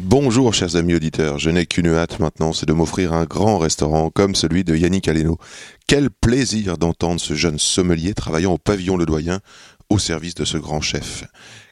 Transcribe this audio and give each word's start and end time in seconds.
Bonjour 0.00 0.52
chers 0.52 0.74
amis 0.74 0.96
auditeurs, 0.96 1.38
je 1.38 1.48
n'ai 1.48 1.64
qu'une 1.64 1.86
hâte 1.94 2.18
maintenant, 2.18 2.52
c'est 2.52 2.66
de 2.66 2.72
m'offrir 2.72 3.12
un 3.12 3.24
grand 3.24 3.56
restaurant 3.56 4.10
comme 4.10 4.34
celui 4.34 4.64
de 4.64 4.74
Yannick 4.74 5.06
Aleno. 5.06 5.38
Quel 5.86 6.10
plaisir 6.10 6.76
d'entendre 6.76 7.20
ce 7.20 7.34
jeune 7.34 7.60
sommelier 7.60 8.14
travaillant 8.14 8.54
au 8.54 8.58
pavillon 8.58 8.96
Le 8.96 9.06
Doyen 9.06 9.38
au 9.90 10.00
service 10.00 10.34
de 10.34 10.44
ce 10.44 10.56
grand 10.56 10.80
chef. 10.80 11.22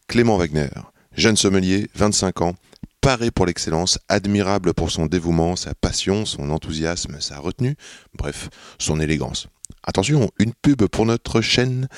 Clément 0.06 0.36
Wagner, 0.36 0.68
jeune 1.16 1.36
sommelier, 1.36 1.90
25 1.96 2.42
ans, 2.42 2.54
paré 3.00 3.32
pour 3.32 3.46
l'excellence, 3.46 3.98
admirable 4.08 4.72
pour 4.72 4.92
son 4.92 5.06
dévouement, 5.06 5.56
sa 5.56 5.74
passion, 5.74 6.24
son 6.24 6.50
enthousiasme, 6.50 7.16
sa 7.18 7.40
retenue, 7.40 7.74
bref, 8.14 8.48
son 8.78 9.00
élégance. 9.00 9.48
Attention, 9.82 10.30
une 10.38 10.52
pub 10.52 10.84
pour 10.86 11.06
notre 11.06 11.40
chaîne 11.40 11.88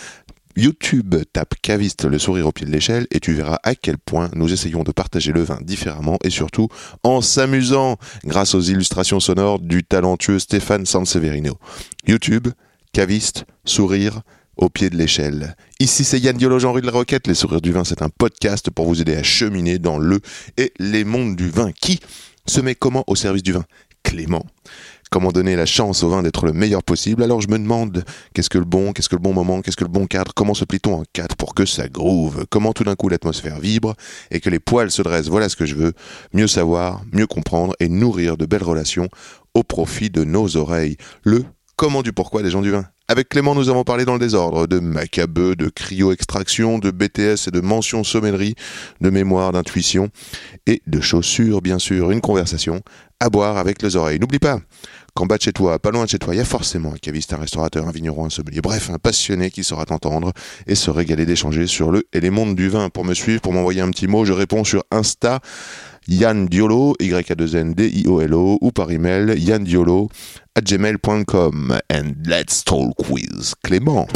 YouTube, 0.59 1.15
tape 1.33 1.55
caviste 1.63 2.05
le 2.05 2.19
sourire 2.19 2.49
au 2.49 2.53
pied 2.53 2.67
de 2.67 2.73
l'échelle 2.73 3.07
et 3.13 3.21
tu 3.21 3.33
verras 3.33 3.61
à 3.63 3.77
quel 3.77 3.97
point 3.97 4.29
nous 4.35 4.53
essayons 4.53 4.83
de 4.83 4.91
partager 4.91 5.31
le 5.31 5.43
vin 5.43 5.61
différemment 5.63 6.19
et 6.25 6.31
surtout 6.31 6.67
en 7.05 7.21
s'amusant 7.21 7.97
grâce 8.25 8.57
aux 8.57 8.61
illustrations 8.61 9.21
sonores 9.21 9.61
du 9.61 9.85
talentueux 9.85 10.41
Stéphane 10.41 10.85
Sanseverino. 10.85 11.59
YouTube, 12.09 12.49
caviste, 12.93 13.45
sourire 13.65 14.23
au 14.57 14.69
pied 14.69 14.91
de 14.91 14.97
l'échelle. 14.97 15.55
Ici 15.79 16.03
c'est 16.03 16.19
Yann 16.19 16.37
Diolo, 16.37 16.59
Jean-Rue 16.59 16.81
de 16.81 16.87
la 16.87 16.93
Roquette. 16.93 17.29
Les 17.29 17.35
sourires 17.35 17.61
du 17.61 17.71
vin, 17.71 17.85
c'est 17.85 18.03
un 18.03 18.09
podcast 18.09 18.69
pour 18.71 18.87
vous 18.87 19.01
aider 19.01 19.15
à 19.15 19.23
cheminer 19.23 19.79
dans 19.79 19.99
le 19.99 20.19
et 20.57 20.73
les 20.81 21.05
mondes 21.05 21.37
du 21.37 21.51
vin. 21.51 21.71
Qui 21.71 22.01
se 22.47 22.61
met 22.61 22.75
comment 22.75 23.05
au 23.07 23.15
service 23.15 23.45
du 23.45 23.53
vin? 23.53 23.65
Clément. 24.03 24.45
Comment 25.11 25.33
donner 25.33 25.57
la 25.57 25.67
chance 25.67 26.03
au 26.03 26.11
vin 26.11 26.23
d'être 26.23 26.45
le 26.45 26.53
meilleur 26.53 26.83
possible 26.83 27.23
Alors 27.23 27.41
je 27.41 27.49
me 27.49 27.59
demande 27.59 28.05
qu'est-ce 28.35 28.51
que 28.51 28.59
le 28.59 28.65
bon, 28.65 28.93
qu'est-ce 28.93 29.09
que 29.09 29.17
le 29.17 29.23
bon 29.23 29.33
moment, 29.33 29.63
qu'est-ce 29.63 29.77
que 29.77 29.85
le 29.85 29.91
bon 29.91 30.07
cadre, 30.07 30.33
comment 30.35 30.55
se 30.55 30.65
plie-t-on 30.65 31.01
en 31.01 31.03
quatre 31.13 31.37
pour 31.37 31.55
que 31.55 31.65
ça 31.65 31.89
groove? 31.89 32.45
Comment 32.51 32.73
tout 32.73 32.85
d'un 32.85 32.95
coup 32.95 33.09
l'atmosphère 33.09 33.59
vibre 33.59 33.95
et 34.31 34.41
que 34.41 34.51
les 34.51 34.59
poils 34.59 34.91
se 34.91 35.03
dressent? 35.03 35.29
Voilà 35.29 35.49
ce 35.49 35.57
que 35.57 35.67
je 35.67 35.75
veux. 35.75 35.93
Mieux 36.35 36.47
savoir, 36.47 37.03
mieux 37.13 37.27
comprendre 37.27 37.75
et 37.81 37.89
nourrir 37.89 38.37
de 38.37 38.45
belles 38.45 38.63
relations 38.63 39.09
au 39.55 39.63
profit 39.63 40.11
de 40.11 40.25
nos 40.25 40.57
oreilles. 40.57 40.97
Le 41.23 41.45
comment 41.79 42.03
du 42.03 42.13
pourquoi 42.13 42.43
des 42.43 42.51
gens 42.51 42.61
du 42.61 42.71
vin. 42.71 42.85
Avec 43.11 43.31
Clément, 43.31 43.55
nous 43.55 43.71
avons 43.71 43.85
parlé 43.85 44.05
dans 44.05 44.13
le 44.13 44.19
désordre 44.19 44.67
de 44.67 44.81
macabeux, 44.81 45.57
de 45.57 45.71
cryo-extraction, 45.71 46.79
de 46.79 46.91
BTS 46.91 47.47
et 47.47 47.51
de 47.51 47.61
mention 47.61 48.05
sommellerie, 48.05 48.55
de 49.01 49.09
mémoire, 49.09 49.53
d'intuition 49.53 50.11
et 50.67 50.83
de 50.87 51.01
chaussures, 51.01 51.63
bien 51.63 51.79
sûr. 51.79 52.11
Une 52.11 52.21
conversation 52.21 52.83
à 53.19 53.31
boire 53.31 53.57
avec 53.57 53.81
les 53.81 53.97
oreilles. 53.97 54.19
N'oublie 54.19 54.41
pas 54.41 54.59
qu'en 55.19 55.27
bas 55.27 55.37
de 55.37 55.43
chez 55.43 55.53
toi, 55.53 55.81
pas 55.81 55.91
loin 55.91 56.05
de 56.05 56.09
chez 56.09 56.21
toi, 56.21 56.33
il 56.33 56.39
y 56.39 56.41
a 56.41 56.45
forcément 56.45 56.93
un 56.95 56.97
caviste, 56.97 57.33
un 57.33 57.39
restaurateur, 57.39 57.89
un 57.89 57.91
vigneron, 57.91 58.27
un 58.27 58.31
sommelier, 58.31 58.61
bref, 58.61 58.89
un 58.89 58.99
passionné 58.99 59.51
qui 59.51 59.65
saura 59.65 59.85
t'entendre 59.85 60.33
et 60.69 60.77
se 60.77 60.93
régaler 60.93 61.27
d'échanger 61.27 61.67
sur 61.67 61.91
le 61.91 62.05
et 62.13 62.21
les 62.21 62.31
mondes 62.31 62.55
du 62.55 62.69
vin. 62.69 62.89
Pour 62.89 63.05
me 63.05 63.15
suivre, 63.15 63.41
pour 63.41 63.53
m'envoyer 63.53 63.81
un 63.81 63.91
petit 63.91 64.07
mot, 64.07 64.25
je 64.25 64.33
réponds 64.33 64.63
sur 64.63 64.85
Insta, 64.93 65.41
Yann 66.07 66.47
Diolo, 66.47 66.95
y 67.01 67.13
a 67.13 67.35
2 67.35 67.57
n 67.57 67.75
d 67.75 67.89
i 67.89 68.07
o 68.07 68.21
l 68.21 68.33
o 68.33 68.59
ou 68.61 68.71
par 68.71 68.93
email, 68.93 69.35
yandiolo 69.37 70.09
at 70.55 70.63
gmail.com. 70.63 71.77
And 71.91 72.15
let's 72.25 72.63
talk 72.63 73.11
with 73.11 73.55
Clément. 73.65 74.07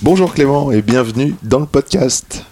Bonjour 0.00 0.32
Clément 0.32 0.72
et 0.72 0.80
bienvenue 0.80 1.34
dans 1.42 1.60
le 1.60 1.66
podcast. 1.66 2.46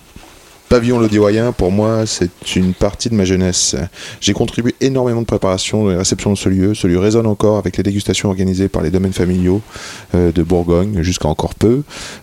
Pavillon 0.72 0.98
Lodioyen, 0.98 1.52
pour 1.52 1.70
moi, 1.70 2.06
c'est 2.06 2.30
une 2.56 2.72
partie 2.72 3.10
de 3.10 3.14
ma 3.14 3.26
jeunesse. 3.26 3.76
J'ai 4.22 4.32
contribué 4.32 4.74
énormément 4.80 5.20
de 5.20 5.26
préparation 5.26 5.90
et 5.90 5.96
réception 5.96 6.32
de 6.32 6.38
ce 6.38 6.48
lieu. 6.48 6.72
Ce 6.72 6.86
lieu 6.86 6.98
résonne 6.98 7.26
encore 7.26 7.58
avec 7.58 7.76
les 7.76 7.82
dégustations 7.82 8.30
organisées 8.30 8.68
par 8.68 8.80
les 8.80 8.90
domaines 8.90 9.12
familiaux 9.12 9.60
euh, 10.14 10.32
de 10.32 10.42
Bourgogne 10.42 11.02
jusqu'à 11.02 11.28
encore 11.28 11.54
peu. 11.54 11.82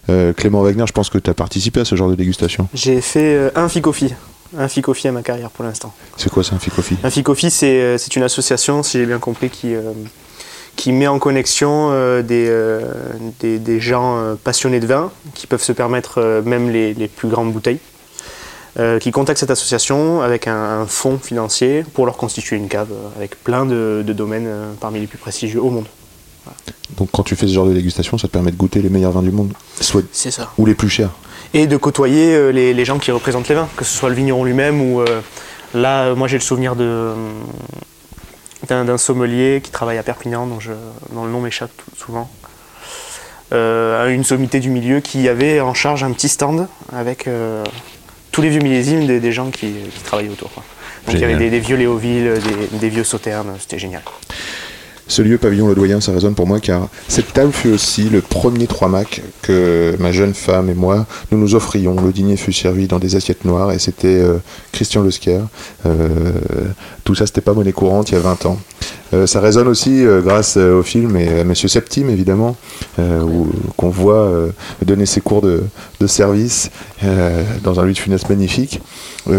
Euh, 0.09 0.34
Clément 0.34 0.64
Wagner, 0.64 0.84
je 0.88 0.94
pense 0.94 1.12
que 1.12 1.20
tu 1.20 1.30
as 1.30 1.36
participé 1.36 1.82
à 1.82 1.86
ce 1.86 1.96
genre 1.96 2.09
de 2.09 2.16
dégustation. 2.16 2.68
J'ai 2.74 3.02
fait 3.02 3.36
euh, 3.36 3.52
un 3.54 3.70
Ficofi. 3.70 4.16
Un 4.58 4.68
Ficofi 4.68 5.08
à 5.08 5.12
ma 5.12 5.22
carrière 5.22 5.52
pour 5.52 5.64
l'instant. 5.64 5.94
C'est 6.18 6.32
quoi 6.32 6.44
ça, 6.44 6.56
un 6.56 6.59
Ficofi? 6.59 6.98
Un 7.04 7.12
Ficofi, 7.12 7.52
c'est 7.52 8.16
une 8.16 8.24
association, 8.24 8.82
si 8.82 8.98
j'ai 8.98 9.06
bien 9.06 9.20
compris, 9.20 9.52
qui, 9.52 9.76
qui 10.76 10.92
met 10.92 11.06
en 11.06 11.20
connexion 11.20 11.90
euh, 11.92 12.24
des, 12.24 12.48
euh, 12.50 12.82
des, 13.42 13.59
des 13.59 13.80
gens 13.80 14.18
euh, 14.18 14.34
passionnés 14.44 14.80
de 14.80 14.88
vin, 14.88 15.12
qui 15.36 15.46
peuvent 15.46 15.62
se 15.62 15.72
permettre 15.72 16.42
même 16.46 16.72
les, 16.72 16.96
les 16.96 17.08
plus 17.08 17.28
grandes 17.28 17.54
bouteilles, 17.54 17.78
euh, 18.79 18.97
qui 18.97 19.12
contactent 19.12 19.40
cette 19.40 19.51
association 19.51 20.22
avec 20.22 20.47
un, 20.47 20.81
un 20.81 20.85
fonds 20.88 21.19
financier 21.19 21.84
pour 21.94 22.06
leur 22.06 22.17
constituer 22.17 22.56
une 22.56 22.67
cave 22.69 22.88
euh, 22.91 23.17
avec 23.17 23.44
plein 23.44 23.66
de, 23.66 24.03
de 24.06 24.13
domaines 24.13 24.47
euh, 24.47 24.72
parmi 24.79 25.00
les 25.00 25.07
plus 25.07 25.17
prestigieux 25.17 25.62
au 25.62 25.69
monde. 25.69 25.85
Donc 26.97 27.09
quand 27.12 27.23
tu 27.23 27.35
fais 27.35 27.47
ce 27.47 27.53
genre 27.53 27.66
de 27.67 27.73
dégustation, 27.73 28.17
ça 28.17 28.28
te 28.28 28.34
permet 28.34 28.51
de 28.51 28.56
goûter 28.56 28.81
les 28.81 28.90
meilleurs 28.90 29.12
vins 29.12 29.22
du 29.22 29.31
monde, 29.31 29.53
soit 29.81 30.01
C'est 30.12 30.31
ça. 30.31 30.51
ou 30.57 30.66
les 30.66 30.73
plus 30.73 30.90
chers. 30.90 31.12
et 31.53 31.67
de 31.67 31.78
côtoyer 31.78 32.34
euh, 32.34 32.51
les, 32.51 32.73
les 32.73 32.85
gens 32.85 32.97
qui 32.97 33.12
représentent 33.12 33.50
les 33.50 33.56
vins, 33.56 33.67
que 33.75 33.84
ce 33.84 33.95
soit 33.95 34.09
le 34.09 34.16
vigneron 34.16 34.44
lui-même 34.44 34.81
ou 34.81 35.01
là, 35.73 36.16
moi 36.16 36.28
j'ai 36.28 36.38
le 36.38 36.41
souvenir 36.44 36.75
de, 36.75 37.13
d'un, 38.67 38.97
sommelier 38.97 39.61
qui 39.63 39.72
travaille 39.72 39.97
à 39.97 40.03
Perpignan, 40.03 40.47
dont, 40.47 40.59
je, 40.59 40.72
dont 41.13 41.25
le 41.25 41.31
nom 41.31 41.41
m'échappe 41.41 41.72
souvent, 41.97 42.29
Euh, 43.51 44.09
une 44.13 44.23
sommité 44.23 44.59
du 44.59 44.69
milieu 44.69 45.00
qui 45.00 45.28
avait 45.28 45.59
en 45.59 45.73
charge 45.73 46.03
un 46.03 46.11
petit 46.11 46.29
stand 46.29 46.67
avec 46.94 47.25
euh, 47.28 47.63
tous 48.31 48.41
les 48.41 48.50
vieux 48.50 48.62
millésimes 48.62 49.06
des, 49.07 49.19
des 49.19 49.31
gens 49.31 49.50
qui, 49.50 49.67
qui 49.95 50.03
travaillaient 50.03 50.29
autour. 50.29 50.51
quoi. 50.51 50.63
Donc 51.07 51.16
il 51.16 51.22
y 51.22 51.23
avait 51.23 51.38
des, 51.38 51.50
des 51.50 51.59
vieux 51.59 51.78
Léoville, 51.78 52.34
des, 52.72 52.78
des 52.78 52.90
vieux 52.90 53.03
Sauternes, 53.03 53.53
c'était 53.59 53.79
génial. 53.79 54.01
Ce 55.07 55.23
lieu 55.23 55.40
pavillon 55.40 55.67
Le 55.67 55.73
Doyen, 55.73 56.00
ça 56.01 56.12
résonne 56.12 56.35
pour 56.35 56.45
moi 56.45 56.59
car 56.59 56.88
cette 57.07 57.34
table 57.34 57.51
fut 57.51 57.69
aussi 57.69 58.09
le 58.09 58.22
premier 58.22 58.67
3 58.67 58.90
Mac 58.90 59.23
que 59.41 59.95
ma 59.97 60.12
jeune 60.12 60.35
femme 60.35 60.69
et 60.69 60.75
moi 60.75 61.07
nous 61.31 61.40
nous 61.40 61.56
offrions. 61.56 61.95
Le 62.00 62.12
dîner 62.12 62.38
fut 62.38 62.53
servi 62.53 62.85
dans 62.85 63.00
des 63.00 63.16
assiettes 63.16 63.44
noires 63.44 63.72
et 63.72 63.79
c'était 63.79 64.07
euh, 64.07 64.38
Christian 64.72 65.01
Lesquer. 65.01 65.40
Euh, 65.88 66.31
tout 67.06 67.16
ça, 67.16 67.25
c'était 67.25 67.41
pas 67.41 67.53
monnaie 67.53 67.72
courante 67.72 68.11
il 68.11 68.13
y 68.13 68.17
a 68.17 68.22
20 68.22 68.46
ans. 68.46 68.59
Euh, 69.14 69.26
ça 69.26 69.40
résonne 69.40 69.68
aussi 69.68 70.06
euh, 70.06 70.22
grâce 70.22 70.56
euh, 70.58 70.80
au 70.80 70.84
film 70.84 71.16
et 71.18 71.40
à 71.40 71.44
Monsieur 71.44 71.68
Septime 71.68 72.10
évidemment, 72.10 72.56
qu'on 73.78 73.90
voit 73.90 74.30
donner 74.86 75.06
ses 75.06 75.22
cours 75.22 75.42
de, 75.42 75.64
de 76.00 76.08
service 76.08 76.70
dans 77.64 77.80
un 77.80 77.86
lieu 77.86 77.94
de 77.94 77.98
funeste 77.98 78.30
magnifique. 78.30 78.82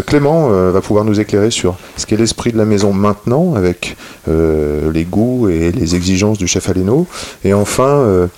Clément 0.07 0.49
va 0.49 0.81
pouvoir 0.81 1.05
nous 1.05 1.19
éclairer 1.19 1.51
sur 1.51 1.75
ce 1.95 2.05
qu'est 2.05 2.17
l'esprit 2.17 2.51
de 2.51 2.57
la 2.57 2.65
maison 2.65 2.91
maintenant, 2.91 3.53
avec 3.55 3.97
les 4.27 5.03
goûts 5.03 5.47
et 5.49 5.71
les 5.71 5.95
exigences 5.95 6.37
du 6.37 6.47
chef 6.47 6.69
Aleno, 6.69 7.05
et 7.43 7.53
enfin 7.53 8.29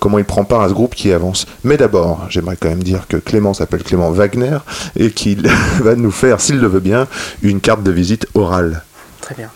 comment 0.00 0.18
il 0.18 0.24
prend 0.24 0.44
part 0.44 0.62
à 0.62 0.68
ce 0.68 0.74
groupe 0.74 0.94
qui 0.94 1.12
avance. 1.12 1.46
Mais 1.64 1.76
d'abord, 1.76 2.26
j'aimerais 2.30 2.56
quand 2.58 2.68
même 2.68 2.82
dire 2.82 3.06
que 3.08 3.18
Clément 3.18 3.52
s'appelle 3.52 3.82
Clément 3.82 4.10
Wagner 4.10 4.58
et 4.98 5.10
qu'il 5.10 5.48
va 5.80 5.94
nous 5.96 6.10
faire, 6.10 6.40
s'il 6.40 6.58
le 6.58 6.68
veut 6.68 6.80
bien, 6.80 7.06
une 7.42 7.60
carte 7.60 7.82
de 7.82 7.90
visite 7.90 8.26
orale. 8.34 8.82
Très 9.20 9.34
bien. 9.34 9.50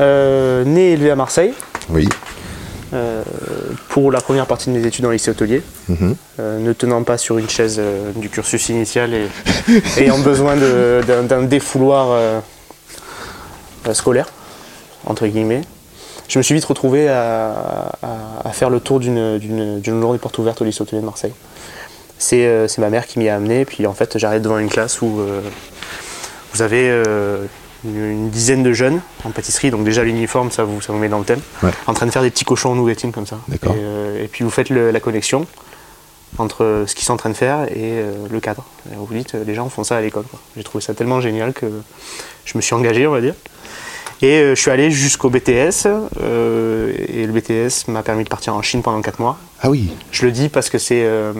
Euh, 0.00 0.64
né 0.64 0.90
et 0.90 0.92
élevé 0.92 1.10
à 1.10 1.16
Marseille, 1.16 1.54
Oui. 1.88 2.06
euh, 2.92 3.22
pour 3.88 4.12
la 4.12 4.20
première 4.20 4.46
partie 4.46 4.68
de 4.70 4.76
mes 4.78 4.86
études 4.86 5.06
en 5.06 5.10
lycée 5.10 5.30
hôtelier. 5.30 5.62
Mhm. 5.88 6.16
euh, 6.38 6.58
ne 6.58 6.72
tenant 6.74 7.02
pas 7.02 7.16
sur 7.16 7.38
une 7.38 7.48
chaise 7.48 7.76
euh, 7.78 8.12
du 8.14 8.28
cursus 8.28 8.68
initial 8.68 9.14
et 9.14 9.28
ayant 9.98 10.18
besoin 10.18 10.54
d'un 10.56 11.42
défouloir 11.44 12.42
scolaire, 13.92 14.26
entre 15.06 15.26
guillemets, 15.26 15.62
je 16.28 16.38
me 16.38 16.42
suis 16.42 16.54
vite 16.54 16.64
retrouvé 16.64 17.08
à, 17.08 17.92
à- 18.02 18.48
à 18.48 18.50
faire 18.52 18.68
le 18.68 18.80
tour 18.80 18.98
d'une- 19.00 19.80
journée 19.84 20.18
porte 20.18 20.36
ouverte 20.38 20.60
au 20.60 20.64
lycée 20.64 20.82
hôtelier 20.82 21.00
de 21.00 21.06
Marseille. 21.06 21.32
C'est 22.18 22.68
ma 22.78 22.90
mère 22.90 23.06
qui 23.06 23.18
m'y 23.18 23.28
a 23.28 23.36
amené, 23.36 23.64
puis 23.64 23.86
en 23.86 23.92
fait 23.94 24.18
j'arrive 24.18 24.40
devant 24.42 24.58
une 24.58 24.68
classe 24.68 25.00
où 25.02 25.20
vous 26.52 26.62
avez 26.62 27.02
une, 27.86 28.10
une 28.10 28.30
dizaine 28.30 28.62
de 28.62 28.72
jeunes 28.72 29.00
en 29.24 29.30
pâtisserie, 29.30 29.70
donc 29.70 29.84
déjà 29.84 30.02
l'uniforme 30.04 30.50
ça 30.50 30.64
vous, 30.64 30.80
ça 30.80 30.92
vous 30.92 30.98
met 30.98 31.08
dans 31.08 31.18
le 31.18 31.24
thème, 31.24 31.40
Ouais. 31.62 31.70
en 31.86 31.94
train 31.94 32.06
de 32.06 32.10
faire 32.10 32.22
des 32.22 32.30
petits 32.30 32.44
cochons 32.44 32.70
en 32.70 32.74
nougatine 32.74 33.12
comme 33.12 33.26
ça. 33.26 33.38
Et, 33.52 33.58
euh, 33.66 34.24
et 34.24 34.28
puis 34.28 34.44
vous 34.44 34.50
faites 34.50 34.70
le- 34.70 34.90
la 34.90 35.00
connexion 35.00 35.46
entre 36.38 36.84
ce 36.86 36.94
qu'ils 36.94 37.04
sont 37.04 37.14
en 37.14 37.16
train 37.16 37.30
de 37.30 37.34
faire 37.34 37.64
et 37.64 37.70
euh, 37.76 38.12
le 38.30 38.40
cadre. 38.40 38.64
Et 38.92 38.96
vous 38.96 39.06
dites, 39.14 39.34
euh, 39.34 39.44
les 39.46 39.54
gens 39.54 39.68
font 39.68 39.84
ça 39.84 39.96
à 39.96 40.00
l'école. 40.00 40.24
J'ai 40.56 40.62
trouvé 40.64 40.82
ça 40.84 40.92
tellement 40.92 41.20
génial 41.20 41.52
que 41.54 41.66
je 42.44 42.58
me 42.58 42.60
suis 42.62 42.74
engagé, 42.74 43.06
on 43.06 43.12
va 43.12 43.20
dire. 43.20 43.34
Et 44.22 44.38
euh, 44.40 44.54
je 44.54 44.60
suis 44.60 44.70
allé 44.70 44.90
jusqu'au 44.90 45.30
BTS, 45.30 45.86
euh, 46.20 46.92
et 47.08 47.26
le 47.26 47.32
BTS 47.32 47.88
m'a 47.88 48.02
permis 48.02 48.24
de 48.24 48.28
partir 48.28 48.54
en 48.54 48.62
Chine 48.62 48.82
pendant 48.82 49.00
4 49.02 49.18
mois. 49.20 49.38
Ah 49.62 49.70
oui. 49.70 49.90
Je 50.10 50.26
le 50.26 50.32
dis 50.32 50.48
parce 50.48 50.68
que 50.68 50.78
c'est 50.78 51.02
euh, 51.04 51.32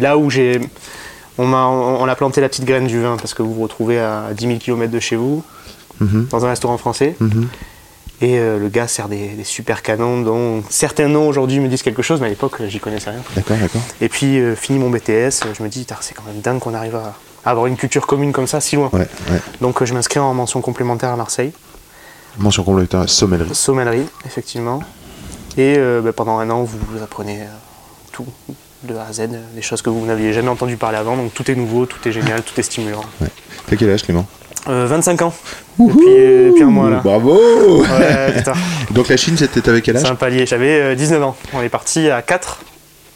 là 0.00 0.16
où 0.18 0.30
j'ai 0.30 0.60
On, 1.38 1.46
m'a, 1.46 1.66
on, 1.66 2.02
on 2.02 2.08
a 2.08 2.14
planté 2.14 2.40
la 2.40 2.48
petite 2.48 2.64
graine 2.64 2.86
du 2.86 3.00
vin 3.00 3.16
parce 3.16 3.34
que 3.34 3.42
vous 3.42 3.54
vous 3.54 3.62
retrouvez 3.64 3.98
à 3.98 4.28
10 4.32 4.46
000 4.46 4.58
km 4.58 4.92
de 4.92 5.00
chez 5.00 5.16
vous, 5.16 5.42
Mhm. 6.00 6.28
dans 6.30 6.44
un 6.44 6.48
restaurant 6.48 6.78
français. 6.78 7.16
Mhm. 7.20 7.48
Et 8.20 8.38
euh, 8.38 8.58
le 8.58 8.68
gars 8.68 8.86
sert 8.86 9.08
des, 9.08 9.28
des 9.30 9.44
super 9.44 9.82
canons 9.82 10.22
dont 10.22 10.62
certains 10.70 11.08
noms 11.08 11.28
aujourd'hui 11.28 11.58
me 11.58 11.68
disent 11.68 11.82
quelque 11.82 12.00
chose, 12.02 12.20
mais 12.20 12.26
à 12.26 12.30
l'époque, 12.30 12.62
j'y 12.68 12.78
connaissais 12.78 13.10
rien. 13.10 13.20
D'accord, 13.34 13.56
d'accord. 13.56 13.82
Et 14.00 14.08
puis, 14.08 14.38
euh, 14.38 14.54
fini 14.54 14.78
mon 14.78 14.88
BTS, 14.88 15.42
je 15.56 15.62
me 15.62 15.68
dis, 15.68 15.84
c'est 16.00 16.14
quand 16.14 16.22
même 16.26 16.40
dingue 16.40 16.60
qu'on 16.60 16.74
arrive 16.74 16.94
à, 16.96 17.14
avoir 17.44 17.66
une 17.66 17.76
culture 17.76 18.06
commune 18.06 18.32
comme 18.32 18.46
ça, 18.46 18.60
si 18.60 18.76
loin. 18.76 18.88
Ouais, 18.92 19.00
ouais. 19.30 19.40
Donc, 19.60 19.82
euh, 19.82 19.84
je 19.84 19.92
m'inscris 19.94 20.20
en 20.20 20.32
mention 20.32 20.60
complémentaire 20.60 21.10
à 21.10 21.16
Marseille, 21.16 21.52
Mention 22.38 22.62
complémentaire, 22.64 23.08
sommellerie. 23.08 23.54
sommellerie, 23.54 24.06
effectivement. 24.24 24.80
Et 25.56 25.74
euh, 25.76 26.00
bah, 26.00 26.12
pendant 26.12 26.38
un 26.38 26.48
an, 26.50 26.62
vous, 26.62 26.78
vous 26.90 27.02
apprenez 27.02 27.40
tout, 28.12 28.26
de 28.84 28.94
A 28.94 29.06
à 29.06 29.12
Z, 29.12 29.28
des 29.54 29.62
choses 29.62 29.82
que 29.82 29.90
vous 29.90 30.06
n'aviez 30.06 30.32
jamais 30.32 30.48
entendu 30.48 30.76
parler 30.76 30.98
avant. 30.98 31.16
Donc, 31.16 31.34
tout 31.34 31.50
est 31.50 31.54
nouveau, 31.56 31.84
tout 31.86 31.98
est 32.08 32.12
génial, 32.12 32.42
tout 32.42 32.58
est 32.58 32.62
stimulant. 32.62 33.04
T'as 33.66 33.76
quel 33.76 33.90
âge, 33.90 34.02
Clément? 34.04 34.26
Euh, 34.68 34.86
25 34.88 35.20
ans, 35.22 35.34
depuis, 35.78 36.04
euh, 36.08 36.48
depuis 36.50 36.62
un 36.62 36.66
mois 36.70 36.88
là. 36.88 37.00
Bravo 37.04 37.38
Ouais. 37.82 38.34
Donc 38.92 39.08
la 39.08 39.16
Chine, 39.18 39.36
c'était 39.36 39.68
avec 39.68 39.84
quel 39.84 39.98
C'est 39.98 40.04
âge 40.06 40.10
un 40.10 40.14
palier. 40.14 40.46
J'avais 40.46 40.80
euh, 40.80 40.94
19 40.94 41.22
ans. 41.22 41.36
On 41.52 41.60
est 41.60 41.68
parti 41.68 42.08
à 42.08 42.22
4. 42.22 42.60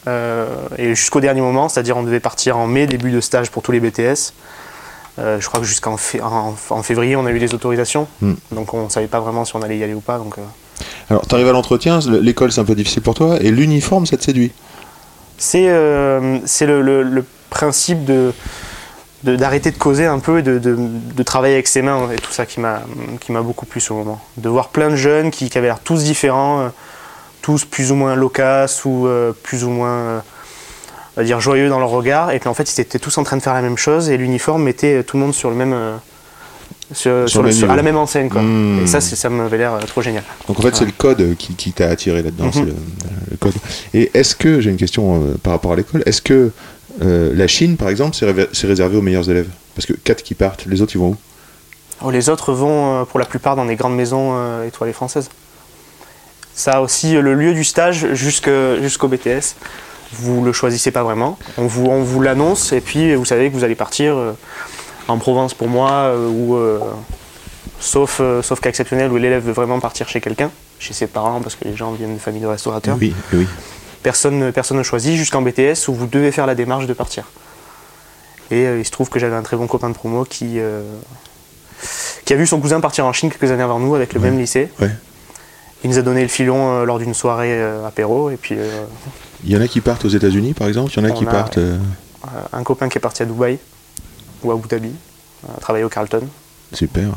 euh, 0.07 0.45
et 0.77 0.93
jusqu'au 0.93 1.19
dernier 1.21 1.41
moment, 1.41 1.67
c'est-à-dire 1.67 1.97
on 1.97 2.03
devait 2.03 2.19
partir 2.19 2.57
en 2.57 2.67
mai, 2.67 2.85
début 2.85 3.11
de 3.11 3.19
stage 3.19 3.49
pour 3.49 3.63
tous 3.63 3.71
les 3.71 3.79
BTS. 3.79 4.33
Euh, 5.17 5.39
je 5.39 5.47
crois 5.47 5.59
que 5.59 5.65
jusqu'en 5.65 5.97
fé- 5.97 6.21
en, 6.21 6.55
en 6.69 6.83
février, 6.83 7.15
on 7.15 7.25
a 7.25 7.31
eu 7.31 7.39
les 7.39 7.53
autorisations. 7.55 8.07
Hmm. 8.21 8.33
Donc 8.51 8.73
on 8.75 8.85
ne 8.85 8.89
savait 8.89 9.07
pas 9.07 9.19
vraiment 9.19 9.43
si 9.43 9.55
on 9.55 9.61
allait 9.63 9.77
y 9.77 9.83
aller 9.83 9.95
ou 9.95 10.01
pas. 10.01 10.17
Donc, 10.19 10.37
euh, 10.37 10.41
Alors, 11.09 11.25
t'arrives 11.25 11.47
à 11.49 11.51
l'entretien, 11.51 11.99
le- 12.07 12.19
l'école 12.19 12.51
c'est 12.51 12.61
un 12.61 12.65
peu 12.65 12.75
difficile 12.75 13.01
pour 13.01 13.15
toi, 13.15 13.37
et 13.41 13.49
l'uniforme, 13.51 14.05
ça 14.05 14.17
te 14.17 14.23
séduit? 14.23 14.51
C'est 15.37 15.67
euh, 15.67 16.37
c'est 16.45 16.67
le, 16.67 16.81
le- 16.83 17.01
le 17.03 17.25
principe 17.49 18.05
de 18.05 18.13
de- 18.13 18.33
d'arrêter 19.23 19.71
de, 19.71 19.77
causer 19.77 20.05
un 20.05 20.19
peu 20.19 20.39
et 20.39 20.41
de, 20.41 20.59
de- 20.59 20.77
de 21.15 21.23
travailler 21.23 21.55
avec 21.55 21.67
ses 21.67 21.81
mains 21.81 22.09
et 22.11 22.15
tout 22.15 22.31
ça 22.31 22.45
qui 22.45 22.59
m'a 22.61 22.81
beaucoup 23.41 23.65
plu 23.65 23.81
au 23.89 23.95
moment. 23.95 24.21
De 24.37 24.47
voir 24.49 24.69
plein 24.69 24.89
de 24.89 24.95
jeunes 24.95 25.29
qui, 25.31 25.49
qui 25.49 25.57
avaient 25.57 25.67
l'air 25.67 25.79
tous 25.79 26.03
différents, 26.03 26.61
euh, 26.61 26.67
tous 27.41 27.65
plus 27.65 27.91
ou 27.91 27.95
moins 27.95 28.15
loquaces 28.15 28.85
ou 28.85 29.07
euh, 29.07 29.31
plus 29.43 29.63
ou 29.63 29.69
moins 29.69 29.89
euh, 29.89 30.19
on 31.17 31.21
va 31.21 31.25
dire 31.25 31.39
joyeux 31.41 31.69
dans 31.69 31.79
leur 31.79 31.89
regard 31.89 32.31
et 32.31 32.39
puis 32.39 32.47
en 32.49 32.53
fait 32.53 32.71
ils 32.75 32.79
étaient 32.81 32.99
tous 32.99 33.17
en 33.17 33.23
train 33.23 33.35
de 33.37 33.41
faire 33.41 33.53
la 33.53 33.61
même 33.61 33.77
chose 33.77 34.09
et 34.09 34.17
l'uniforme 34.17 34.63
mettait 34.63 35.03
tout 35.03 35.17
le 35.17 35.23
monde 35.23 35.33
sur 35.33 35.49
le 35.49 35.55
même 35.55 35.75
sur, 36.93 37.29
sur 37.29 37.43
le 37.43 37.51
à 37.69 37.75
la 37.75 37.83
même 37.83 37.97
enseigne 37.97 38.29
quoi. 38.29 38.41
Hmm. 38.41 38.79
Et 38.83 38.87
ça 38.87 38.99
ça 39.01 39.29
m'avait 39.29 39.57
l'air 39.57 39.73
euh, 39.73 39.79
trop 39.81 40.01
génial. 40.01 40.23
Donc 40.47 40.59
en 40.59 40.61
fait, 40.61 40.75
c'est 40.75 40.85
le 40.85 40.91
code 40.91 41.35
qui, 41.37 41.53
qui 41.55 41.71
t'a 41.71 41.87
attiré 41.87 42.21
là-dedans, 42.23 42.49
Mhm. 42.55 42.65
le, 42.65 42.73
le 43.31 43.37
code. 43.37 43.53
Et 43.93 44.09
est-ce 44.13 44.35
que, 44.35 44.59
j'ai 44.59 44.69
une 44.71 44.77
question 44.77 45.21
euh, 45.21 45.35
par 45.41 45.53
rapport 45.53 45.73
à 45.73 45.75
l'école, 45.75 46.03
est-ce 46.05 46.21
que 46.21 46.51
euh, 47.01 47.33
la 47.33 47.47
Chine, 47.47 47.77
par 47.77 47.89
exemple, 47.89 48.15
c'est 48.15 48.67
réservé 48.67 48.97
aux 48.97 49.01
meilleurs 49.01 49.29
élèves 49.29 49.49
Parce 49.75 49.85
que 49.85 49.93
4 49.93 50.23
qui 50.23 50.35
partent, 50.35 50.65
les 50.65 50.81
autres, 50.81 50.95
ils 50.95 50.99
vont 50.99 51.09
où? 51.09 51.17
Oh, 52.01 52.11
les 52.11 52.29
autres 52.29 52.53
vont 52.53 53.01
euh, 53.01 53.05
pour 53.05 53.19
la 53.19 53.25
plupart 53.25 53.55
dans 53.55 53.65
des 53.65 53.75
grandes 53.75 53.95
maisons 53.95 54.31
euh, 54.33 54.67
étoilées 54.67 54.93
françaises. 54.93 55.29
Ça 56.53 56.73
a 56.73 56.81
aussi 56.81 57.13
le 57.13 57.33
lieu 57.33 57.53
du 57.53 57.63
stage 57.63 58.13
jusqu'au 58.13 59.07
BTS. 59.07 59.55
Vous 60.13 60.43
le 60.43 60.51
choisissez 60.51 60.91
pas 60.91 61.03
vraiment. 61.03 61.37
On 61.57 61.67
vous, 61.67 61.85
on 61.85 62.03
vous 62.03 62.21
l'annonce 62.21 62.73
et 62.73 62.81
puis 62.81 63.15
vous 63.15 63.25
savez 63.25 63.49
que 63.49 63.53
vous 63.53 63.63
allez 63.63 63.75
partir 63.75 64.17
en 65.07 65.17
Provence 65.19 65.53
pour 65.53 65.69
moi 65.69 66.13
ou 66.17 66.57
sauf, 67.79 68.19
sauf 68.41 68.59
cas 68.59 68.69
exceptionnel 68.69 69.09
où 69.09 69.15
l'élève 69.15 69.45
veut 69.45 69.53
vraiment 69.53 69.79
partir 69.79 70.09
chez 70.09 70.19
quelqu'un, 70.19 70.51
chez 70.79 70.93
ses 70.93 71.07
parents 71.07 71.39
parce 71.39 71.55
que 71.55 71.63
les 71.63 71.77
gens 71.77 71.93
viennent 71.93 72.15
de 72.15 72.19
familles 72.19 72.41
de 72.41 72.47
restaurateurs. 72.47 72.97
Oui, 72.99 73.13
oui. 73.31 73.47
Personne, 74.03 74.51
personne 74.53 74.77
ne 74.77 74.83
choisit 74.83 75.15
jusqu'en 75.15 75.41
BTS 75.41 75.87
où 75.89 75.93
vous 75.93 76.07
devez 76.07 76.31
faire 76.31 76.45
la 76.47 76.55
démarche 76.55 76.87
de 76.87 76.93
partir. 76.93 77.25
Et 78.51 78.65
euh, 78.65 78.79
il 78.79 78.85
se 78.85 78.91
trouve 78.91 79.09
que 79.09 79.19
j'avais 79.19 79.35
un 79.35 79.41
très 79.43 79.57
bon 79.57 79.67
copain 79.67 79.89
de 79.89 79.93
promo 79.93 80.23
qui, 80.23 80.59
euh, 80.59 80.81
qui 82.25 82.33
a 82.33 82.35
vu 82.35 82.47
son 82.47 82.59
cousin 82.61 82.79
partir 82.79 83.05
en 83.05 83.13
Chine 83.13 83.29
quelques 83.29 83.51
années 83.51 83.63
avant 83.63 83.79
nous 83.79 83.95
avec 83.95 84.13
le 84.13 84.19
Ouais. 84.21 84.29
même 84.29 84.39
lycée. 84.39 84.69
Ouais. 84.79 84.89
Il 85.83 85.89
nous 85.89 85.97
a 85.99 86.01
donné 86.01 86.21
le 86.21 86.27
filon 86.29 86.71
euh, 86.73 86.85
lors 86.85 86.97
d'une 86.99 87.13
soirée 87.13 87.61
apéro 87.85 88.29
et 88.29 88.37
puis 88.37 88.55
euh, 88.57 88.85
Il 89.43 89.51
y 89.51 89.57
en 89.57 89.61
a 89.61 89.67
qui 89.67 89.81
partent 89.81 90.05
aux 90.05 90.09
États-Unis, 90.09 90.53
par 90.53 90.67
exemple, 90.67 90.91
il 90.95 90.97
y 90.97 91.05
en 91.05 91.09
a 91.09 91.11
qui 91.11 91.25
a- 91.25 91.29
partent. 91.31 91.59
un 92.53 92.63
copain 92.63 92.89
qui 92.89 92.97
est 92.97 93.01
parti 93.01 93.21
à 93.23 93.25
Dubaï 93.25 93.59
ou 94.43 94.51
à 94.51 94.55
Abu 94.55 94.67
Dhabi, 94.67 94.91
travailler 95.61 95.83
au 95.85 95.89
Carlton. 95.89 96.21
Super. 96.73 97.09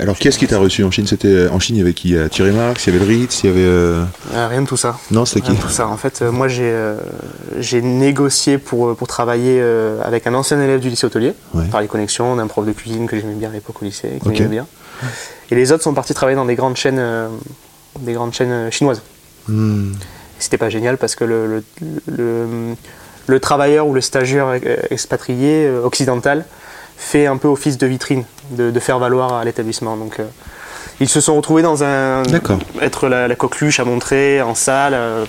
Alors, 0.00 0.16
qui 0.16 0.28
est-ce 0.28 0.38
qui 0.38 0.46
t'a 0.46 0.58
reçu 0.58 0.82
en 0.82 0.90
Chine? 0.90 1.06
C'était 1.06 1.28
euh, 1.28 1.50
en 1.50 1.58
Chine, 1.60 1.76
il 1.76 1.80
y 1.80 1.82
avait 1.82 1.92
qui? 1.92 2.16
A 2.16 2.28
Thierry 2.30 2.52
Marx, 2.52 2.86
il 2.86 2.94
y 2.94 2.96
avait 2.96 3.04
le 3.04 3.10
Ritz, 3.10 3.42
il 3.44 3.50
y 3.50 3.52
avait. 3.52 3.60
euh, 3.62 4.02
Euh, 4.34 4.48
rien 4.48 4.62
de 4.62 4.66
tout 4.66 4.76
ça. 4.78 4.98
Non, 5.10 5.24
c'était 5.26 5.42
qui 5.42 5.50
Rien 5.50 5.58
de 5.58 5.62
tout 5.62 5.68
ça. 5.70 5.88
En 5.88 5.96
fait, 5.98 6.22
euh, 6.22 6.32
moi 6.32 6.48
j'ai 6.48 6.62
euh, 6.70 6.96
j'ai 7.58 7.82
négocié 7.82 8.56
pour, 8.58 8.88
euh, 8.88 8.94
pour 8.94 9.06
travailler 9.08 9.58
euh, 9.60 10.00
avec 10.02 10.26
un 10.26 10.32
ancien 10.34 10.60
élève 10.60 10.80
du 10.80 10.88
lycée 10.88 11.06
hôtelier, 11.06 11.34
Ouais. 11.54 11.66
par 11.70 11.80
les 11.82 11.86
connexions 11.86 12.34
d'un 12.36 12.46
prof 12.46 12.64
de 12.66 12.72
cuisine 12.72 13.06
que 13.06 13.16
j'aimais 13.18 13.34
bien 13.34 13.50
à 13.50 13.52
l'époque 13.52 13.82
au 13.82 13.84
lycée, 13.84 14.18
qui 14.22 14.28
Ok. 14.28 14.34
m'aimait 14.34 14.48
bien. 14.48 14.66
Et 15.50 15.54
les 15.54 15.70
autres 15.72 15.82
sont 15.82 15.94
partis 15.94 16.14
travailler 16.14 16.36
dans 16.36 16.46
des 16.46 16.54
grandes 16.56 16.76
chaînes, 16.76 16.98
euh, 16.98 17.28
des 18.00 18.12
grandes 18.14 18.32
chaînes 18.32 18.52
euh, 18.52 18.70
chinoises. 18.70 19.02
Hmm. 19.48 19.92
C'était 20.38 20.58
pas 20.58 20.70
génial 20.70 20.96
parce 20.96 21.14
que 21.14 21.24
le, 21.24 21.46
le, 21.46 21.62
le, 22.16 22.46
le 23.26 23.40
travailleur 23.40 23.86
ou 23.86 23.92
le 23.92 24.00
stagiaire 24.00 24.46
euh, 24.48 24.76
expatrié 24.90 25.66
euh, 25.66 25.82
occidental 25.84 26.46
fait 27.02 27.26
un 27.26 27.38
peu 27.38 27.48
office 27.48 27.78
de 27.78 27.86
vitrine, 27.86 28.24
de, 28.50 28.70
de 28.70 28.80
faire 28.80 28.98
valoir 28.98 29.32
à 29.32 29.44
l'établissement. 29.44 29.96
Donc 29.96 30.20
euh, 30.20 30.24
ils 31.00 31.08
se 31.08 31.20
sont 31.20 31.34
retrouvés 31.34 31.62
dans 31.62 31.82
un. 31.82 32.22
D'accord. 32.24 32.58
être 32.82 33.08
la, 33.08 33.26
la 33.26 33.34
coqueluche 33.34 33.80
à 33.80 33.84
montrer 33.84 34.42
en 34.42 34.54
salle, 34.54 34.92
euh, 34.94 35.24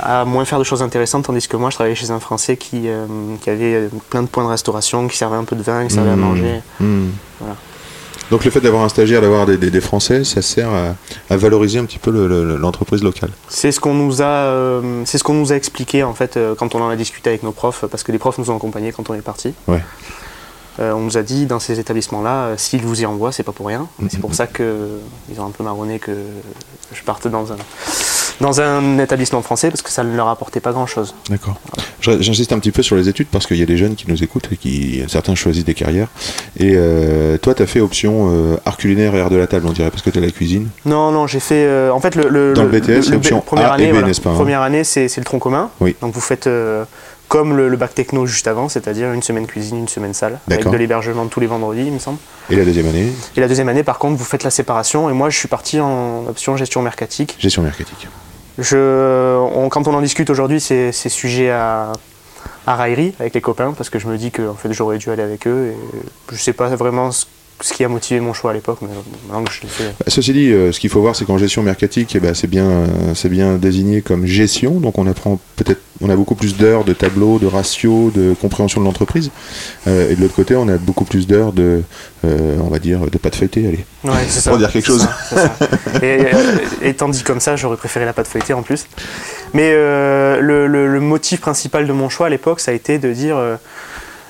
à 0.00 0.24
moins 0.24 0.44
faire 0.44 0.58
de 0.58 0.64
choses 0.64 0.82
intéressantes, 0.82 1.24
tandis 1.26 1.46
que 1.48 1.56
moi 1.56 1.70
je 1.70 1.76
travaillais 1.76 1.94
chez 1.96 2.10
un 2.10 2.20
Français 2.20 2.56
qui, 2.56 2.82
euh, 2.88 3.06
qui 3.40 3.48
avait 3.50 3.88
plein 4.10 4.22
de 4.22 4.28
points 4.28 4.44
de 4.44 4.48
restauration, 4.50 5.06
qui 5.08 5.16
servait 5.16 5.36
un 5.36 5.44
peu 5.44 5.56
de 5.56 5.62
vin, 5.62 5.86
qui 5.86 5.94
servait 5.94 6.10
à 6.10 6.16
Hmm. 6.16 6.20
manger. 6.20 6.60
Voilà. 6.80 7.54
Donc 8.30 8.44
le 8.44 8.50
fait 8.50 8.60
d'avoir 8.60 8.82
un 8.84 8.90
stagiaire, 8.90 9.22
d'avoir 9.22 9.46
des, 9.46 9.56
des- 9.56 9.70
des 9.70 9.80
Français, 9.80 10.22
ça 10.22 10.42
sert 10.42 10.68
à, 10.68 10.94
à 11.30 11.36
valoriser 11.38 11.78
un 11.78 11.86
petit 11.86 11.98
peu 11.98 12.10
le- 12.10 12.26
le- 12.28 12.56
l'entreprise 12.56 13.02
locale. 13.02 13.30
C'est 13.48 13.72
ce 13.72 13.80
qu'on 13.80 13.94
nous 13.94 14.20
a, 14.20 14.26
euh, 14.26 15.02
c'est 15.06 15.16
ce 15.16 15.24
qu'on 15.24 15.32
nous 15.34 15.50
a 15.52 15.56
expliqué 15.56 16.02
en 16.02 16.12
fait 16.12 16.36
euh, 16.36 16.54
quand 16.54 16.74
on 16.74 16.82
en 16.82 16.90
a 16.90 16.96
discuté 16.96 17.30
avec 17.30 17.42
nos 17.42 17.52
profs, 17.52 17.86
parce 17.90 18.02
que 18.02 18.12
les 18.12 18.18
profs 18.18 18.36
nous 18.36 18.50
ont 18.50 18.56
accompagnés 18.56 18.92
quand 18.92 19.08
on 19.08 19.14
est 19.14 19.22
parti. 19.22 19.54
Ouais. 19.66 19.82
Euh, 20.80 20.92
on 20.92 21.00
nous 21.00 21.16
a 21.18 21.22
dit 21.22 21.46
dans 21.46 21.58
ces 21.58 21.80
établissements-là, 21.80 22.30
euh, 22.30 22.54
s'ils 22.56 22.82
vous 22.82 23.00
y 23.02 23.06
envoient, 23.06 23.32
c'est 23.32 23.42
pas 23.42 23.52
pour 23.52 23.66
rien. 23.66 23.88
Et 24.02 24.06
C'est 24.10 24.20
pour 24.20 24.34
ça 24.34 24.46
que 24.46 24.62
euh, 24.62 24.98
ils 25.32 25.40
ont 25.40 25.46
un 25.46 25.50
peu 25.50 25.64
marronné 25.64 25.98
que 25.98 26.12
je 26.92 27.02
parte 27.02 27.26
dans 27.28 27.52
un 27.52 27.56
dans 28.40 28.60
un 28.60 29.00
établissement 29.00 29.42
français 29.42 29.68
parce 29.68 29.82
que 29.82 29.90
ça 29.90 30.04
ne 30.04 30.14
leur 30.16 30.28
apportait 30.28 30.60
pas 30.60 30.70
grand-chose. 30.70 31.12
D'accord. 31.28 31.56
J'insiste 32.00 32.52
un 32.52 32.60
petit 32.60 32.70
peu 32.70 32.82
sur 32.82 32.94
les 32.94 33.08
études 33.08 33.26
parce 33.26 33.48
qu'il 33.48 33.56
y 33.56 33.62
a 33.64 33.66
des 33.66 33.76
jeunes 33.76 33.96
qui 33.96 34.08
nous 34.08 34.22
écoutent 34.22 34.48
et 34.52 34.56
qui 34.56 35.02
certains 35.08 35.34
choisissent 35.34 35.64
des 35.64 35.74
carrières. 35.74 36.06
Et 36.56 36.74
euh, 36.76 37.36
toi, 37.38 37.54
tu 37.54 37.64
as 37.64 37.66
fait 37.66 37.80
option 37.80 38.56
art 38.64 38.76
culinaire 38.76 39.12
et 39.16 39.20
art 39.20 39.30
de 39.30 39.36
la 39.36 39.48
table, 39.48 39.66
on 39.66 39.72
dirait, 39.72 39.90
parce 39.90 40.02
que 40.02 40.10
tu 40.10 40.18
as 40.18 40.20
la 40.20 40.30
cuisine. 40.30 40.68
Non, 40.84 41.10
non, 41.10 41.26
j'ai 41.26 41.40
fait. 41.40 41.90
en 41.90 41.98
fait, 41.98 42.14
le, 42.14 42.28
le- 42.28 42.54
Dans 42.54 42.62
le 42.62 42.68
BTS, 42.78 43.12
option 43.12 43.40
première 43.40 43.72
année, 43.72 43.90
n'est-ce 43.92 44.20
pas, 44.20 44.30
hein 44.30 44.34
Première 44.34 44.62
année, 44.62 44.84
c'est 44.84 45.08
le 45.16 45.24
tronc 45.24 45.40
commun. 45.40 45.70
Oui. 45.80 45.96
Donc 46.00 46.14
vous 46.14 46.20
faites 46.20 46.48
comme 47.28 47.56
le, 47.56 47.68
le 47.68 47.76
bac 47.76 47.94
techno 47.94 48.24
juste 48.26 48.46
avant, 48.46 48.68
c'est-à-dire 48.68 49.12
une 49.12 49.22
semaine 49.22 49.46
cuisine, 49.46 49.78
une 49.78 49.88
semaine 49.88 50.14
salle, 50.14 50.38
avec 50.50 50.64
de 50.72 50.76
l'hébergement 50.78 51.26
tous 51.26 51.40
les 51.40 51.46
vendredis, 51.46 51.84
il 51.86 51.92
me 51.92 51.98
semble. 51.98 52.18
Et 52.50 52.56
la 52.56 52.64
deuxième 52.64 52.88
année, 52.88 53.12
Et 53.36 53.40
la 53.40 53.48
deuxième 53.48 53.68
année, 53.68 53.82
par 53.84 53.98
contre, 53.98 54.16
vous 54.16 54.24
faites 54.24 54.44
la 54.44 54.50
séparation. 54.50 55.10
Et 55.10 55.12
moi, 55.12 55.28
je 55.30 55.36
suis 55.38 55.48
parti 55.48 55.78
en 55.80 56.24
option 56.26 56.56
gestion 56.56 56.80
mercatique. 56.82 57.36
gestion 57.38 57.62
mercatique. 57.62 58.08
Je, 58.58 59.36
on- 59.54 59.68
quand 59.68 59.86
on 59.88 59.94
en 59.94 60.00
discute 60.00 60.30
aujourd'hui, 60.30 60.60
c'est 60.60 60.90
sujet 60.92 61.50
à, 61.50 61.92
à 62.66 62.74
raillerie 62.76 63.14
avec 63.20 63.34
les 63.34 63.40
copains, 63.40 63.72
parce 63.76 63.90
que 63.90 63.98
je 63.98 64.06
me 64.08 64.16
dis 64.18 64.30
que 64.30 64.48
en 64.48 64.54
fait, 64.54 64.72
j'aurais 64.72 64.98
dû 64.98 65.10
aller 65.10 65.22
avec 65.22 65.46
eux. 65.46 65.72
Et 65.72 66.34
je 66.34 66.36
sais 66.38 66.52
pas 66.52 66.68
vraiment 66.74 67.10
ce, 67.12 67.26
ce 67.60 67.72
qui 67.74 67.82
a 67.84 67.88
motivé 67.88 68.20
mon 68.20 68.32
choix 68.32 68.52
à 68.52 68.54
l'époque, 68.54 68.78
mais 68.82 68.88
maintenant 69.28 69.44
que 69.44 69.52
je 69.52 69.62
le 69.62 69.68
fais. 69.68 69.84
Bah, 69.98 70.04
Ceci 70.08 70.32
dit, 70.32 70.52
euh, 70.52 70.70
ce 70.72 70.78
qu'il 70.80 70.90
faut 70.90 71.00
voir, 71.00 71.16
c'est 71.16 71.24
qu'en 71.24 71.38
gestion 71.38 71.62
mercatique, 71.62 72.12
eh 72.14 72.20
ben, 72.20 72.32
c'est 72.34 72.46
bien, 72.46 72.64
euh, 72.68 72.86
c'est 73.14 73.28
bien 73.28 73.54
désigné 73.56 74.00
comme 74.00 74.26
gestion. 74.26 74.78
Donc 74.80 74.98
on 74.98 75.06
apprend 75.08 75.40
peut-être, 75.56 75.80
on 76.00 76.08
a 76.10 76.14
beaucoup 76.16 76.36
plus 76.36 76.56
d'heures 76.56 76.84
de 76.84 76.92
tableaux, 76.92 77.38
de 77.40 77.46
ratios, 77.46 78.12
de 78.12 78.34
compréhension 78.40 78.80
de 78.80 78.86
l'entreprise. 78.86 79.30
Euh, 79.88 80.10
et 80.10 80.14
de 80.14 80.20
l'autre 80.20 80.34
côté, 80.36 80.54
on 80.54 80.68
a 80.68 80.76
beaucoup 80.76 81.04
plus 81.04 81.26
d'heures 81.26 81.52
de, 81.52 81.82
euh, 82.24 82.56
on 82.62 82.68
va 82.68 82.78
dire, 82.78 83.00
de 83.10 83.18
pâte 83.18 83.34
feuilletée. 83.34 83.66
Allez. 83.66 83.84
Ouais, 84.04 84.24
c'est 84.28 84.40
ça. 84.40 84.50
Pour 84.50 84.58
dire 84.60 84.70
quelque 84.70 84.86
chose. 84.86 85.00
ça, 85.00 85.16
c'est 85.28 85.34
ça. 85.36 86.04
Et 86.06 86.20
euh, 86.32 86.56
étant 86.82 87.08
dit 87.08 87.22
comme 87.24 87.40
ça, 87.40 87.56
j'aurais 87.56 87.76
préféré 87.76 88.04
la 88.04 88.12
pâte 88.12 88.28
feuilletée 88.28 88.54
en 88.54 88.62
plus. 88.62 88.86
Mais 89.54 89.72
euh, 89.74 90.40
le, 90.40 90.66
le- 90.68 90.86
le 90.86 91.00
motif 91.00 91.40
principal 91.40 91.86
de 91.86 91.92
mon 91.92 92.08
choix 92.08 92.26
à 92.26 92.30
l'époque, 92.30 92.60
ça 92.60 92.70
a 92.70 92.74
été 92.74 92.98
de 92.98 93.12
dire 93.12 93.36
euh, 93.36 93.56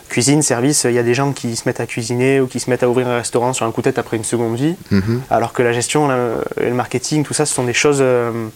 cuisine, 0.08 0.42
service, 0.42 0.84
il 0.84 0.92
y 0.92 0.98
a 0.98 1.02
des 1.02 1.14
gens 1.14 1.32
qui 1.32 1.54
se 1.56 1.62
mettent 1.66 1.80
à 1.80 1.86
cuisiner 1.86 2.40
ou 2.40 2.46
qui 2.46 2.60
se 2.60 2.68
mettent 2.70 2.82
à 2.82 2.88
ouvrir 2.88 3.08
un 3.08 3.16
restaurant 3.16 3.52
sur 3.52 3.66
un 3.66 3.70
coup 3.70 3.80
de 3.82 3.84
tête 3.84 3.98
après 3.98 4.16
une 4.16 4.24
seconde 4.24 4.56
vie, 4.56 4.74
Mhm. 4.90 5.22
alors 5.30 5.52
que 5.52 5.62
la 5.62 5.72
gestion 5.72 6.08
la- 6.08 6.36
et 6.60 6.68
le 6.68 6.74
marketing, 6.74 7.24
tout 7.24 7.34
ça, 7.34 7.44
ce 7.46 7.54
sont 7.54 7.64
des 7.64 7.72
choses 7.74 7.98
euh, 8.00 8.46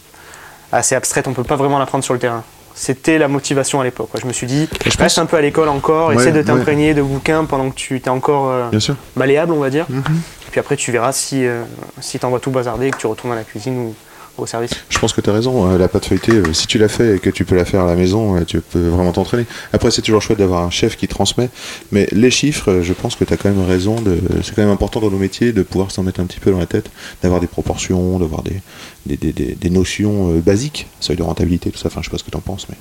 assez 0.71 0.95
abstraites, 0.95 1.27
on 1.27 1.31
ne 1.31 1.35
peut 1.35 1.43
pas 1.43 1.55
vraiment 1.55 1.79
l'apprendre 1.79 2.03
sur 2.03 2.13
le 2.13 2.19
terrain. 2.19 2.43
C'était 2.75 3.19
la 3.19 3.27
motivation 3.27 3.81
à 3.81 3.83
l'époque. 3.83 4.09
Je 4.19 4.25
me 4.25 4.33
suis 4.33 4.47
dit, 4.47 4.67
je 4.83 4.97
reste 4.97 5.19
un 5.19 5.27
peu 5.27 5.37
à 5.37 5.41
l'école 5.41 5.69
encore, 5.69 6.07
Ouais, 6.09 6.15
essaie 6.15 6.31
de 6.31 6.39
ouais. 6.39 6.43
t'imprégner 6.43 6.95
de 6.95 7.03
bouquins 7.03 7.45
pendant 7.45 7.69
que 7.69 7.75
tu 7.75 7.97
es 7.97 8.09
encore 8.09 8.49
euh, 8.49 8.69
Bien 8.71 8.79
sûr. 8.79 8.95
malléable, 9.15 9.53
on 9.53 9.59
va 9.59 9.69
dire. 9.69 9.85
Mhm. 9.89 10.01
Puis 10.49 10.59
après, 10.59 10.75
tu 10.75 10.91
verras 10.91 11.11
si, 11.11 11.45
euh, 11.45 11.63
si 12.01 12.17
tu 12.17 12.25
envoies 12.25 12.39
tout 12.39 12.49
bazarder 12.49 12.87
et 12.87 12.91
que 12.91 12.97
tu 12.97 13.05
retournes 13.05 13.33
à 13.33 13.35
la 13.35 13.43
cuisine 13.43 13.77
ou 13.77 13.95
au 14.37 14.45
service. 14.45 14.71
Je 14.89 14.97
pense 14.99 15.13
que 15.13 15.21
tu 15.21 15.29
as 15.29 15.33
raison. 15.33 15.71
euh, 15.71 15.77
La 15.77 15.87
pâte 15.87 16.05
feuilletée, 16.05 16.33
euh, 16.33 16.53
si 16.53 16.65
tu 16.67 16.77
l'as 16.77 16.87
fait 16.89 17.15
et 17.15 17.19
que 17.19 17.29
tu 17.29 17.45
peux 17.45 17.55
la 17.55 17.65
faire 17.65 17.81
à 17.81 17.85
la 17.87 17.95
maison, 17.95 18.35
euh, 18.37 18.43
tu 18.45 18.59
peux 18.61 18.87
vraiment 18.87 19.11
t'entraîner. 19.11 19.45
Après, 19.73 19.91
c'est 19.91 20.01
toujours 20.01 20.21
chouette 20.21 20.39
d'avoir 20.39 20.63
un 20.63 20.69
chef 20.69 20.95
qui 20.97 21.07
transmet. 21.07 21.49
Mais 21.91 22.07
les 22.11 22.31
chiffres, 22.31 22.79
je 22.81 22.93
pense 22.93 23.15
que 23.15 23.23
tu 23.25 23.33
as 23.33 23.37
quand 23.37 23.49
même 23.49 23.65
raison. 23.65 24.01
De... 24.01 24.19
C'est 24.43 24.55
quand 24.55 24.61
même 24.63 24.71
important 24.71 24.99
dans 24.99 25.11
nos 25.11 25.17
métiers 25.17 25.53
de 25.53 25.61
pouvoir 25.63 25.91
s'en 25.91 26.03
mettre 26.03 26.19
un 26.19 26.25
petit 26.25 26.39
peu 26.39 26.51
dans 26.51 26.59
la 26.59 26.65
tête, 26.65 26.89
d'avoir 27.21 27.39
des 27.41 27.47
proportions, 27.47 28.17
d'avoir 28.19 28.41
des, 28.43 28.61
des, 29.05 29.17
des- 29.17 29.33
des- 29.33 29.55
des 29.55 29.69
notions 29.69 30.31
euh, 30.31 30.39
basiques, 30.39 30.87
seuil 30.99 31.15
de 31.17 31.23
rentabilité, 31.23 31.69
tout 31.71 31.77
ça. 31.77 31.87
Enfin, 31.87 32.01
je 32.01 32.05
sais 32.07 32.11
pas 32.11 32.17
ce 32.17 32.23
que 32.23 32.31
tu 32.31 32.37
en 32.37 32.41
penses. 32.41 32.67
Mais... 32.69 32.75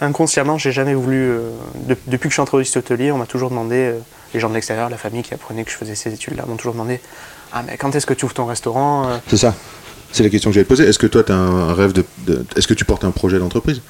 Inconsciemment, 0.00 0.58
j'ai 0.58 0.72
jamais 0.72 0.94
voulu. 0.94 1.16
euh, 1.30 1.50
de- 1.88 1.96
depuis 2.06 2.28
que 2.28 2.34
je 2.34 2.40
suis 2.42 2.58
lycée 2.58 2.78
hôtelier, 2.78 3.12
on 3.12 3.18
m'a 3.18 3.26
toujours 3.26 3.50
demandé, 3.50 3.76
euh, 3.76 3.98
les 4.34 4.40
gens 4.40 4.48
de 4.48 4.54
l'extérieur, 4.54 4.88
la 4.90 4.96
famille 4.96 5.22
qui 5.22 5.34
apprenait 5.34 5.64
que 5.64 5.70
je 5.70 5.76
faisais 5.76 5.94
ces 5.94 6.12
études-là, 6.12 6.44
m'ont 6.46 6.56
toujours 6.56 6.72
demandé 6.74 7.00
Ah, 7.52 7.62
mais 7.66 7.76
quand 7.76 7.94
est-ce 7.94 8.06
que 8.06 8.14
tu 8.14 8.24
ouvres 8.24 8.34
ton 8.34 8.46
restaurant 8.46 9.08
euh? 9.08 9.16
C'est 9.28 9.36
ça. 9.36 9.54
C'est 10.12 10.22
la 10.22 10.28
question 10.30 10.50
que 10.50 10.54
j'allais 10.54 10.64
te 10.64 10.68
poser. 10.68 10.84
Est-ce 10.84 10.98
que 10.98 11.06
toi, 11.06 11.22
tu 11.24 11.32
as 11.32 11.36
un 11.36 11.74
rêve 11.74 11.92
de. 11.92 12.04
de- 12.26 12.44
Est-ce 12.56 12.66
que 12.66 12.74
tu 12.74 12.84
portes 12.84 13.04
un 13.04 13.10
projet 13.10 13.38
d'entreprise? 13.38 13.80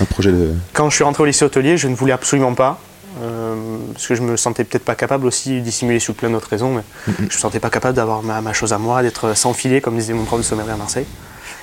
Un 0.00 0.04
projet 0.04 0.32
de. 0.32 0.50
Quand 0.72 0.90
je 0.90 0.96
suis 0.96 1.04
rentré 1.04 1.22
au 1.22 1.26
lycée 1.26 1.44
hôtelier, 1.44 1.76
je 1.76 1.88
ne 1.88 1.94
voulais 1.94 2.12
absolument 2.12 2.54
pas. 2.54 2.78
euh, 3.22 3.54
parce 3.92 4.08
que 4.08 4.16
je 4.16 4.22
me 4.22 4.36
sentais 4.36 4.64
peut-être 4.64 4.84
pas 4.84 4.96
capable 4.96 5.24
aussi, 5.26 5.60
dissimuler 5.60 6.00
sous 6.00 6.14
plein 6.14 6.30
d'autres 6.30 6.48
raisons, 6.50 6.74
mais 6.74 6.82
je 7.06 7.22
me 7.24 7.30
sentais 7.30 7.60
pas 7.60 7.70
capable 7.70 7.94
d'avoir 7.94 8.24
ma, 8.24 8.40
ma 8.40 8.52
chose 8.52 8.72
à 8.72 8.78
moi, 8.78 9.02
d'être 9.02 9.36
sans 9.36 9.52
filet, 9.54 9.80
comme 9.80 9.96
disait 9.96 10.14
mon 10.14 10.24
prof 10.24 10.40
de 10.40 10.44
sommellerie 10.44 10.72
à 10.72 10.76
Marseille. 10.76 11.06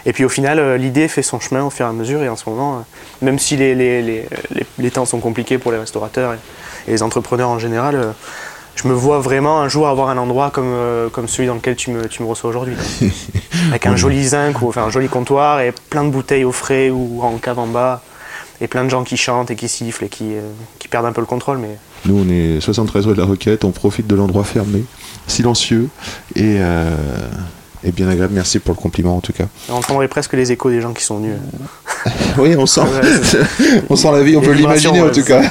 Et 0.05 0.13
puis 0.13 0.23
au 0.23 0.29
final, 0.29 0.59
euh, 0.59 0.77
l'idée 0.77 1.09
fait 1.09 1.21
son 1.23 1.41
chemin 1.41 1.61
au 1.65 1.69
fur 1.69 1.85
et 1.85 1.89
à 1.89 1.91
mesure, 1.91 2.23
et 2.23 2.29
en 2.29 2.37
ce 2.37 2.49
moment, 2.49 2.77
euh, 2.77 3.25
même 3.25 3.37
si 3.37 3.57
les, 3.57 3.75
les- 3.75 4.01
les- 4.01 4.25
les- 4.55 4.65
les 4.79 4.91
temps 4.91 5.05
sont 5.05 5.19
compliqués 5.19 5.57
pour 5.57 5.73
les 5.73 5.77
restaurateurs 5.77 6.33
et, 6.33 6.37
et 6.87 6.91
les 6.91 7.03
entrepreneurs 7.03 7.49
en 7.49 7.59
général, 7.59 8.13
je 8.75 8.87
me 8.87 8.93
vois 8.93 9.19
vraiment 9.19 9.61
un 9.61 9.69
jour 9.69 9.87
avoir 9.87 10.09
un 10.09 10.17
endroit 10.17 10.49
comme, 10.49 10.71
euh, 10.73 11.09
comme 11.09 11.27
celui 11.27 11.47
dans 11.47 11.55
lequel 11.55 11.75
tu 11.75 11.91
me, 11.91 12.07
tu 12.07 12.23
me 12.23 12.27
reçois 12.27 12.49
aujourd'hui. 12.49 12.75
Avec 13.69 13.85
un 13.85 13.95
joli 13.95 14.23
zinc, 14.29 14.61
ou 14.61 14.69
enfin 14.69 14.83
un 14.83 14.89
joli 14.89 15.07
comptoir, 15.07 15.61
et 15.61 15.73
plein 15.89 16.03
de 16.03 16.09
bouteilles 16.09 16.45
au 16.45 16.51
frais 16.51 16.89
ou 16.89 17.21
en 17.21 17.37
cave 17.37 17.59
en 17.59 17.67
bas 17.67 18.01
et 18.61 18.67
plein 18.67 18.83
de 18.85 18.89
gens 18.89 19.03
qui 19.03 19.17
chantent 19.17 19.51
et 19.51 19.55
qui 19.55 19.67
sifflent 19.67 20.05
et 20.05 20.09
qui, 20.09 20.35
euh, 20.35 20.41
qui 20.77 20.87
perdent 20.87 21.07
un 21.07 21.11
peu 21.11 21.21
le 21.21 21.27
contrôle. 21.27 21.57
Mais 21.57 21.77
Nous, 22.05 22.15
on 22.15 22.29
est 22.29 22.61
73 22.61 23.07
rue 23.07 23.13
de 23.13 23.19
la 23.19 23.25
Roquette, 23.25 23.65
on 23.65 23.71
profite 23.71 24.07
de 24.07 24.15
l'endroit 24.15 24.43
fermé, 24.43 24.85
silencieux 25.27 25.89
et, 26.35 26.57
euh, 26.59 26.95
et 27.83 27.91
bien 27.91 28.07
agréable. 28.07 28.33
Merci 28.35 28.59
pour 28.59 28.75
le 28.75 28.79
compliment 28.79 29.17
en 29.17 29.21
tout 29.21 29.33
cas. 29.33 29.45
on 29.69 29.73
entendrait 29.73 30.07
presque 30.07 30.33
les 30.33 30.51
échos 30.51 30.69
des 30.69 30.79
gens 30.79 30.93
qui 30.93 31.03
sont 31.03 31.17
venus. 31.17 31.37
Oui, 32.37 32.55
on 32.57 32.65
sent, 32.65 32.81
Ouais, 32.81 33.39
on 33.89 33.95
sent 33.95 34.11
la 34.11 34.23
vie, 34.23 34.35
on 34.37 34.41
peut 34.41 34.53
l'imaginer 34.53 35.01
en 35.01 35.09
tout 35.09 35.23
cas. 35.23 35.41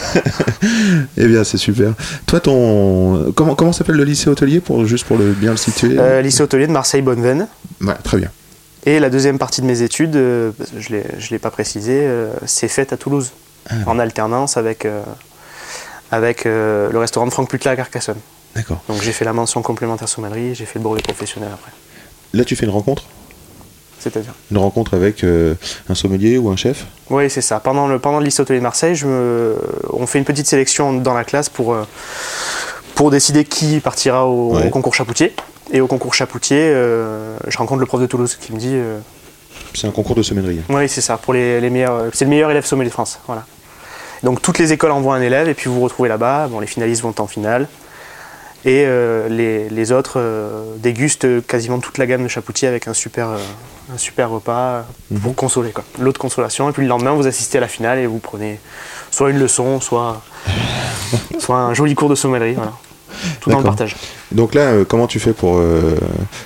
eh 1.16 1.26
bien, 1.26 1.44
c'est 1.44 1.58
super. 1.58 1.92
Toi, 2.26 2.40
ton 2.40 3.32
comment 3.36 3.54
comment 3.54 3.72
s'appelle 3.72 3.96
le 3.96 4.04
lycée 4.04 4.30
hôtelier 4.30 4.60
pour 4.60 4.86
juste 4.86 5.04
pour 5.06 5.18
le 5.18 5.32
bien 5.32 5.50
le 5.50 5.56
situer? 5.56 5.96
Euh, 5.98 6.22
lycée 6.22 6.42
hôtelier 6.42 6.66
de 6.66 6.72
Marseille-Bonneveine. 6.72 7.46
Ouais, 7.80 7.94
très 8.02 8.18
bien. 8.18 8.30
Et 8.86 8.98
la 8.98 9.10
deuxième 9.10 9.38
partie 9.38 9.60
de 9.60 9.66
mes 9.66 9.82
études, 9.82 10.16
euh, 10.16 10.52
je 10.78 10.94
ne 10.94 11.02
l'ai 11.30 11.38
pas 11.38 11.50
précisé, 11.50 12.00
euh, 12.00 12.32
c'est 12.46 12.68
faite 12.68 12.92
à 12.92 12.96
Toulouse, 12.96 13.32
en 13.86 13.98
alternance 13.98 14.56
avec, 14.56 14.86
euh, 14.86 15.02
avec 16.10 16.46
euh, 16.46 16.90
le 16.90 16.98
restaurant 16.98 17.26
de 17.26 17.30
Franck 17.30 17.50
Putla 17.50 17.72
à 17.72 17.76
Carcassonne. 17.76 18.18
D'accord. 18.56 18.82
Donc 18.88 19.02
j'ai 19.02 19.12
fait 19.12 19.24
la 19.24 19.34
mention 19.34 19.60
complémentaire 19.62 20.08
sommellerie, 20.08 20.54
j'ai 20.54 20.64
fait 20.64 20.78
le 20.78 20.82
brevet 20.82 21.02
professionnel 21.02 21.50
après. 21.52 21.70
Là, 22.32 22.44
tu 22.44 22.56
fais 22.56 22.64
une 22.64 22.72
rencontre, 22.72 23.04
C'est-à-dire 24.00 24.32
une 24.50 24.58
rencontre 24.58 24.94
avec 24.94 25.22
euh, 25.22 25.54
un 25.88 25.94
sommelier 25.94 26.38
ou 26.38 26.48
un 26.50 26.56
chef. 26.56 26.86
Oui, 27.10 27.28
c'est 27.30 27.40
ça. 27.42 27.60
Pendant 27.60 27.86
le, 27.86 27.98
pendant 27.98 28.18
le 28.18 28.24
lycée 28.24 28.40
hôtelier 28.42 28.58
de 28.58 28.62
Marseille, 28.64 28.94
je 28.94 29.06
me- 29.06 29.56
on 29.92 30.06
fait 30.06 30.18
une 30.18 30.24
petite 30.24 30.46
sélection 30.46 30.92
dans 30.94 31.14
la 31.14 31.24
classe 31.24 31.48
pour, 31.48 31.74
euh, 31.74 31.84
pour 32.94 33.10
décider 33.10 33.44
qui 33.44 33.80
partira 33.80 34.26
au, 34.26 34.54
Ouais. 34.56 34.66
au 34.66 34.70
concours 34.70 34.94
Chapoutier. 34.94 35.34
Et 35.72 35.80
au 35.80 35.86
concours 35.86 36.14
Chapoutier, 36.14 36.58
euh, 36.60 37.36
je 37.46 37.56
rencontre 37.58 37.80
le 37.80 37.86
prof 37.86 38.00
de 38.00 38.06
Toulouse 38.06 38.36
qui 38.40 38.52
me 38.52 38.58
dit 38.58 38.76
C'est 39.74 39.86
un 39.86 39.90
concours 39.92 40.16
de 40.16 40.22
sommellerie. 40.22 40.60
Oui, 40.68 40.88
c'est 40.88 41.00
ça, 41.00 41.16
pour 41.16 41.32
les, 41.32 41.60
les 41.60 41.70
meilleurs. 41.70 42.06
C'est 42.12 42.24
le 42.24 42.30
meilleur 42.30 42.50
élève 42.50 42.64
sommelier 42.64 42.88
de 42.88 42.92
France. 42.94 43.20
Voilà. 43.26 43.44
Donc 44.22 44.42
toutes 44.42 44.58
les 44.58 44.72
écoles 44.72 44.90
envoient 44.90 45.14
un 45.14 45.20
élève 45.22 45.48
et 45.48 45.54
puis 45.54 45.68
vous 45.68 45.76
vous 45.76 45.80
retrouvez 45.82 46.08
là-bas. 46.08 46.48
Bon, 46.48 46.58
les 46.60 46.66
finalistes 46.66 47.02
vont 47.02 47.14
en 47.18 47.26
finale. 47.26 47.68
Et 48.64 48.84
euh, 48.84 49.28
les, 49.28 49.70
les 49.70 49.92
autres 49.92 50.14
euh, 50.16 50.76
dégustent 50.76 51.46
quasiment 51.46 51.78
toute 51.78 51.96
la 51.96 52.06
gamme 52.06 52.22
de 52.22 52.28
Chapoutier 52.28 52.68
avec 52.68 52.88
un 52.88 52.94
super, 52.94 53.30
euh, 53.30 53.38
un 53.92 53.96
super 53.96 54.28
repas 54.28 54.84
pour 55.22 55.34
consoler. 55.34 55.70
Quoi. 55.70 55.84
L'eau 55.98 56.12
de 56.12 56.18
consolation. 56.18 56.68
Et 56.68 56.72
puis 56.72 56.82
le 56.82 56.88
lendemain, 56.88 57.12
vous 57.12 57.26
assistez 57.26 57.56
à 57.56 57.62
la 57.62 57.68
finale 57.68 57.98
et 57.98 58.06
vous 58.06 58.18
prenez 58.18 58.60
soit 59.10 59.30
une 59.30 59.38
leçon, 59.38 59.80
soit, 59.80 60.20
soit 61.38 61.56
un 61.56 61.72
joli 61.72 61.94
cours 61.94 62.10
de 62.10 62.14
sommellerie. 62.14 62.54
Voilà. 62.54 62.72
Tout 63.40 63.50
dans 63.50 63.58
le 63.58 63.64
partage. 63.64 63.96
Donc 64.32 64.54
là, 64.54 64.84
comment 64.86 65.06
tu 65.06 65.18
fais 65.18 65.32
pour 65.32 65.60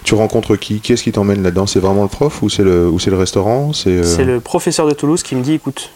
tu 0.02 0.14
rencontres 0.14 0.56
qui? 0.56 0.80
Qui 0.80 0.94
est-ce 0.94 1.04
qui 1.04 1.12
t'emmène 1.12 1.42
là-dedans? 1.42 1.66
C'est 1.66 1.78
vraiment 1.78 2.02
le 2.02 2.08
prof 2.08 2.42
ou 2.42 2.48
c'est 2.48 2.64
le 2.64 2.88
ou 2.88 2.98
le 3.06 3.16
restaurant? 3.16 3.72
C'est 3.72 4.24
le 4.24 4.40
professeur 4.40 4.88
de 4.88 4.92
Toulouse 4.92 5.22
qui 5.22 5.36
me 5.36 5.42
dit 5.42 5.52
écoute, 5.52 5.90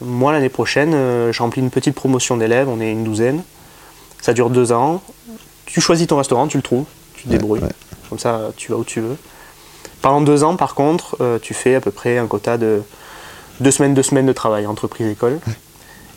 moi 0.00 0.32
l'année 0.32 0.48
prochaine, 0.48 0.92
je 1.30 1.38
remplis 1.38 1.60
une 1.60 1.70
petite 1.70 1.94
promotion 1.94 2.36
d'élèves, 2.38 2.68
on 2.68 2.80
est 2.80 2.90
une 2.90 3.04
douzaine, 3.04 3.42
ça 4.22 4.32
dure 4.32 4.48
deux 4.48 4.72
ans. 4.72 5.02
Tu 5.66 5.80
choisis 5.82 6.06
ton 6.06 6.16
restaurant, 6.16 6.46
tu 6.48 6.56
le 6.56 6.62
trouves, 6.62 6.84
tu 7.14 7.24
te 7.24 7.28
Ouais, 7.28 7.34
débrouilles. 7.36 7.60
ouais. 7.60 7.68
Comme 8.08 8.18
ça, 8.18 8.50
tu 8.56 8.72
vas 8.72 8.78
où 8.78 8.84
tu 8.84 9.00
veux. 9.00 9.16
Pendant 10.00 10.20
deux 10.22 10.42
ans, 10.44 10.56
par 10.56 10.74
contre, 10.74 11.16
euh, 11.20 11.38
tu 11.40 11.52
fais 11.54 11.74
à 11.74 11.80
peu 11.80 11.90
près 11.90 12.16
un 12.18 12.26
quota 12.26 12.56
de 12.58 12.82
deux 13.60 13.70
semaines, 13.70 13.94
deux 13.94 14.02
semaines 14.02 14.26
de 14.26 14.32
travail, 14.32 14.66
entreprise-école. 14.66 15.38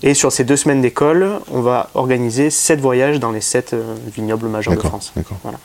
Et 0.04 0.14
sur 0.14 0.32
ces 0.32 0.44
deux 0.44 0.58
semaines 0.58 0.82
d'école, 0.82 1.40
on 1.52 1.62
va 1.62 1.90
organiser 1.94 2.50
sept 2.50 2.80
voyages 2.82 3.20
dans 3.20 3.32
les 3.32 3.42
sept 3.42 3.74
euh, 3.74 3.96
vignobles 4.14 4.48
majeurs 4.48 4.74
de 4.76 4.80
France. 4.80 5.12
d'accord. 5.16 5.38
Voilà. 5.44 5.58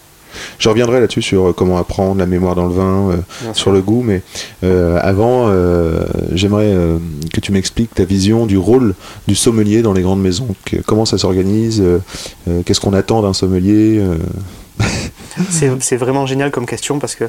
Je 0.58 0.68
reviendrai 0.68 1.00
là-dessus 1.00 1.22
sur 1.22 1.48
euh, 1.48 1.52
comment 1.52 1.78
apprendre 1.78 2.18
la 2.18 2.26
mémoire 2.26 2.54
dans 2.54 2.66
le 2.66 2.74
vin, 2.74 3.10
euh, 3.10 3.16
sur 3.54 3.70
le 3.72 3.80
goût, 3.80 4.02
mais 4.02 4.22
euh, 4.64 4.98
avant, 5.02 5.46
euh, 5.48 6.04
j'aimerais 6.32 6.74
que 7.32 7.40
tu 7.40 7.52
m'expliques 7.52 7.94
ta 7.94 8.04
vision 8.04 8.46
du 8.46 8.58
rôle 8.58 8.94
du 9.28 9.34
sommelier 9.34 9.82
dans 9.82 9.92
les 9.92 10.02
grandes 10.02 10.22
maisons. 10.22 10.48
Que- 10.64 10.76
comment 10.84 11.04
ça 11.04 11.18
s'organise 11.18 11.82
Qu'est-ce 12.64 12.80
qu'on 12.80 12.92
attend 12.94 13.22
d'un 13.22 13.32
sommelier 13.32 14.02
C'est 15.80 15.96
vraiment 15.96 16.26
génial 16.26 16.50
comme 16.50 16.66
question 16.66 16.98
parce 16.98 17.14
que 17.14 17.24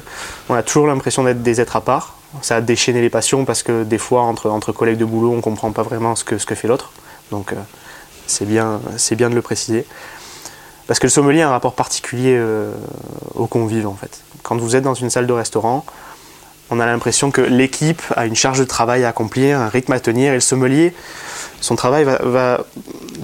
on 0.48 0.54
a 0.54 0.62
toujours 0.62 0.86
l'impression 0.86 1.24
d'être 1.24 1.42
des 1.42 1.60
êtres 1.60 1.76
à 1.76 1.80
part. 1.80 2.16
Ça 2.40 2.56
a 2.56 2.60
déchaîné 2.60 3.00
les 3.00 3.10
passions 3.10 3.44
parce 3.44 3.62
que 3.62 3.84
des 3.84 3.98
fois 3.98 4.22
entre, 4.22 4.48
entre 4.50 4.72
collègues 4.72 4.98
de 4.98 5.04
boulot 5.04 5.32
on 5.32 5.40
comprend 5.40 5.70
pas 5.72 5.82
vraiment 5.82 6.16
ce 6.16 6.24
que, 6.24 6.38
ce 6.38 6.46
que 6.46 6.54
fait 6.54 6.66
l'autre. 6.68 6.92
Donc 7.30 7.54
c'est 8.26 8.46
bien, 8.46 8.80
c'est 8.96 9.16
bien 9.16 9.30
de 9.30 9.34
le 9.34 9.42
préciser. 9.42 9.84
Parce 10.86 10.98
que 10.98 11.06
le 11.06 11.10
sommelier 11.10 11.42
a 11.42 11.48
un 11.48 11.52
rapport 11.52 11.74
particulier 11.74 12.36
euh, 12.36 12.72
aux 13.34 13.46
convives 13.46 13.86
en 13.86 13.94
fait. 13.94 14.20
Quand 14.42 14.56
vous 14.56 14.76
êtes 14.76 14.82
dans 14.84 14.94
une 14.94 15.10
salle 15.10 15.26
de 15.26 15.32
restaurant, 15.32 15.84
on 16.70 16.80
a 16.80 16.86
l'impression 16.86 17.30
que 17.30 17.40
l'équipe 17.40 18.02
a 18.16 18.26
une 18.26 18.34
charge 18.34 18.58
de 18.58 18.64
travail 18.64 19.04
à 19.04 19.08
accomplir, 19.08 19.58
un 19.58 19.68
rythme 19.68 19.92
à 19.92 20.00
tenir 20.00 20.32
et 20.32 20.36
le 20.36 20.40
sommelier, 20.40 20.94
son 21.60 21.76
travail 21.76 22.04
va, 22.04 22.18
va, 22.22 22.64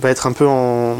va 0.00 0.10
être 0.10 0.26
un 0.26 0.32
peu 0.32 0.46
en, 0.46 0.96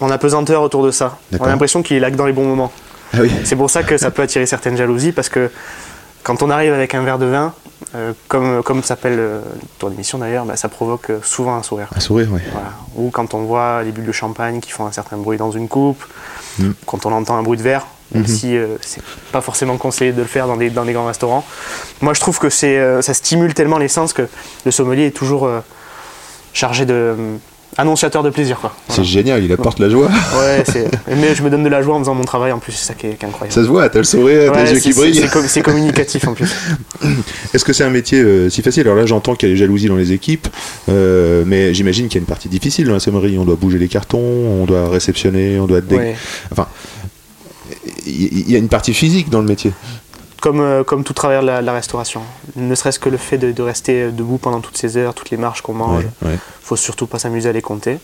en 0.00 0.10
apesanteur 0.10 0.62
autour 0.62 0.84
de 0.84 0.90
ça. 0.90 1.18
On 1.38 1.44
a 1.44 1.48
l'impression 1.48 1.82
qu'il 1.82 1.96
est 1.96 2.00
là 2.00 2.10
que 2.10 2.16
dans 2.16 2.26
les 2.26 2.32
bons 2.32 2.46
moments. 2.46 2.72
Ah 3.14 3.18
oui. 3.20 3.30
C'est 3.44 3.56
pour 3.56 3.68
ça 3.68 3.82
que 3.82 3.98
ça 3.98 4.10
peut 4.10 4.22
attirer 4.22 4.46
certaines 4.46 4.76
jalousies 4.76 5.12
parce 5.12 5.28
que 5.28 5.50
quand 6.22 6.42
on 6.42 6.50
arrive 6.50 6.72
avec 6.72 6.94
un 6.94 7.02
verre 7.02 7.18
de 7.18 7.26
vin, 7.26 7.52
euh, 7.94 8.12
comme, 8.28 8.62
comme 8.62 8.82
s'appelle 8.82 9.18
euh, 9.18 9.40
ton 9.78 9.90
émission 9.90 10.18
d'ailleurs, 10.18 10.44
bah, 10.44 10.56
ça 10.56 10.68
provoque 10.68 11.10
euh, 11.10 11.18
souvent 11.22 11.56
un 11.56 11.62
sourire. 11.62 11.88
Un 11.94 12.00
sourire, 12.00 12.28
oui. 12.30 12.40
Voilà. 12.52 12.70
Ou 12.96 13.10
quand 13.10 13.34
on 13.34 13.42
voit 13.44 13.82
les 13.82 13.92
bulles 13.92 14.06
de 14.06 14.12
champagne 14.12 14.60
qui 14.60 14.70
font 14.70 14.86
un 14.86 14.92
certain 14.92 15.16
bruit 15.16 15.38
dans 15.38 15.50
une 15.50 15.68
coupe, 15.68 16.04
Mm. 16.58 16.72
quand 16.84 17.06
on 17.06 17.12
entend 17.12 17.36
un 17.38 17.42
bruit 17.42 17.56
de 17.56 17.62
verre, 17.62 17.86
même 18.12 18.24
Mhm. 18.24 18.28
si 18.28 18.56
euh, 18.58 18.76
c'est 18.82 19.00
pas 19.32 19.40
forcément 19.40 19.78
conseillé 19.78 20.12
de 20.12 20.20
le 20.20 20.26
faire 20.28 20.46
dans 20.46 20.58
des, 20.58 20.68
dans 20.68 20.84
des 20.84 20.92
grands 20.92 21.06
restaurants. 21.06 21.46
Moi 22.02 22.12
je 22.12 22.20
trouve 22.20 22.38
que 22.38 22.50
c'est, 22.50 23.00
ça 23.00 23.14
stimule 23.14 23.54
tellement 23.54 23.78
les 23.78 23.88
sens 23.88 24.12
que 24.12 24.28
le 24.66 24.70
sommelier 24.70 25.06
est 25.06 25.16
toujours 25.16 25.48
chargé 26.52 26.84
de. 26.84 27.16
Annonciateur 27.78 28.22
de 28.22 28.30
plaisir 28.30 28.58
quoi. 28.60 28.74
C'est 28.88 29.04
génial, 29.04 29.42
il 29.42 29.50
apporte 29.52 29.78
la 29.78 29.88
joie. 29.88 30.08
Ouais, 30.08 30.62
c'est- 30.70 30.90
mais 31.08 31.34
je 31.34 31.42
me 31.42 31.50
donne 31.50 31.62
de 31.64 31.68
la 31.68 31.80
joie 31.82 31.94
en 31.94 31.98
faisant 32.00 32.14
mon 32.14 32.24
travail 32.24 32.52
en 32.52 32.58
plus, 32.58 32.72
c'est 32.72 32.86
ça 32.86 32.94
qui 32.94 33.06
est, 33.06 33.14
qui 33.14 33.24
est 33.24 33.28
incroyable. 33.28 33.52
Ça 33.54 33.62
se 33.62 33.68
voit, 33.68 33.88
t'as 33.88 33.98
le 33.98 34.04
sourire, 34.04 34.52
Ouais, 34.52 34.64
tes 34.64 34.72
yeux 34.74 34.80
qui 34.80 34.92
brillent. 34.92 35.14
C'est 35.14 35.30
com- 35.30 35.44
c'est 35.48 35.62
communicatif 35.62 36.26
en 36.28 36.34
plus. 36.34 36.50
Est-ce 37.54 37.64
que 37.64 37.72
c'est 37.72 37.84
un 37.84 37.90
métier 37.90 38.20
euh, 38.20 38.50
si 38.50 38.62
facile? 38.62 38.82
Alors 38.82 38.96
là, 38.96 39.06
j'entends 39.06 39.34
qu'il 39.34 39.48
y 39.48 39.52
a 39.52 39.54
des 39.54 39.58
jalousies 39.58 39.88
dans 39.88 39.96
les 39.96 40.12
équipes, 40.12 40.48
euh, 40.88 41.44
mais 41.46 41.72
j'imagine 41.74 42.08
qu'il 42.08 42.16
y 42.16 42.18
a 42.18 42.22
une 42.22 42.26
partie 42.26 42.48
difficile 42.48 42.86
dans 42.86 42.92
la 42.94 43.00
sommellerie. 43.00 43.38
On 43.38 43.44
doit 43.44 43.56
bouger 43.56 43.78
les 43.78 43.88
cartons, 43.88 44.18
on 44.20 44.64
doit 44.66 44.88
réceptionner, 44.88 45.58
on 45.58 45.66
doit 45.66 45.78
être 45.78 45.86
dé- 45.88 45.96
Ouais. 45.96 46.14
Il 48.06 48.38
il 48.46 48.50
y 48.50 48.54
a 48.56 48.58
une 48.58 48.68
partie 48.68 48.92
physique 48.94 49.30
dans 49.30 49.40
le 49.40 49.46
métier. 49.46 49.72
Comme, 50.42 50.60
euh, 50.60 50.82
comme 50.84 51.04
tout 51.04 51.12
travers 51.14 51.40
de 51.42 51.46
la, 51.46 51.62
la 51.62 51.72
restauration. 51.72 52.20
Ne 52.56 52.74
serait-ce 52.74 52.98
que 52.98 53.08
le 53.08 53.16
fait 53.16 53.38
de, 53.38 53.52
de 53.52 53.62
rester 53.62 54.10
debout 54.10 54.36
pendant 54.38 54.60
toutes 54.60 54.76
ces 54.76 54.96
heures, 54.96 55.14
toutes 55.14 55.30
les 55.30 55.36
marches 55.38 55.62
qu'on 55.62 55.72
mange, 55.72 56.04
Ouais, 56.20 56.30
ouais. 56.30 56.38
faut 56.62 56.76
surtout 56.76 57.06
pas 57.06 57.18
s'amuser 57.20 57.48
à 57.48 57.52
les 57.52 57.62
compter. 57.62 57.98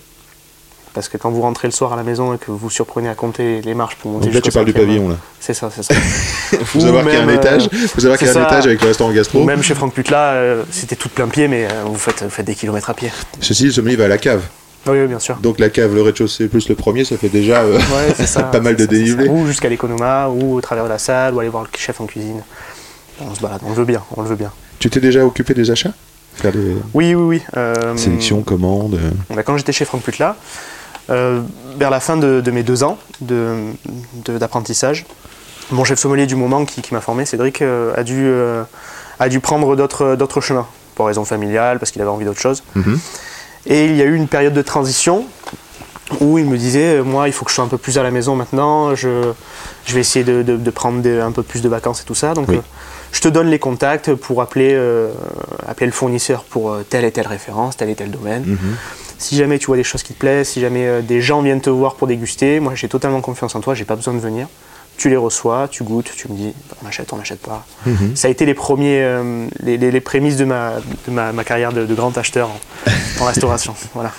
Parce 0.94 1.08
que 1.08 1.16
quand 1.18 1.30
vous 1.30 1.42
rentrez 1.42 1.68
le 1.68 1.72
soir 1.72 1.92
à 1.92 1.96
la 1.96 2.02
maison 2.02 2.32
et 2.34 2.38
que 2.38 2.46
vous 2.50 2.56
vous 2.56 2.70
surprenez 2.70 3.08
à 3.08 3.14
compter 3.14 3.60
les 3.60 3.74
marches 3.74 3.96
pour 3.96 4.10
monter 4.12 4.26
Donc 4.26 4.34
là, 4.34 4.40
tu 4.40 4.50
parles 4.52 4.66
du 4.66 4.72
pavillon. 4.72 5.08
Là. 5.10 5.16
C'est 5.40 5.52
ça, 5.52 5.70
c'est 5.74 5.82
ça. 5.82 5.94
Faut 6.64 6.78
Ou 6.78 6.82
savoir 6.82 7.04
qu'il 7.04 7.12
y 7.14 7.16
a 7.16 7.22
un 7.22 7.28
étage. 7.28 7.68
euh, 7.72 7.86
Faut 7.88 8.00
savoir 8.00 8.16
qu'il 8.18 8.26
y 8.26 8.30
a 8.30 8.32
c'est 8.32 8.38
un 8.38 8.42
ça. 8.44 8.48
étage 8.48 8.66
avec 8.66 8.80
le 8.82 8.86
restaurant 8.88 9.12
gastro. 9.12 9.40
Ou 9.40 9.44
même 9.44 9.62
chez 9.62 9.74
Franck 9.74 9.92
Putla, 9.92 10.32
euh, 10.34 10.62
c'était 10.70 10.96
tout 10.96 11.08
plein 11.08 11.28
pied, 11.28 11.46
mais 11.48 11.66
euh, 11.66 11.82
vous, 11.86 11.98
faites, 11.98 12.22
vous 12.22 12.30
faites 12.30 12.46
des 12.46 12.54
kilomètres 12.54 12.88
à 12.88 12.94
pied. 12.94 13.10
Ceci, 13.40 13.64
le 13.66 13.72
sommelier 13.72 13.96
va 13.96 14.04
à 14.06 14.08
la 14.08 14.18
cave. 14.18 14.42
Oui, 14.88 14.98
oui, 15.00 15.06
bien 15.06 15.18
sûr. 15.18 15.36
Donc 15.36 15.58
la 15.58 15.70
cave, 15.70 15.94
le 15.94 16.02
rez-de-chaussée 16.02 16.48
plus 16.48 16.68
le 16.68 16.74
premier, 16.74 17.04
ça 17.04 17.16
fait 17.16 17.28
déjà 17.28 17.60
euh, 17.62 17.76
Ouais, 17.78 18.14
c'est 18.16 18.26
ça, 18.36 18.42
pas 18.44 18.60
mal 18.60 18.76
de 18.76 18.86
dénivelé. 18.86 19.28
Ou 19.28 19.46
jusqu'à 19.46 19.68
l'économa, 19.68 20.28
ou 20.28 20.54
au 20.56 20.60
travers 20.60 20.84
de 20.84 20.88
la 20.88 20.98
salle, 20.98 21.34
ou 21.34 21.40
aller 21.40 21.48
voir 21.48 21.64
le 21.64 21.68
chef 21.78 22.00
en 22.00 22.06
cuisine. 22.06 22.42
on 23.20 23.34
se 23.34 23.40
balade, 23.40 23.60
on 23.64 23.70
le 23.70 23.74
veut 23.74 23.84
bien, 23.84 24.02
on 24.16 24.22
le 24.22 24.28
veut 24.28 24.36
bien. 24.36 24.52
Tu 24.78 24.90
t'es 24.90 25.00
déjà 25.00 25.24
occupé 25.24 25.54
des 25.54 25.70
achats? 25.70 25.92
Faire 26.34 26.52
des 26.52 26.76
Oui, 26.94 27.14
oui, 27.14 27.38
oui. 27.38 27.42
euh, 27.56 27.96
sélections, 27.96 28.42
commandes 28.42 28.94
euh, 28.94 29.34
bah, 29.34 29.42
quand 29.42 29.56
j'étais 29.56 29.72
chez 29.72 29.84
Franck 29.84 30.02
Putla, 30.02 30.36
euh, 31.10 31.40
vers 31.78 31.90
la 31.90 31.98
fin 32.00 32.16
de, 32.16 32.40
de 32.40 32.50
mes 32.52 32.62
deux 32.62 32.84
ans 32.84 32.96
de- 33.20 33.56
de- 34.24 34.38
d'apprentissage, 34.38 35.04
mon 35.72 35.82
chef 35.84 35.98
sommelier 35.98 36.26
du 36.26 36.36
moment 36.36 36.64
qui, 36.64 36.80
qui 36.80 36.94
m'a 36.94 37.00
formé, 37.00 37.24
Cédric, 37.26 37.60
euh, 37.60 37.92
a, 37.96 38.04
dû, 38.04 38.22
euh, 38.24 38.62
a 39.18 39.28
dû 39.28 39.40
prendre 39.40 39.74
d'autres 39.74 40.14
d'autres 40.14 40.40
chemins, 40.40 40.66
pour 40.94 41.06
raison 41.08 41.24
familiale, 41.24 41.78
parce 41.80 41.90
qu'il 41.90 42.00
avait 42.02 42.10
envie 42.10 42.24
d'autre 42.24 42.40
chose. 42.40 42.62
Mhm. 42.76 42.98
Et 43.68 43.84
il 43.86 43.96
y 43.96 44.02
a 44.02 44.04
eu 44.06 44.14
une 44.14 44.28
période 44.28 44.54
de 44.54 44.62
transition 44.62 45.26
où 46.20 46.38
il 46.38 46.46
me 46.46 46.56
disait, 46.56 46.96
euh, 46.98 47.02
moi, 47.04 47.28
il 47.28 47.32
faut 47.32 47.44
que 47.44 47.50
je 47.50 47.56
sois 47.56 47.64
un 47.64 47.68
peu 47.68 47.76
plus 47.76 47.98
à 47.98 48.02
la 48.02 48.10
maison 48.10 48.34
maintenant, 48.34 48.94
je, 48.94 49.32
je 49.84 49.94
vais 49.94 50.00
essayer 50.00 50.24
de, 50.24 50.42
de- 50.42 50.56
de 50.56 50.70
prendre 50.70 51.02
des- 51.02 51.20
un 51.20 51.32
peu 51.32 51.42
plus 51.42 51.60
de 51.60 51.68
vacances 51.68 52.00
et 52.00 52.04
tout 52.04 52.14
ça. 52.14 52.32
Donc, 52.32 52.48
Oui. 52.48 52.56
euh, 52.56 52.60
je 53.12 53.20
te 53.20 53.28
donne 53.28 53.48
les 53.48 53.58
contacts 53.58 54.14
pour 54.14 54.40
appeler, 54.40 54.70
euh, 54.72 55.10
appeler 55.66 55.86
le 55.86 55.92
fournisseur 55.92 56.44
pour 56.44 56.70
euh, 56.70 56.82
telle 56.88 57.04
et 57.04 57.10
telle 57.12 57.26
référence, 57.26 57.76
tel 57.76 57.90
et 57.90 57.94
tel 57.94 58.10
domaine. 58.10 58.42
Mhm. 58.46 58.76
Si 59.18 59.36
jamais 59.36 59.58
tu 59.58 59.66
vois 59.66 59.76
des 59.76 59.84
choses 59.84 60.02
qui 60.02 60.14
te 60.14 60.18
plaisent, 60.18 60.48
si 60.48 60.60
jamais 60.60 61.02
des 61.02 61.20
gens 61.20 61.42
viennent 61.42 61.60
te 61.60 61.68
voir 61.70 61.96
pour 61.96 62.06
déguster, 62.06 62.60
moi 62.60 62.74
j'ai 62.74 62.88
totalement 62.88 63.20
confiance 63.20 63.54
en 63.54 63.60
toi, 63.60 63.74
j'ai 63.74 63.84
pas 63.84 63.96
besoin 63.96 64.14
de 64.14 64.20
venir. 64.20 64.46
Tu 64.98 65.08
les 65.08 65.16
reçois, 65.16 65.68
tu 65.70 65.84
goûtes, 65.84 66.10
tu 66.14 66.28
me 66.30 66.36
dis 66.36 66.52
on 66.84 66.86
achète, 66.88 67.12
on 67.12 67.16
n'achète 67.16 67.38
pas. 67.40 67.64
Mhm. 67.86 68.16
Ça 68.16 68.28
a 68.28 68.30
été 68.30 68.44
les 68.44 68.52
premiers, 68.54 69.00
euh, 69.02 69.46
les, 69.62 69.78
les- 69.78 69.90
les 69.92 70.00
prémices 70.00 70.36
de 70.36 70.44
ma, 70.44 70.72
de 71.06 71.12
ma, 71.12 71.32
ma 71.32 71.44
carrière 71.44 71.72
de, 71.72 71.86
de 71.86 71.94
grand 71.94 72.18
acheteur 72.18 72.48
en, 72.50 73.22
en 73.22 73.24
restauration. 73.26 73.74
Voilà. 73.94 74.12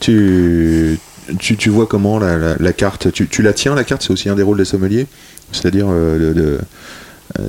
Tu, 0.00 0.98
tu, 1.38 1.56
tu 1.56 1.70
vois 1.70 1.86
comment 1.86 2.18
la, 2.18 2.36
la- 2.36 2.56
la 2.58 2.72
carte 2.72 3.12
tu, 3.12 3.28
tu 3.28 3.42
la 3.42 3.52
tiens, 3.52 3.74
la 3.74 3.84
carte? 3.84 4.02
C'est 4.02 4.10
aussi 4.12 4.28
un 4.28 4.34
des 4.34 4.42
rôles 4.42 4.58
des 4.58 4.64
sommeliers? 4.64 5.06
C'est-à-dire 5.52 5.86
euh, 5.88 6.18
de- 6.18 6.32
de, 6.40 6.58
euh, 7.38 7.48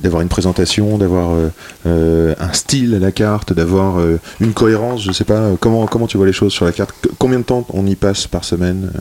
d'avoir 0.00 0.22
une 0.22 0.28
présentation, 0.28 0.98
d'avoir 0.98 1.32
euh, 1.32 1.48
euh, 1.86 2.34
un 2.38 2.52
style 2.52 2.94
à 2.94 2.98
la 2.98 3.12
carte, 3.12 3.52
d'avoir 3.52 3.98
euh, 3.98 4.18
une 4.40 4.52
cohérence, 4.52 5.02
je 5.02 5.12
sais 5.12 5.24
pas. 5.24 5.50
Comment, 5.60 5.86
comment 5.86 6.06
tu 6.06 6.16
vois 6.16 6.26
les 6.26 6.32
choses 6.32 6.52
sur 6.52 6.64
la 6.64 6.72
carte? 6.72 6.94
Combien 7.18 7.38
de 7.38 7.44
temps 7.44 7.66
on 7.72 7.86
y 7.86 7.96
passe 7.96 8.26
par 8.26 8.44
semaine 8.44 8.92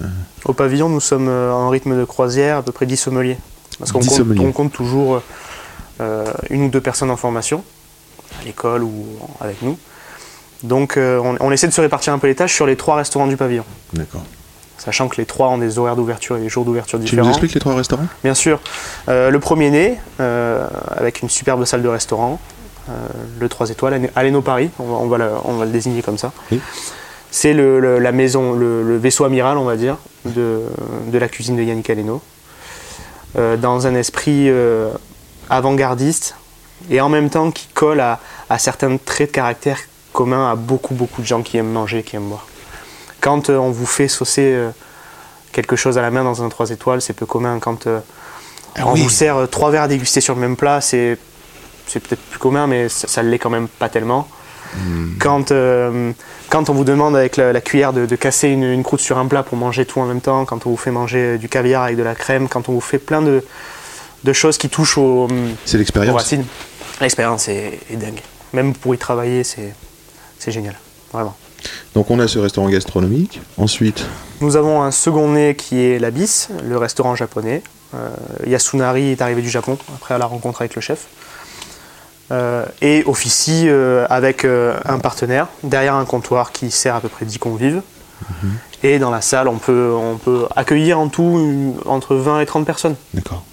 Au 0.45 0.53
pavillon, 0.53 0.89
nous 0.89 0.99
sommes 0.99 1.29
en 1.29 1.69
rythme 1.69 1.97
de 1.97 2.05
croisière, 2.05 2.57
à 2.57 2.61
peu 2.61 2.71
près 2.71 2.85
10 2.85 2.97
sommeliers. 2.97 3.37
Parce 3.79 3.91
qu'on 3.91 3.99
10 3.99 4.09
compte, 4.09 4.39
on 4.39 4.51
compte 4.51 4.73
toujours 4.73 5.21
euh, 5.99 6.25
une 6.49 6.63
ou 6.63 6.69
deux 6.69 6.81
personnes 6.81 7.09
en 7.09 7.17
formation, 7.17 7.63
à 8.39 8.45
l'école 8.45 8.83
ou 8.83 9.05
avec 9.39 9.61
nous. 9.61 9.77
Donc 10.63 10.93
on, 10.97 11.37
on 11.39 11.51
essaie 11.51 11.67
de 11.67 11.73
se 11.73 11.81
répartir 11.81 12.13
un 12.13 12.19
peu 12.19 12.27
les 12.27 12.35
tâches 12.35 12.53
sur 12.53 12.67
les 12.67 12.75
trois 12.75 12.95
restaurants 12.95 13.27
du 13.27 13.37
pavillon. 13.37 13.63
D'accord. 13.93 14.23
Sachant 14.83 15.07
que 15.09 15.17
les 15.17 15.25
trois 15.27 15.49
ont 15.49 15.59
des 15.59 15.77
horaires 15.77 15.95
d'ouverture 15.95 16.37
et 16.37 16.39
des 16.39 16.49
jours 16.49 16.65
d'ouverture 16.65 16.97
Tu 16.97 17.03
nous 17.03 17.09
différents. 17.09 17.29
expliques 17.29 17.53
les 17.53 17.59
trois 17.59 17.75
restaurants 17.75 18.07
Bien 18.23 18.33
sûr. 18.33 18.59
Euh, 19.09 19.29
le 19.29 19.39
premier 19.39 19.69
né, 19.69 19.99
euh, 20.19 20.67
avec 20.97 21.21
une 21.21 21.29
superbe 21.29 21.63
salle 21.65 21.83
de 21.83 21.87
restaurant, 21.87 22.39
euh, 22.89 22.93
le 23.39 23.47
3 23.47 23.69
étoiles, 23.69 24.09
Aleno 24.15 24.41
Paris, 24.41 24.71
on 24.79 24.85
va, 24.85 24.93
on 24.95 25.07
va 25.07 25.17
le, 25.19 25.29
on 25.45 25.53
va 25.53 25.65
le 25.65 25.71
désigner 25.71 26.01
comme 26.01 26.17
ça. 26.17 26.31
Oui. 26.51 26.59
C'est 27.29 27.53
le, 27.53 27.79
le- 27.79 27.99
la 27.99 28.11
maison, 28.11 28.53
le, 28.53 28.97
vaisseau 28.97 29.23
amiral, 29.23 29.57
on 29.59 29.65
va 29.65 29.75
dire, 29.75 29.97
de, 30.25 30.61
de 31.07 31.17
la 31.19 31.29
cuisine 31.29 31.55
de 31.57 31.61
Yannick 31.61 31.89
Aleno. 31.91 32.19
Dans 33.35 33.85
un 33.87 33.93
esprit 33.95 34.49
avant-gardiste 35.49 36.35
et 36.89 36.99
en 37.01 37.09
même 37.09 37.29
temps 37.29 37.51
qui 37.51 37.67
colle 37.73 37.99
à, 37.99 38.19
à 38.49 38.57
certains 38.57 38.97
traits 38.97 39.29
de 39.29 39.35
caractère 39.35 39.77
communs 40.13 40.51
à 40.51 40.55
beaucoup, 40.55 40.93
beaucoup 40.95 41.21
de 41.21 41.27
gens 41.27 41.41
qui 41.41 41.57
aiment 41.57 41.71
manger, 41.71 42.03
qui 42.03 42.15
aiment 42.15 42.27
boire. 42.29 42.45
Quand 43.21 43.49
euh, 43.49 43.57
on 43.57 43.71
vous 43.71 43.85
fait 43.85 44.07
saucer 44.07 44.53
euh, 44.53 44.69
quelque 45.51 45.75
chose 45.75 45.97
à 45.97 46.01
la 46.01 46.11
main 46.11 46.23
dans 46.23 46.43
un 46.43 46.49
3 46.49 46.71
étoiles, 46.71 47.01
c'est 47.01 47.13
peu 47.13 47.25
commun. 47.25 47.59
Quand 47.59 47.87
euh, 47.87 47.99
on 48.83 48.93
vous 48.93 49.09
sert 49.09 49.47
trois 49.49 49.69
verres 49.71 49.83
à 49.83 49.87
déguster 49.87 50.21
sur 50.21 50.33
le 50.35 50.41
même 50.41 50.55
plat, 50.57 50.81
c'est 50.81 51.17
c'est 51.87 51.99
peut-être 51.99 52.21
plus 52.21 52.39
commun, 52.39 52.67
mais 52.67 52.87
ça, 52.89 53.07
ça 53.07 53.21
l'est 53.21 53.39
quand 53.39 53.49
même 53.49 53.67
pas 53.67 53.89
tellement. 53.89 54.27
Quand, 55.19 55.51
euh, 55.51 56.13
quand 56.49 56.69
on 56.69 56.73
vous 56.73 56.85
demande 56.85 57.13
avec 57.17 57.35
la, 57.35 57.51
la 57.51 57.59
cuillère 57.59 57.91
de, 57.91 58.05
de 58.05 58.15
casser 58.15 58.47
une, 58.47 58.63
une 58.63 58.83
croûte 58.83 59.01
sur 59.01 59.17
un 59.17 59.27
plat 59.27 59.43
pour 59.43 59.57
manger 59.57 59.85
tout 59.85 59.99
en 59.99 60.05
même 60.05 60.21
temps, 60.21 60.45
quand 60.45 60.65
on 60.65 60.69
vous 60.69 60.77
fait 60.77 60.91
manger 60.91 61.37
du 61.37 61.49
caviar 61.49 61.83
avec 61.83 61.97
de 61.97 62.03
la 62.03 62.15
crème, 62.15 62.47
quand 62.47 62.69
on 62.69 62.71
vous 62.71 62.79
fait 62.79 62.97
plein 62.97 63.21
de, 63.21 63.43
de 64.23 64.31
choses 64.33 64.57
qui 64.57 64.69
touchent 64.69 64.97
au, 64.97 65.27
C'est 65.65 65.75
aux 65.75 65.79
l'expérience. 65.79 66.15
racines, 66.15 66.45
l'expérience 67.01 67.49
est, 67.49 67.79
est 67.91 67.97
dingue. 67.97 68.21
Même 68.53 68.73
pour 68.73 68.95
y 68.95 68.97
travailler, 68.97 69.43
c'est 69.43 69.73
c'est 70.39 70.53
génial, 70.53 70.79
vraiment. 71.11 71.35
Donc 71.95 72.09
on 72.11 72.19
a 72.19 72.27
ce 72.27 72.39
restaurant 72.39 72.69
gastronomique. 72.69 73.41
Ensuite, 73.57 74.05
Nous 74.41 74.55
avons 74.55 74.81
un 74.81 74.91
second 74.91 75.29
nez 75.29 75.55
qui 75.55 75.79
est 75.79 75.99
l'Abyss, 75.99 76.49
le 76.67 76.77
restaurant 76.77 77.15
japonais. 77.15 77.61
Euh, 77.93 78.09
Yasunari 78.47 79.09
est 79.11 79.21
arrivé 79.21 79.41
du 79.41 79.49
Japon 79.49 79.77
après 79.95 80.17
la 80.17 80.25
rencontre 80.25 80.61
avec 80.61 80.75
le 80.75 80.81
chef. 80.81 81.07
Euh, 82.31 82.65
et 82.81 83.03
officie 83.07 83.65
euh, 83.67 84.05
avec 84.09 84.45
un 84.45 84.99
partenaire 84.99 85.47
derrière 85.63 85.95
un 85.95 86.05
comptoir 86.05 86.53
qui 86.53 86.71
sert 86.71 86.95
à 86.95 87.01
peu 87.01 87.09
près 87.09 87.25
10 87.25 87.37
convives. 87.39 87.81
Et 88.83 88.97
dans 88.99 89.11
la 89.11 89.19
salle, 89.21 89.47
on 89.47 89.57
peut, 89.57 89.91
on 89.93 90.17
peut 90.17 90.45
accueillir 90.55 90.99
en 90.99 91.09
tout 91.09 91.23
une- 91.23 91.75
entre 91.85 92.15
20 92.15 92.39
et 92.39 92.45
30 92.45 92.65
personnes 92.65 92.95
d'accord, 93.13 93.43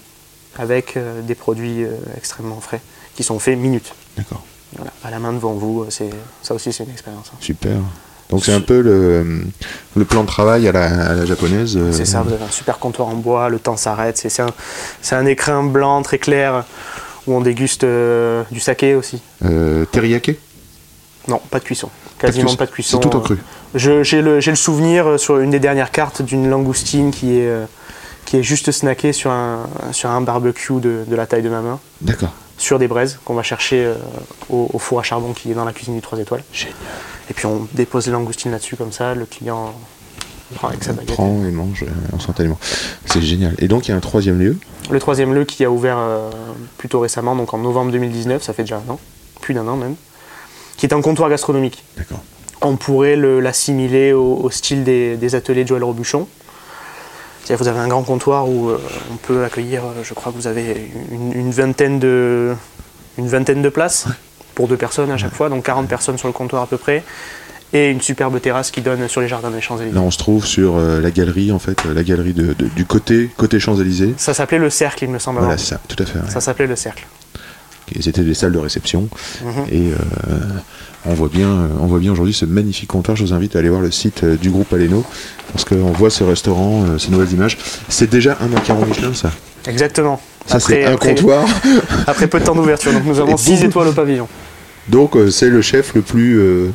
avec 0.57 0.97
des 1.23 1.35
produits 1.35 1.85
extrêmement 2.17 2.59
frais 2.61 2.79
qui 3.15 3.23
sont 3.23 3.37
faits 3.39 3.57
minutes. 3.57 3.93
d'accord, 4.17 4.43
Voilà, 4.75 4.91
à 5.03 5.09
la 5.11 5.19
main 5.19 5.33
devant 5.33 5.53
vous, 5.53 5.85
c'est, 5.89 6.09
ça 6.41 6.53
aussi 6.53 6.71
c'est 6.71 6.83
une 6.83 6.91
expérience. 6.91 7.27
hein. 7.33 7.37
super. 7.39 7.77
Donc 8.29 8.45
c'est 8.45 8.53
un 8.53 8.61
peu 8.61 8.81
le, 8.81 9.41
le 9.95 10.05
plan 10.05 10.21
de 10.21 10.27
travail 10.27 10.67
à 10.67 10.71
la, 10.71 10.85
à 11.09 11.13
la 11.15 11.25
japonaise. 11.25 11.75
euh, 11.75 11.91
C'est 11.91 12.05
ça, 12.05 12.21
vous 12.21 12.31
avez 12.31 12.43
un 12.43 12.51
super 12.51 12.77
comptoir 12.77 13.07
en 13.07 13.15
bois, 13.15 13.49
le 13.49 13.57
temps 13.57 13.75
s'arrête. 13.75 14.17
C'est 14.19 14.39
un, 14.39 14.51
c'est 15.01 15.15
un 15.15 15.25
écrin 15.25 15.63
blanc 15.63 16.03
très 16.03 16.19
clair 16.19 16.63
où 17.25 17.33
on 17.33 17.41
déguste 17.41 17.83
euh, 17.83 18.43
du 18.51 18.59
saké 18.59 18.93
aussi. 18.93 19.19
Euh, 19.43 19.85
teriyaki? 19.85 20.35
Non, 21.27 21.41
pas 21.49 21.57
de 21.57 21.63
cuisson. 21.63 21.89
Quasiment 22.19 22.55
pas 22.55 22.67
de 22.67 22.71
cuisson. 22.71 22.99
C'est 23.01 23.09
tout 23.09 23.17
en 23.17 23.21
cru. 23.21 23.39
J'ai 23.73 24.21
le, 24.21 24.39
le 24.39 24.55
souvenir 24.55 25.07
euh, 25.07 25.17
sur 25.17 25.39
une 25.39 25.49
des 25.49 25.59
dernières 25.59 25.89
cartes 25.91 26.21
d'une 26.21 26.49
langoustine 26.51 27.09
qui 27.09 27.37
est, 27.39 27.47
euh, 27.47 27.65
qui 28.25 28.37
est 28.37 28.43
juste 28.43 28.71
snackée 28.71 29.11
sur 29.11 29.31
un, 29.31 29.67
sur 29.91 30.11
un 30.11 30.21
barbecue 30.21 30.79
de, 30.79 31.03
de 31.07 31.15
la 31.15 31.25
taille 31.25 31.41
de 31.43 31.49
ma 31.49 31.61
main, 31.61 31.79
D'accord. 32.01 32.33
Sur 32.59 32.77
des 32.77 32.87
braises 32.87 33.17
qu'on 33.25 33.33
va 33.33 33.41
chercher 33.41 33.83
euh, 33.83 33.95
au, 34.49 34.69
au 34.71 34.77
four 34.79 34.99
à 34.99 35.03
charbon 35.03 35.33
qui 35.33 35.49
est 35.49 35.55
dans 35.55 35.65
la 35.65 35.73
cuisine 35.73 35.95
du 35.95 36.01
3 36.01 36.19
étoiles. 36.19 36.43
Génial. 36.53 36.75
Et 37.31 37.33
puis 37.33 37.45
on 37.47 37.67
dépose 37.73 38.05
les 38.05 38.11
langoustines 38.11 38.51
là-dessus 38.51 38.75
comme 38.75 38.91
ça, 38.91 39.15
le 39.15 39.25
client 39.25 39.73
prend 40.55 40.67
avec 40.67 40.83
sa 40.83 40.93
baguette. 40.93 41.15
prend 41.15 41.43
et 41.45 41.51
mange 41.51 41.83
euh, 41.83 42.15
instantanément. 42.15 42.57
C'est 43.05 43.21
génial. 43.21 43.55
Et 43.59 43.67
donc 43.67 43.87
il 43.87 43.91
y 43.91 43.93
a 43.93 43.97
un 43.97 44.01
troisième 44.01 44.39
lieu? 44.39 44.57
Le 44.91 44.99
troisième 44.99 45.33
lieu 45.33 45.45
qui 45.45 45.63
a 45.65 45.71
ouvert 45.71 45.97
euh, 45.97 46.29
plutôt 46.77 46.99
récemment, 46.99 47.35
donc 47.35 47.53
en 47.53 47.57
novembre 47.59 47.91
2019, 47.91 48.43
ça 48.43 48.53
fait 48.53 48.63
déjà 48.63 48.81
un 48.87 48.91
an, 48.91 48.99
plus 49.41 49.53
d'un 49.53 49.67
an 49.67 49.75
même, 49.77 49.95
qui 50.77 50.85
est 50.85 50.93
un 50.93 51.01
comptoir 51.01 51.29
gastronomique. 51.29 51.83
D'accord. 51.97 52.19
On 52.61 52.75
pourrait 52.75 53.15
le- 53.15 53.39
l'assimiler 53.39 54.11
au, 54.11 54.35
au 54.35 54.49
style 54.49 54.83
des, 54.83 55.15
des 55.15 55.35
ateliers 55.35 55.63
de 55.63 55.69
Joël 55.69 55.83
Robuchon. 55.83 56.27
C'est-à-dire 57.43 57.63
vous 57.63 57.69
avez 57.69 57.79
un 57.79 57.87
grand 57.87 58.03
comptoir 58.03 58.47
où 58.47 58.69
euh, 58.69 58.77
on 59.11 59.15
peut 59.15 59.43
accueillir, 59.43 59.83
euh, 59.85 60.01
je 60.03 60.13
crois 60.13 60.31
que 60.31 60.37
vous 60.37 60.47
avez 60.47 60.91
une, 61.11 61.33
une 61.33 61.51
vingtaine, 61.51 61.99
de, 61.99 62.53
une 63.17 63.27
vingtaine 63.27 63.61
de 63.61 63.69
places 63.69 64.05
pour 64.55 64.67
deux 64.67 64.77
personnes 64.77 65.09
à 65.11 65.17
chaque 65.17 65.33
fois, 65.33 65.49
donc 65.49 65.63
40 65.65 65.87
personnes 65.87 66.17
sur 66.17 66.27
le 66.27 66.33
comptoir 66.33 66.61
à 66.63 66.67
peu 66.67 66.77
près, 66.77 67.03
et 67.73 67.89
une 67.89 68.01
superbe 68.01 68.39
terrasse 68.41 68.71
qui 68.71 68.81
donne 68.81 69.07
sur 69.07 69.21
les 69.21 69.27
jardins 69.27 69.51
des 69.51 69.61
Champs-Élysées. 69.61 69.95
Là 69.95 70.01
on 70.01 70.11
se 70.11 70.17
trouve 70.17 70.45
sur 70.45 70.77
euh, 70.77 70.99
la 71.01 71.11
galerie 71.11 71.51
en 71.51 71.59
fait, 71.59 71.85
euh, 71.85 71.93
la 71.93 72.03
galerie 72.03 72.33
de, 72.33 72.53
de- 72.53 72.65
du 72.67 72.85
côté 72.85 73.29
côté 73.37 73.59
Champs 73.59 73.75
Élysées. 73.79 74.13
Ça 74.17 74.33
s'appelait 74.33 74.57
le 74.59 74.69
cercle, 74.69 75.03
il 75.05 75.09
me 75.09 75.19
semble. 75.19 75.39
Voilà 75.39 75.57
ça, 75.57 75.79
tout 75.87 76.01
à 76.01 76.05
fait. 76.05 76.19
ouais. 76.19 76.29
Ça 76.29 76.41
s'appelait 76.41 76.67
le 76.67 76.75
cercle. 76.75 77.05
C'était 78.01 78.21
des 78.21 78.35
salles 78.35 78.51
de 78.51 78.59
réception 78.59 79.07
Mhm. 79.43 79.65
et 79.71 79.91
euh, 79.91 80.35
on 81.05 81.13
voit 81.13 81.29
bien, 81.29 81.47
euh, 81.47 81.67
on 81.81 81.85
voit 81.87 81.99
bien 81.99 82.11
aujourd'hui 82.11 82.33
ce 82.33 82.45
magnifique 82.45 82.89
comptoir. 82.89 83.15
Je 83.17 83.23
vous 83.23 83.33
invite 83.33 83.55
à 83.55 83.59
aller 83.59 83.69
voir 83.69 83.81
le 83.81 83.91
site 83.91 84.23
euh, 84.23 84.35
du 84.35 84.49
groupe 84.49 84.71
Aleno 84.73 85.03
parce 85.53 85.65
qu'on 85.65 85.91
voit 85.91 86.09
ce 86.09 86.23
restaurant, 86.23 86.83
euh, 86.85 86.97
ces 86.97 87.09
nouvelles 87.11 87.31
images. 87.31 87.57
C'est 87.87 88.09
déjà 88.09 88.37
un 88.41 88.47
macaron 88.47 88.85
Michelin 88.85 89.13
ça? 89.13 89.31
Exactement. 89.67 90.19
Ça 90.45 90.59
c'est 90.59 90.83
un 90.85 90.93
après- 90.93 91.15
comptoir. 91.15 91.45
Après 92.07 92.27
peu 92.27 92.39
de 92.39 92.45
temps 92.45 92.55
d'ouverture, 92.55 92.91
donc 92.93 93.05
nous 93.05 93.19
avons 93.19 93.35
Et 93.35 93.37
6 93.37 93.59
vous- 93.59 93.65
étoiles 93.65 93.87
au 93.89 93.93
pavillon. 93.93 94.27
Donc 94.87 95.15
c'est 95.31 95.49
le 95.49 95.61
chef 95.61 95.93
le 95.93 96.01
plus 96.01 96.39
euh, 96.39 96.71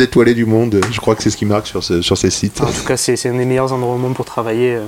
étoilé 0.00 0.34
du 0.34 0.44
monde. 0.44 0.80
Je 0.92 1.00
crois 1.00 1.14
que 1.14 1.22
c'est 1.22 1.30
ce 1.30 1.36
qui 1.36 1.46
marque 1.46 1.66
sur, 1.66 1.82
ce- 1.82 2.02
sur 2.02 2.18
ces 2.18 2.30
sites. 2.30 2.60
En 2.60 2.66
tout 2.66 2.84
cas, 2.86 2.96
c'est 2.96 3.14
un 3.28 3.34
des 3.34 3.44
meilleurs 3.46 3.72
endroits 3.72 3.94
au 3.94 3.98
monde 3.98 4.14
pour 4.14 4.24
travailler 4.26 4.78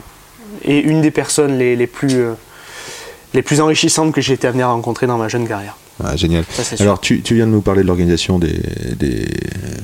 et 0.64 0.78
une 0.80 1.00
des 1.00 1.10
personnes 1.10 1.56
les, 1.58 1.74
les 1.76 1.86
plus, 1.86 2.14
euh, 2.16 2.32
les 3.34 3.42
plus 3.42 3.60
enrichissantes 3.60 4.12
que 4.12 4.20
j'ai 4.20 4.34
été 4.34 4.46
amené 4.46 4.62
à 4.62 4.68
rencontrer 4.68 5.06
dans 5.06 5.16
ma 5.18 5.28
jeune 5.28 5.46
carrière. 5.48 5.76
Ah, 6.02 6.16
génial. 6.16 6.44
Ça. 6.50 6.76
Alors, 6.80 7.00
tu, 7.00 7.22
tu 7.22 7.34
viens 7.34 7.46
de 7.46 7.50
nous 7.52 7.60
parler 7.60 7.82
de 7.82 7.86
l'organisation 7.86 8.38
des, 8.38 8.60
des, 8.98 9.26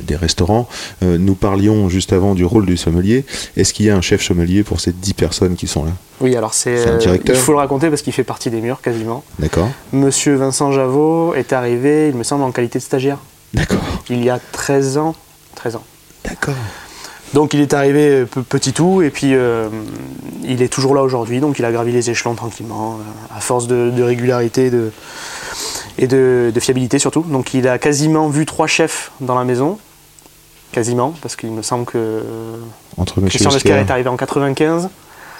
des 0.06 0.16
restaurants. 0.16 0.68
Euh, 1.02 1.18
nous 1.18 1.34
parlions 1.34 1.88
juste 1.88 2.12
avant 2.12 2.34
du 2.34 2.44
rôle 2.44 2.66
du 2.66 2.76
sommelier. 2.76 3.24
Est-ce 3.56 3.72
qu'il 3.74 3.86
y 3.86 3.90
a 3.90 3.96
un 3.96 4.00
chef 4.00 4.22
sommelier 4.22 4.62
pour 4.62 4.80
ces 4.80 4.92
10 4.92 5.14
personnes 5.14 5.56
qui 5.56 5.66
sont 5.66 5.84
là? 5.84 5.90
Oui, 6.20 6.36
alors 6.36 6.54
c'est. 6.54 6.86
Un 6.86 6.92
euh, 6.92 6.98
directeur 6.98 7.34
il 7.34 7.40
faut 7.42 7.52
le 7.52 7.58
raconter 7.58 7.88
parce 7.90 8.02
qu'il 8.02 8.12
fait 8.12 8.22
partie 8.24 8.50
des 8.50 8.60
murs 8.60 8.80
quasiment. 8.80 9.24
D'accord 9.40 9.68
Monsieur 9.92 10.36
Vincent 10.36 10.70
Javot 10.72 11.34
est 11.34 11.52
arrivé, 11.52 12.08
il 12.10 12.14
me 12.16 12.22
semble, 12.22 12.44
en 12.44 12.52
qualité 12.52 12.78
de 12.78 12.84
stagiaire. 12.84 13.18
D'accord. 13.52 13.82
Il 14.08 14.22
y 14.24 14.30
a 14.30 14.38
13 14.52 14.98
ans. 14.98 15.14
13 15.56 15.76
ans. 15.76 15.84
D'accord. 16.24 16.54
Donc 17.32 17.52
il 17.54 17.60
est 17.60 17.74
arrivé 17.74 18.24
pe- 18.26 18.40
petit 18.42 18.72
tout 18.72 19.02
et 19.02 19.10
puis 19.10 19.34
euh, 19.34 19.68
il 20.44 20.62
est 20.62 20.68
toujours 20.68 20.94
là 20.94 21.02
aujourd'hui. 21.02 21.40
Donc 21.40 21.58
il 21.58 21.64
a 21.64 21.72
gravi 21.72 21.90
les 21.90 22.08
échelons 22.10 22.34
tranquillement, 22.36 22.98
euh, 23.00 23.36
à 23.36 23.40
force 23.40 23.66
de, 23.66 23.90
de 23.90 24.02
régularité 24.04 24.70
de- 24.70 24.92
et 25.98 26.06
de, 26.06 26.50
de 26.54 26.60
fiabilité 26.60 26.98
surtout. 26.98 27.22
Donc 27.22 27.54
il 27.54 27.66
a 27.68 27.78
quasiment 27.78 28.28
vu 28.28 28.46
trois 28.46 28.66
chefs 28.66 29.10
dans 29.20 29.34
la 29.38 29.44
maison. 29.44 29.78
Quasiment, 30.72 31.14
parce 31.22 31.36
qu'il 31.36 31.52
me 31.52 31.62
semble 31.62 31.84
que 31.84 31.92
euh, 31.96 32.56
Entre 32.96 33.20
Christian 33.20 33.50
Lescar 33.52 33.78
est 33.78 33.90
arrivé 33.92 34.08
en 34.08 34.16
95. 34.16 34.88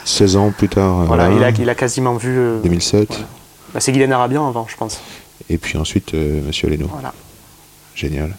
16 0.04 0.36
ans 0.36 0.52
plus 0.56 0.68
tard, 0.68 1.00
euh, 1.00 1.04
Voilà, 1.06 1.28
il, 1.32 1.42
a, 1.42 1.50
il 1.50 1.68
a 1.68 1.74
quasiment 1.74 2.14
vu. 2.14 2.36
euh, 2.38 2.60
2007, 2.62 3.08
voilà. 3.08 3.24
bah, 3.72 3.80
c'est 3.80 3.90
Guylaine 3.90 4.12
Arabian 4.12 4.46
avant, 4.46 4.66
je 4.68 4.76
pense. 4.76 5.00
et 5.50 5.58
puis 5.58 5.76
ensuite 5.76 6.14
euh, 6.14 6.40
Monsieur 6.46 6.68
Leno. 6.68 6.86
Voilà. 6.92 7.12
Génial. 7.96 8.36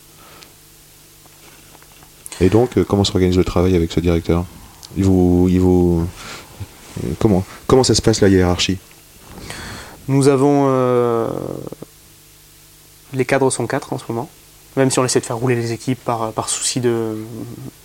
Et 2.40 2.50
donc, 2.50 2.78
euh, 2.78 2.84
comment 2.86 3.04
s'organise 3.04 3.38
le 3.38 3.44
travail 3.44 3.76
avec 3.76 3.92
ce 3.92 4.00
directeur? 4.00 4.46
Il 4.98 5.04
vous, 5.06 5.48
il 5.50 5.60
vous, 5.60 6.06
euh, 7.04 7.08
comment, 7.20 7.44
comment 7.68 7.84
ça 7.84 7.96
se 7.96 8.02
passe 8.02 8.22
la 8.22 8.28
hiérarchie? 8.30 8.78
Nous 10.08 10.28
avons. 10.30 10.66
euh, 10.70 11.28
les 13.16 13.26
cadres 13.26 13.50
sont 13.52 13.68
quatre 13.68 13.94
en 13.94 13.98
ce 13.98 14.04
moment. 14.10 14.30
Même 14.78 14.92
si 14.92 15.00
on 15.00 15.06
essaie 15.06 15.20
de 15.22 15.26
faire 15.26 15.38
rouler 15.38 15.56
les 15.56 15.72
équipes 15.72 16.04
par, 16.04 16.32
par, 16.34 16.50
souci, 16.50 16.80
de, 16.82 17.16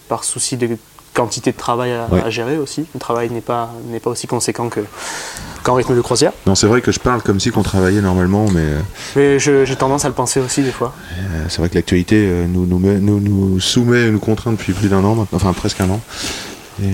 par 0.09 0.25
souci 0.25 0.57
de 0.57 0.77
quantité 1.15 1.53
de 1.53 1.57
travail 1.57 1.93
à, 1.93 2.07
Ouais. 2.11 2.23
à 2.23 2.31
gérer 2.31 2.57
aussi. 2.59 2.87
Le 2.95 3.01
travail 3.01 3.31
n'est 3.31 3.41
pas, 3.41 3.71
n'est 3.87 4.01
pas 4.01 4.11
aussi 4.11 4.27
conséquent 4.27 4.69
que, 4.69 4.81
qu'en 5.63 5.75
rythme 5.75 5.95
de 5.97 6.01
croisière. 6.01 6.33
Non, 6.47 6.55
c'est 6.57 6.67
vrai 6.67 6.81
que 6.83 6.91
je 6.93 6.99
parle 7.01 7.23
comme 7.23 7.39
si 7.41 7.51
qu'on 7.51 7.63
travaillait 7.63 8.01
normalement, 8.01 8.47
mais 8.51 8.61
euh, 8.61 8.81
Mais 9.17 9.39
j'ai 9.39 9.77
tendance 9.77 10.05
à 10.05 10.09
le 10.09 10.15
penser 10.15 10.41
aussi 10.41 10.63
des 10.63 10.73
fois. 10.73 10.93
euh, 11.19 11.45
c'est 11.49 11.59
vrai 11.59 11.69
que 11.69 11.75
l'actualité 11.77 12.17
euh, 12.29 12.47
nous, 12.49 12.67
nous, 12.67 12.79
met- 12.79 12.99
nous, 13.01 13.21
nous 13.21 13.61
soumet, 13.61 14.11
nous 14.11 14.19
contraint 14.21 14.53
depuis 14.53 14.73
plus 14.73 14.89
d'un 14.89 15.05
an, 15.05 15.15
maintenant, 15.15 15.37
enfin 15.37 15.53
presque 15.53 15.81
un 15.81 15.91
an. 15.91 16.01
Et- 16.83 16.87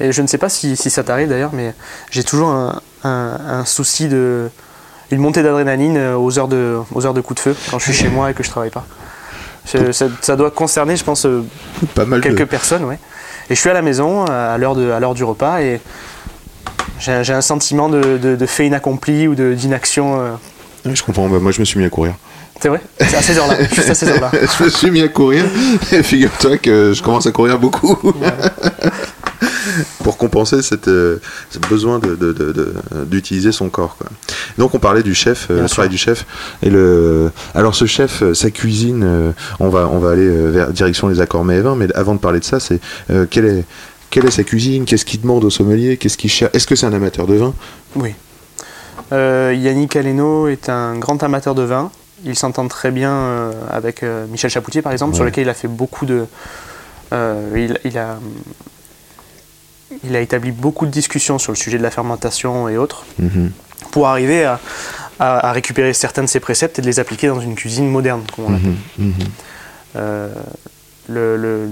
Et 0.00 0.12
je 0.12 0.20
ne 0.22 0.26
sais 0.26 0.38
pas 0.38 0.48
si, 0.48 0.76
si 0.76 0.90
ça 0.90 1.02
t'arrive 1.04 1.28
d'ailleurs, 1.28 1.52
mais 1.54 1.74
j'ai 2.10 2.22
toujours 2.24 2.48
un, 2.50 2.80
un- 3.04 3.38
un 3.60 3.64
souci 3.64 4.08
de. 4.08 4.50
Une 5.10 5.20
montée 5.20 5.42
d'adrénaline 5.42 5.96
euh, 5.96 6.16
aux 6.16 6.38
heures 6.38 6.48
de, 6.48 6.78
aux 6.94 7.06
heures 7.06 7.14
de 7.14 7.20
coup 7.20 7.34
de 7.34 7.40
feu 7.40 7.54
quand 7.70 7.78
je 7.78 7.84
suis 7.84 7.92
chez 7.94 8.08
moi 8.08 8.30
et 8.30 8.34
que 8.34 8.42
je 8.42 8.50
travaille 8.50 8.70
pas. 8.70 8.84
Je- 9.72 9.92
ça, 9.92 10.06
ça 10.20 10.36
doit 10.36 10.50
concerner, 10.50 10.96
je 10.96 11.04
pense, 11.04 11.26
euh, 11.26 11.44
pas 11.94 12.04
mal 12.04 12.20
quelques 12.20 12.38
de... 12.40 12.44
personnes, 12.44 12.84
ouais. 12.84 12.98
Et 13.50 13.54
je 13.54 13.60
suis 13.60 13.70
à 13.70 13.74
la 13.74 13.82
maison 13.82 14.24
à 14.24 14.56
l'heure 14.58 14.74
de- 14.74 14.90
à 14.90 14.98
l'heure 15.00 15.14
du 15.14 15.24
repas 15.24 15.60
et 15.60 15.80
j'ai 16.98 17.32
un 17.32 17.40
sentiment 17.40 17.88
de, 17.88 18.18
de- 18.18 18.36
de 18.36 18.46
fait 18.46 18.66
inaccompli 18.66 19.28
ou 19.28 19.34
de- 19.34 19.54
d'inaction. 19.54 20.20
euh. 20.20 20.30
Je 20.92 21.02
comprends, 21.02 21.28
bah, 21.28 21.38
moi 21.40 21.52
je 21.52 21.60
me 21.60 21.64
suis 21.64 21.78
mis 21.78 21.84
à 21.84 21.90
courir. 21.90 22.14
C'est 22.60 22.68
vrai? 22.68 22.80
C'est 23.00 23.16
à 23.16 23.22
ces 23.22 23.36
heures-là, 23.38 23.56
juste 23.72 23.90
à 23.90 23.94
ces 23.94 24.08
heures-là. 24.08 24.30
je 24.32 24.64
me 24.64 24.68
suis 24.70 24.90
mis 24.90 25.02
à 25.02 25.08
courir, 25.08 25.44
et 25.92 26.02
figure-toi 26.02 26.56
que 26.58 26.92
je 26.94 27.02
commence 27.02 27.26
à 27.26 27.30
courir 27.32 27.58
beaucoup. 27.58 27.98
pour 30.02 30.16
compenser 30.16 30.62
cette, 30.62 30.88
euh, 30.88 31.18
ce 31.50 31.58
besoin 31.58 31.98
de- 31.98 32.14
de- 32.16 32.32
de- 32.32 32.52
de- 32.52 32.74
d'utiliser 33.04 33.52
son 33.52 33.68
corps. 33.68 33.96
quoi. 33.96 34.06
Donc 34.58 34.74
on 34.74 34.78
parlait 34.78 35.02
du 35.02 35.14
chef, 35.14 35.48
euh, 35.50 35.62
le 35.62 35.68
travail 35.68 35.88
du 35.90 35.98
chef. 35.98 36.24
Et 36.62 36.70
le, 36.70 37.30
alors 37.54 37.74
ce 37.74 37.86
chef, 37.86 38.22
euh, 38.22 38.34
sa 38.34 38.50
cuisine, 38.50 39.02
euh, 39.04 39.30
on 39.60 39.68
va, 39.68 39.88
on 39.92 39.98
va 39.98 40.10
aller 40.10 40.26
euh, 40.26 40.50
vers 40.50 40.68
direction 40.72 41.08
les 41.08 41.20
accords 41.20 41.44
mets 41.44 41.56
et 41.56 41.60
vins, 41.60 41.76
mais 41.76 41.92
avant 41.94 42.14
de 42.14 42.20
parler 42.20 42.40
de 42.40 42.44
ça, 42.44 42.60
c'est 42.60 42.80
euh, 43.10 43.26
quelle 43.28 43.46
est 43.46 43.64
quelle 44.10 44.24
est 44.24 44.30
sa 44.30 44.44
cuisine? 44.44 44.84
Qu'est-ce 44.84 45.04
qu'il 45.04 45.20
demande 45.20 45.44
au 45.44 45.50
sommelier? 45.50 45.96
Qu'est-ce 45.96 46.16
qu'il 46.16 46.30
cherche 46.30 46.54
Est-ce 46.54 46.66
que 46.66 46.76
c'est 46.76 46.86
un 46.86 46.92
amateur 46.92 47.26
de 47.26 47.34
vin? 47.34 47.52
Oui. 47.96 48.14
Euh, 49.12 49.52
Yannick 49.56 49.96
Aleno 49.96 50.46
est 50.48 50.68
un 50.68 50.96
grand 50.98 51.22
amateur 51.22 51.54
de 51.54 51.62
vin. 51.62 51.90
Il 52.24 52.36
s'entend 52.36 52.66
très 52.68 52.90
bien 52.92 53.10
euh, 53.12 53.52
avec 53.70 54.02
euh, 54.02 54.26
Michel 54.28 54.50
Chapoutier, 54.50 54.80
par 54.80 54.92
exemple, 54.92 55.14
sur 55.16 55.24
lequel 55.24 55.44
il 55.44 55.50
a 55.50 55.54
fait 55.54 55.68
beaucoup 55.68 56.06
de. 56.06 56.24
euh, 57.12 57.50
il, 57.56 57.78
il 57.84 57.98
a, 57.98 58.18
il 60.04 60.14
a 60.16 60.20
établi 60.20 60.50
beaucoup 60.52 60.86
de 60.86 60.90
discussions 60.90 61.38
sur 61.38 61.52
le 61.52 61.56
sujet 61.56 61.78
de 61.78 61.82
la 61.82 61.90
fermentation 61.90 62.68
et 62.68 62.76
autres, 62.76 63.04
Mhm. 63.18 63.50
pour 63.90 64.08
arriver 64.08 64.44
à, 64.44 64.60
à- 65.18 65.48
à 65.48 65.52
récupérer 65.52 65.92
certains 65.94 66.22
de 66.22 66.28
ses 66.28 66.40
préceptes 66.40 66.78
et 66.78 66.82
de 66.82 66.86
les 66.86 67.00
appliquer 67.00 67.28
dans 67.28 67.40
une 67.40 67.54
cuisine 67.54 67.88
moderne, 67.90 68.22
comme 68.34 68.46
on 68.46 68.50
l'appelle. 68.50 68.74
Mhm. 68.98 69.06
Mhm. 69.08 69.14
Euh, 69.96 70.28
le, 71.08 71.36
le- 71.36 71.70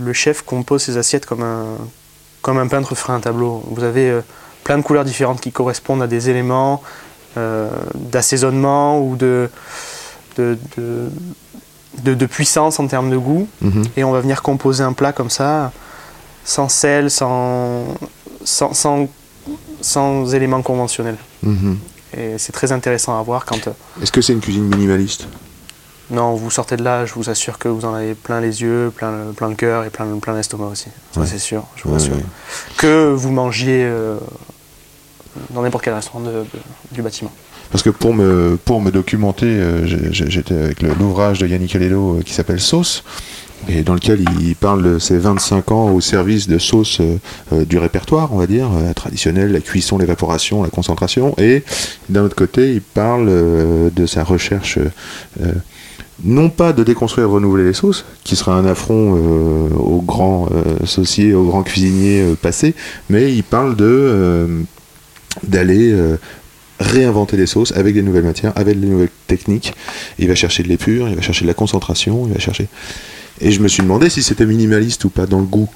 le 0.00 0.12
chef 0.12 0.42
compose 0.42 0.82
ses 0.82 0.96
assiettes 0.96 1.26
comme 1.26 1.42
un, 1.42 1.64
comme 2.40 2.58
un 2.58 2.66
peintre 2.66 2.94
ferait 2.94 3.12
un 3.12 3.20
tableau. 3.20 3.62
Vous 3.70 3.84
avez 3.84 4.08
euh, 4.10 4.20
plein 4.64 4.78
de 4.78 4.82
couleurs 4.82 5.04
différentes 5.04 5.40
qui 5.40 5.52
correspondent 5.52 6.02
à 6.02 6.06
des 6.06 6.30
éléments 6.30 6.82
euh, 7.36 7.68
d'assaisonnement 7.94 9.00
ou 9.00 9.16
de, 9.16 9.48
de, 10.36 10.58
de, 10.76 11.08
de- 12.02 12.14
de 12.14 12.26
puissance 12.26 12.78
en 12.80 12.86
termes 12.86 13.10
de 13.10 13.16
goût. 13.16 13.46
Et 13.96 14.04
on 14.04 14.10
va 14.12 14.20
venir 14.20 14.42
composer 14.42 14.82
un 14.82 14.92
plat 14.92 15.12
comme 15.12 15.30
ça, 15.30 15.72
sans 16.44 16.68
sel, 16.68 17.10
sans, 17.10 17.84
sans, 18.44 18.72
sans, 18.74 19.08
sans 19.80 20.34
éléments 20.34 20.62
conventionnels. 20.62 21.16
Mhm. 21.42 21.78
Et 22.16 22.34
c'est 22.38 22.52
très 22.52 22.72
intéressant 22.72 23.18
à 23.18 23.22
voir 23.22 23.44
quand... 23.44 23.68
euh, 23.68 23.72
Est-ce 24.02 24.12
que 24.12 24.20
c'est 24.20 24.32
une 24.34 24.40
cuisine 24.40 24.64
minimaliste? 24.64 25.26
Non, 26.10 26.34
vous 26.34 26.50
sortez 26.50 26.76
de 26.76 26.82
là, 26.84 27.06
je 27.06 27.14
vous 27.14 27.30
assure 27.30 27.58
que 27.58 27.68
vous 27.68 27.86
en 27.86 27.94
avez 27.94 28.14
plein 28.14 28.40
les 28.40 28.60
yeux, 28.60 28.92
plein 28.94 29.12
le, 29.12 29.32
plein 29.32 29.48
le 29.48 29.54
cœur 29.54 29.84
et 29.84 29.90
plein, 29.90 30.04
le- 30.04 30.16
plein 30.16 30.34
l'estomac 30.34 30.66
aussi. 30.66 30.88
Ça, 31.12 31.20
Ouais. 31.20 31.26
c'est 31.26 31.38
sûr, 31.38 31.64
je 31.76 31.88
vous 31.88 31.94
assure. 31.94 32.14
ouais. 32.16 32.22
Que 32.76 33.12
vous 33.14 33.30
mangiez 33.32 33.84
euh, 33.84 34.18
dans 35.50 35.62
n'importe 35.62 35.84
quel 35.84 35.94
restaurant 35.94 36.20
de- 36.20 36.30
de- 36.30 36.46
du 36.90 37.00
bâtiment. 37.00 37.32
Parce 37.70 37.82
que 37.82 37.88
pour 37.88 38.12
me, 38.12 38.58
pour 38.62 38.82
me 38.82 38.90
documenter, 38.90 39.46
euh, 39.46 39.86
j'étais 40.12 40.54
avec 40.54 40.82
l'ouvrage 40.82 41.38
de 41.38 41.46
Yannick 41.46 41.74
Alelo 41.76 42.18
euh, 42.18 42.22
qui 42.22 42.34
s'appelle 42.34 42.60
Sauce, 42.60 43.02
et 43.68 43.82
dans 43.82 43.94
lequel 43.94 44.24
il 44.40 44.56
parle 44.56 44.82
de 44.82 44.98
ses 44.98 45.18
25 45.18 45.70
ans 45.72 45.90
au 45.90 46.00
service 46.00 46.48
de 46.48 46.58
sauce 46.58 47.00
euh, 47.00 47.18
euh, 47.52 47.64
du 47.64 47.78
répertoire, 47.78 48.32
on 48.32 48.38
va 48.38 48.46
dire, 48.46 48.68
euh, 48.72 48.92
traditionnelle, 48.92 49.52
la 49.52 49.60
cuisson, 49.60 49.98
l'évaporation, 49.98 50.62
la 50.62 50.68
concentration, 50.68 51.34
et 51.38 51.62
d'un 52.08 52.24
autre 52.24 52.36
côté, 52.36 52.72
il 52.72 52.80
parle 52.80 53.26
euh, 53.28 53.90
de 53.94 54.06
sa 54.06 54.24
recherche. 54.24 54.78
non 56.24 56.50
pas 56.50 56.72
de 56.72 56.84
déconstruire 56.84 57.26
et 57.26 57.30
renouveler 57.30 57.64
les 57.64 57.72
sauces, 57.72 58.04
qui 58.22 58.36
sera 58.36 58.54
un 58.54 58.64
affront 58.64 59.12
aux 59.76 60.02
grands 60.02 60.48
sauciers, 60.84 61.34
aux 61.34 61.44
grands 61.44 61.64
cuisiniers 61.64 62.36
passés, 62.40 62.74
mais 63.10 63.34
il 63.34 63.42
parle 63.42 63.74
de 63.74 64.48
d'aller 65.42 65.92
réinventer 66.78 67.36
les 67.36 67.46
sauces 67.46 67.72
avec 67.72 67.94
des 67.94 68.02
nouvelles 68.02 68.24
matières, 68.24 68.52
avec 68.54 68.78
des 68.78 68.86
nouvelles 68.86 69.08
techniques. 69.26 69.74
Il 70.18 70.28
va 70.28 70.36
chercher 70.36 70.62
de 70.62 70.68
l'épure, 70.68 71.08
il 71.08 71.16
va 71.16 71.22
chercher 71.22 71.42
de 71.42 71.48
la 71.48 71.54
concentration, 71.54 72.26
il 72.28 72.34
va 72.34 72.38
chercher. 72.38 72.68
Et 73.40 73.50
je 73.50 73.60
me 73.60 73.68
suis 73.68 73.82
demandé 73.82 74.08
si 74.10 74.22
c'était 74.22 74.46
minimaliste 74.46 75.04
ou 75.04 75.08
pas 75.10 75.26
dans 75.26 75.38
le 75.38 75.44
goût. 75.46 75.68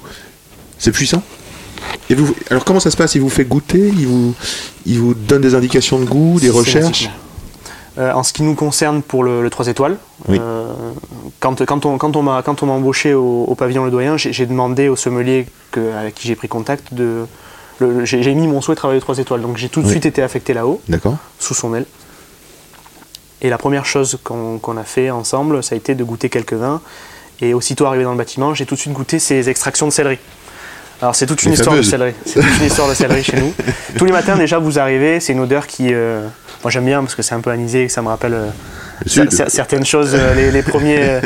C'est 0.77 0.91
puissant. 0.91 1.21
Et 2.09 2.15
vous, 2.15 2.33
alors 2.49 2.63
comment 2.65 2.79
ça 2.79 2.91
se 2.91 2.97
passe? 2.97 3.15
Il 3.15 3.21
vous 3.21 3.29
fait 3.29 3.45
goûter? 3.45 3.91
Il 3.97 4.07
vous, 4.07 4.33
il 4.85 4.99
vous 4.99 5.13
donne 5.13 5.41
des 5.41 5.55
indications 5.55 5.99
de 5.99 6.05
goût, 6.05 6.39
des 6.39 6.49
recherches? 6.49 7.09
Euh, 7.97 8.13
en 8.13 8.21
ce 8.21 8.31
qui 8.31 8.43
nous 8.43 8.53
concerne 8.53 9.01
pour 9.01 9.23
le, 9.23 9.41
le 9.41 9.49
3 9.49 9.67
étoiles, 9.69 9.97
Oui. 10.27 10.37
euh, 10.39 10.67
quand, 11.39 11.65
quand 11.65 11.83
on, 11.87 11.97
quand 11.97 12.15
on 12.15 12.21
m'a 12.21 12.43
quand 12.43 12.61
on 12.61 12.67
m'a 12.67 12.73
embauché 12.73 13.15
au, 13.15 13.45
au 13.47 13.55
pavillon 13.55 13.85
Le 13.85 13.91
Doyen, 13.91 14.17
j'ai 14.17 14.45
demandé 14.45 14.87
au 14.87 14.95
sommelier 14.95 15.47
que, 15.71 15.93
avec 15.95 16.13
qui 16.13 16.27
j'ai 16.27 16.35
pris 16.35 16.47
contact 16.47 16.93
de. 16.93 17.25
J'ai 18.03 18.33
mis 18.35 18.47
mon 18.47 18.61
souhait 18.61 18.75
de 18.75 18.79
travailler 18.79 18.99
au 18.99 19.01
3 19.01 19.17
étoiles, 19.17 19.41
donc 19.41 19.57
j'ai 19.57 19.69
tout 19.69 19.81
de 19.81 19.85
Oui. 19.85 19.91
suite 19.91 20.05
été 20.05 20.21
affecté 20.21 20.53
là-haut. 20.53 20.79
Sous 21.39 21.53
son 21.55 21.73
aile. 21.73 21.85
Et 23.41 23.49
la 23.49 23.57
première 23.57 23.85
chose 23.85 24.19
qu'on 24.23 24.57
qu'on 24.59 24.77
a 24.77 24.83
fait 24.83 25.09
ensemble, 25.09 25.63
ça 25.63 25.73
a 25.75 25.77
été 25.77 25.95
de 25.95 26.03
goûter 26.03 26.29
quelques 26.29 26.53
vins. 26.53 26.81
Et 27.41 27.53
aussitôt 27.53 27.85
arrivé 27.85 28.03
dans 28.03 28.11
le 28.11 28.17
bâtiment, 28.17 28.53
j'ai 28.53 28.65
tout 28.65 28.75
de 28.75 28.79
suite 28.79 28.93
goûté 28.93 29.19
ces 29.19 29.49
extractions 29.49 29.87
de 29.87 29.91
céleri. 29.91 30.17
Alors 31.01 31.15
c'est 31.15 31.27
toute 31.27 31.43
une 31.43 31.51
Les 31.51 31.57
histoire 31.57 31.75
fameuses. 31.75 31.85
de 31.85 31.91
céleri. 31.91 32.13
C'est 32.25 32.41
toute 32.41 32.57
une 32.59 32.65
histoire 32.67 32.89
de 32.89 32.93
céleri 32.95 33.23
chez 33.23 33.37
nous. 33.39 33.53
Tous 33.97 34.05
les 34.05 34.11
matins 34.11 34.35
déjà 34.35 34.57
vous 34.57 34.79
arrivez, 34.79 35.19
c'est 35.19 35.33
une 35.33 35.39
odeur 35.41 35.67
qui, 35.67 35.93
euh, 35.93 36.25
moi 36.63 36.71
j'aime 36.71 36.85
bien 36.85 37.01
parce 37.01 37.13
que 37.13 37.21
c'est 37.21 37.35
un 37.35 37.39
peu 37.41 37.51
anisé, 37.51 37.85
que 37.85 37.91
ça 37.91 38.01
me 38.01 38.07
rappelle 38.07 38.33
euh, 38.33 39.29
certaines 39.47 39.85
choses, 39.85 40.15
euh, 40.15 40.33
les, 40.33 40.49
les 40.49 40.63
premiers, 40.63 41.19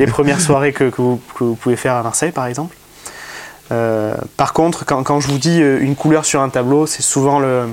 les 0.00 0.06
premières 0.06 0.40
soirées 0.40 0.72
que, 0.72 0.90
que 0.90 1.00
vous, 1.00 1.20
que 1.38 1.44
vous 1.44 1.54
pouvez 1.54 1.76
faire 1.76 1.94
à 1.94 2.02
Marseille 2.02 2.32
par 2.32 2.46
exemple. 2.46 2.76
Par 4.36 4.52
contre, 4.52 4.84
quand, 4.84 5.02
quand 5.02 5.20
je 5.20 5.28
vous 5.28 5.38
dis 5.38 5.58
une 5.58 5.96
couleur 5.96 6.26
sur 6.26 6.42
un 6.42 6.50
tableau, 6.50 6.86
c'est 6.86 7.00
souvent 7.00 7.38
le, 7.38 7.68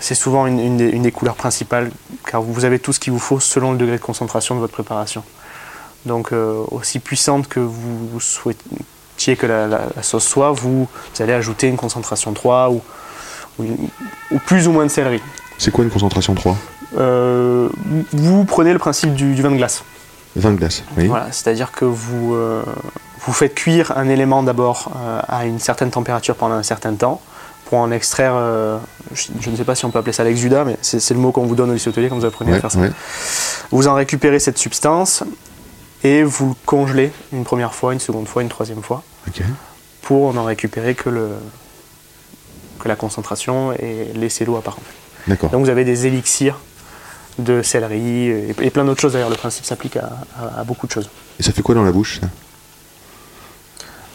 c'est 0.00 0.14
souvent 0.14 0.46
une, 0.46 0.58
une 0.60 0.76
des, 0.76 0.88
une 0.90 1.02
des 1.02 1.12
couleurs 1.12 1.34
principales, 1.36 1.90
car 2.26 2.42
vous 2.42 2.64
avez 2.66 2.78
tout 2.78 2.92
ce 2.92 3.00
qu'il 3.00 3.14
vous 3.14 3.18
faut 3.18 3.40
selon 3.40 3.72
le 3.72 3.78
degré 3.78 3.96
de 3.96 4.02
concentration 4.02 4.54
de 4.54 4.60
votre 4.60 4.74
préparation. 4.74 5.22
Donc, 6.08 6.32
euh, 6.32 6.64
aussi 6.72 6.98
puissante 6.98 7.46
que 7.46 7.60
vous 7.60 8.18
souhaitiez 8.18 9.36
que 9.36 9.46
la, 9.46 9.66
la- 9.68 9.86
la 9.94 10.02
sauce 10.02 10.24
soit, 10.26 10.50
vous, 10.50 10.88
vous 11.14 11.22
allez 11.22 11.32
ajouter 11.32 11.68
une 11.68 11.76
concentration 11.76 12.32
3 12.32 12.70
ou, 12.70 12.80
ou, 13.60 13.64
ou 14.32 14.38
plus 14.40 14.66
ou 14.66 14.72
moins 14.72 14.84
de 14.84 14.90
céleri. 14.90 15.20
C'est 15.58 15.70
quoi 15.70 15.84
une 15.84 15.90
concentration 15.90 16.34
3 16.34 16.56
Euh, 16.98 17.68
vous 18.12 18.44
prenez 18.44 18.72
le 18.72 18.78
principe 18.78 19.14
du, 19.14 19.34
du 19.34 19.42
vin 19.42 19.50
de 19.50 19.56
glace. 19.56 19.84
20 20.36 20.54
glaces. 20.54 20.82
Oui. 20.96 21.06
Voilà, 21.06 21.26
c'est-à-dire 21.32 21.70
que 21.72 21.84
vous, 21.84 22.34
euh, 22.34 22.62
vous 23.26 23.32
faites 23.32 23.54
cuire 23.54 23.92
un 23.96 24.08
élément 24.08 24.42
d'abord 24.42 24.90
à 25.28 25.44
une 25.46 25.58
certaine 25.58 25.90
température 25.90 26.34
pendant 26.36 26.54
un 26.54 26.62
certain 26.62 26.94
temps 26.94 27.20
pour 27.66 27.78
en 27.78 27.90
extraire, 27.90 28.32
euh, 28.34 28.78
je, 29.12 29.26
je 29.40 29.50
ne 29.50 29.56
sais 29.56 29.64
pas 29.64 29.74
si 29.74 29.84
on 29.84 29.90
peut 29.90 29.98
appeler 29.98 30.14
ça 30.14 30.24
l'exudat, 30.24 30.64
mais 30.64 30.78
c'est 30.80 31.10
le 31.12 31.20
mot 31.20 31.32
qu'on 31.32 31.44
vous 31.44 31.54
donne 31.54 31.68
au 31.70 31.74
lycée 31.74 31.90
hôtelier 31.90 32.08
quand 32.08 32.16
vous 32.16 32.24
apprenez 32.24 32.54
à 32.54 32.60
faire 32.60 32.70
ça. 32.70 32.78
ouais. 32.78 32.90
Vous 33.72 33.88
en 33.88 33.94
récupérez 33.94 34.38
cette 34.38 34.56
substance 34.56 35.22
et 36.04 36.22
vous 36.22 36.50
le 36.50 36.54
congelez 36.66 37.12
une 37.32 37.44
première 37.44 37.74
fois, 37.74 37.92
une 37.92 38.00
seconde 38.00 38.28
fois, 38.28 38.42
une 38.42 38.48
troisième 38.48 38.82
fois, 38.82 39.02
pour 40.02 40.32
n'en 40.34 40.44
récupérer 40.44 40.94
que, 40.94 41.08
le, 41.10 41.30
que 42.78 42.88
la 42.88 42.96
concentration 42.96 43.72
et 43.72 44.12
laisser 44.14 44.44
l'eau 44.44 44.56
apparaître. 44.56 44.82
D'accord. 45.26 45.50
Donc 45.50 45.64
vous 45.64 45.70
avez 45.70 45.84
des 45.84 46.06
élixirs 46.06 46.58
de 47.38 47.62
céleri 47.62 48.26
et, 48.28 48.54
et 48.62 48.70
plein 48.70 48.84
d'autres 48.84 49.00
choses 49.00 49.12
d'ailleurs. 49.12 49.30
Le 49.30 49.36
principe 49.36 49.64
s'applique 49.64 49.96
à, 49.96 50.10
à- 50.40 50.60
à 50.60 50.64
beaucoup 50.64 50.86
de 50.86 50.92
choses. 50.92 51.08
Et 51.38 51.42
ça 51.42 51.52
fait 51.52 51.62
quoi 51.62 51.74
dans 51.74 51.84
la 51.84 51.92
bouche 51.92 52.20
ça? 52.20 52.26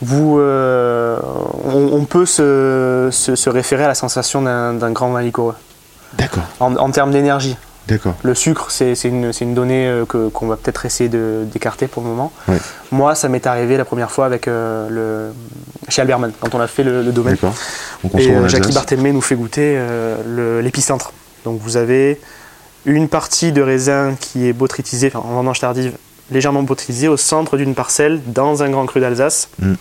Vous, 0.02 0.38
euh, 0.40 1.18
on, 1.64 1.90
on 1.94 2.04
peut 2.06 2.26
se, 2.26 3.08
se- 3.12 3.36
se 3.36 3.50
référer 3.50 3.86
à 3.86 3.88
la 3.88 3.96
sensation 3.96 4.42
d'un 4.42 4.74
d'un 4.74 4.92
grand 4.92 5.12
vin 5.12 5.22
liquoreux 5.22 5.56
D'accord. 6.18 6.44
en, 6.60 6.76
en 6.76 6.92
termes 6.92 7.12
d'énergie. 7.12 7.56
D'accord. 7.88 8.16
Le 8.24 8.34
sucre, 8.34 8.68
c'est 8.72 8.94
une, 9.04 9.32
une 9.42 9.54
donnée 9.54 9.88
euh, 9.88 10.06
que- 10.06 10.30
qu'on 10.30 10.48
va 10.48 10.56
peut-être 10.56 10.86
essayer 10.86 11.10
d'écarter 11.10 11.88
pour 11.88 12.02
le 12.02 12.10
moment. 12.10 12.32
Moi, 12.92 13.14
ça 13.16 13.28
m'est 13.28 13.46
arrivé 13.46 13.76
la 13.76 13.84
première 13.86 14.10
fois 14.10 14.26
avec 14.26 14.48
euh, 14.48 14.88
le, 14.90 15.34
chez 15.90 16.02
Alberman, 16.02 16.32
quand 16.40 16.56
on 16.56 16.62
a 16.62 16.68
fait 16.68 16.84
le, 16.84 17.04
le 17.04 17.12
domaine. 17.12 17.38
Et 18.18 18.30
euh, 18.32 18.48
Jackie. 18.48 18.72
Barthelmé 18.74 19.12
nous 19.12 19.22
fait 19.22 19.36
goûter 19.36 19.76
euh, 19.78 20.62
l'épicentre. 20.62 21.12
Donc 21.44 21.60
vous 21.62 21.76
avez 21.76 22.22
une 22.86 23.10
partie 23.10 23.52
de 23.52 23.62
raisin 23.62 24.16
qui 24.20 24.48
est 24.48 24.54
botrytisée, 24.54 25.12
enfin 25.14 25.28
en 25.28 25.34
vendange 25.34 25.60
tardive, 25.60 25.94
légèrement 26.32 26.64
botrytisée 26.64 27.10
au 27.10 27.18
centre 27.18 27.58
d'une 27.58 27.76
parcelle 27.76 28.22
dans 28.28 28.64
un 28.64 28.70
grand 28.70 28.86
cru 28.86 29.02
d'Alsace. 29.02 29.50
Mm. 29.60 29.74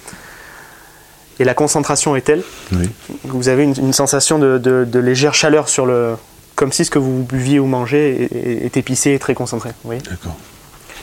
Et 1.41 1.45
la 1.45 1.55
concentration 1.55 2.15
est 2.17 2.21
telle 2.23 2.43
Oui. 2.73 2.91
que 3.25 3.29
vous 3.33 3.49
avez 3.49 3.63
une, 3.65 3.75
une 3.79 3.93
sensation 3.93 4.39
de, 4.39 4.59
de- 4.59 4.85
de 4.85 4.99
légère 4.99 5.35
chaleur 5.35 5.69
sur 5.69 5.87
le. 5.87 6.15
Comme 6.63 6.71
si 6.73 6.85
ce 6.85 6.93
que 6.93 7.01
vous 7.01 7.25
buviez 7.25 7.59
ou 7.59 7.67
mangez 7.67 8.29
est, 8.65 8.77
épicé 8.77 9.15
et 9.15 9.19
très 9.19 9.35
concentré. 9.35 9.71
D'accord. 9.85 10.37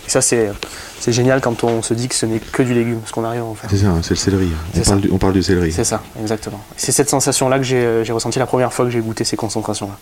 et 0.07 0.09
ça, 0.09 0.21
c'est 0.21 0.49
c'est 1.01 1.11
génial 1.11 1.41
quand 1.41 1.65
on 1.65 1.81
se 1.81 1.93
dit 1.93 2.07
que 2.07 2.15
ce 2.15 2.25
n'est 2.25 2.39
que 2.39 2.63
du 2.63 2.73
légume, 2.73 3.01
ce 3.05 3.11
qu'on 3.11 3.25
arrive 3.25 3.41
à 3.41 3.43
en 3.43 3.55
faire. 3.55 3.69
C'est 3.69 3.79
ça, 3.79 3.87
hein, 3.87 3.99
c'est 4.01 4.11
le 4.11 4.15
céleri. 4.15 4.47
On 4.47 4.77
C'est 4.77 4.85
parle, 4.85 5.01
ça. 5.01 5.07
du, 5.07 5.11
on 5.13 5.17
parle 5.17 5.33
du 5.33 5.43
céleri. 5.43 5.73
C'est 5.73 5.83
ça, 5.83 6.01
exactement. 6.21 6.61
C'est 6.77 6.93
cette 6.93 7.09
sensation-là 7.09 7.57
que 7.57 7.65
j'ai 7.65 7.75
euh, 7.75 8.05
j'ai 8.05 8.13
ressentie 8.13 8.39
la 8.39 8.45
première 8.45 8.71
fois 8.71 8.85
que 8.85 8.91
j'ai 8.91 9.01
goûté 9.01 9.25
ces 9.25 9.35
concentrations-là. 9.35 9.97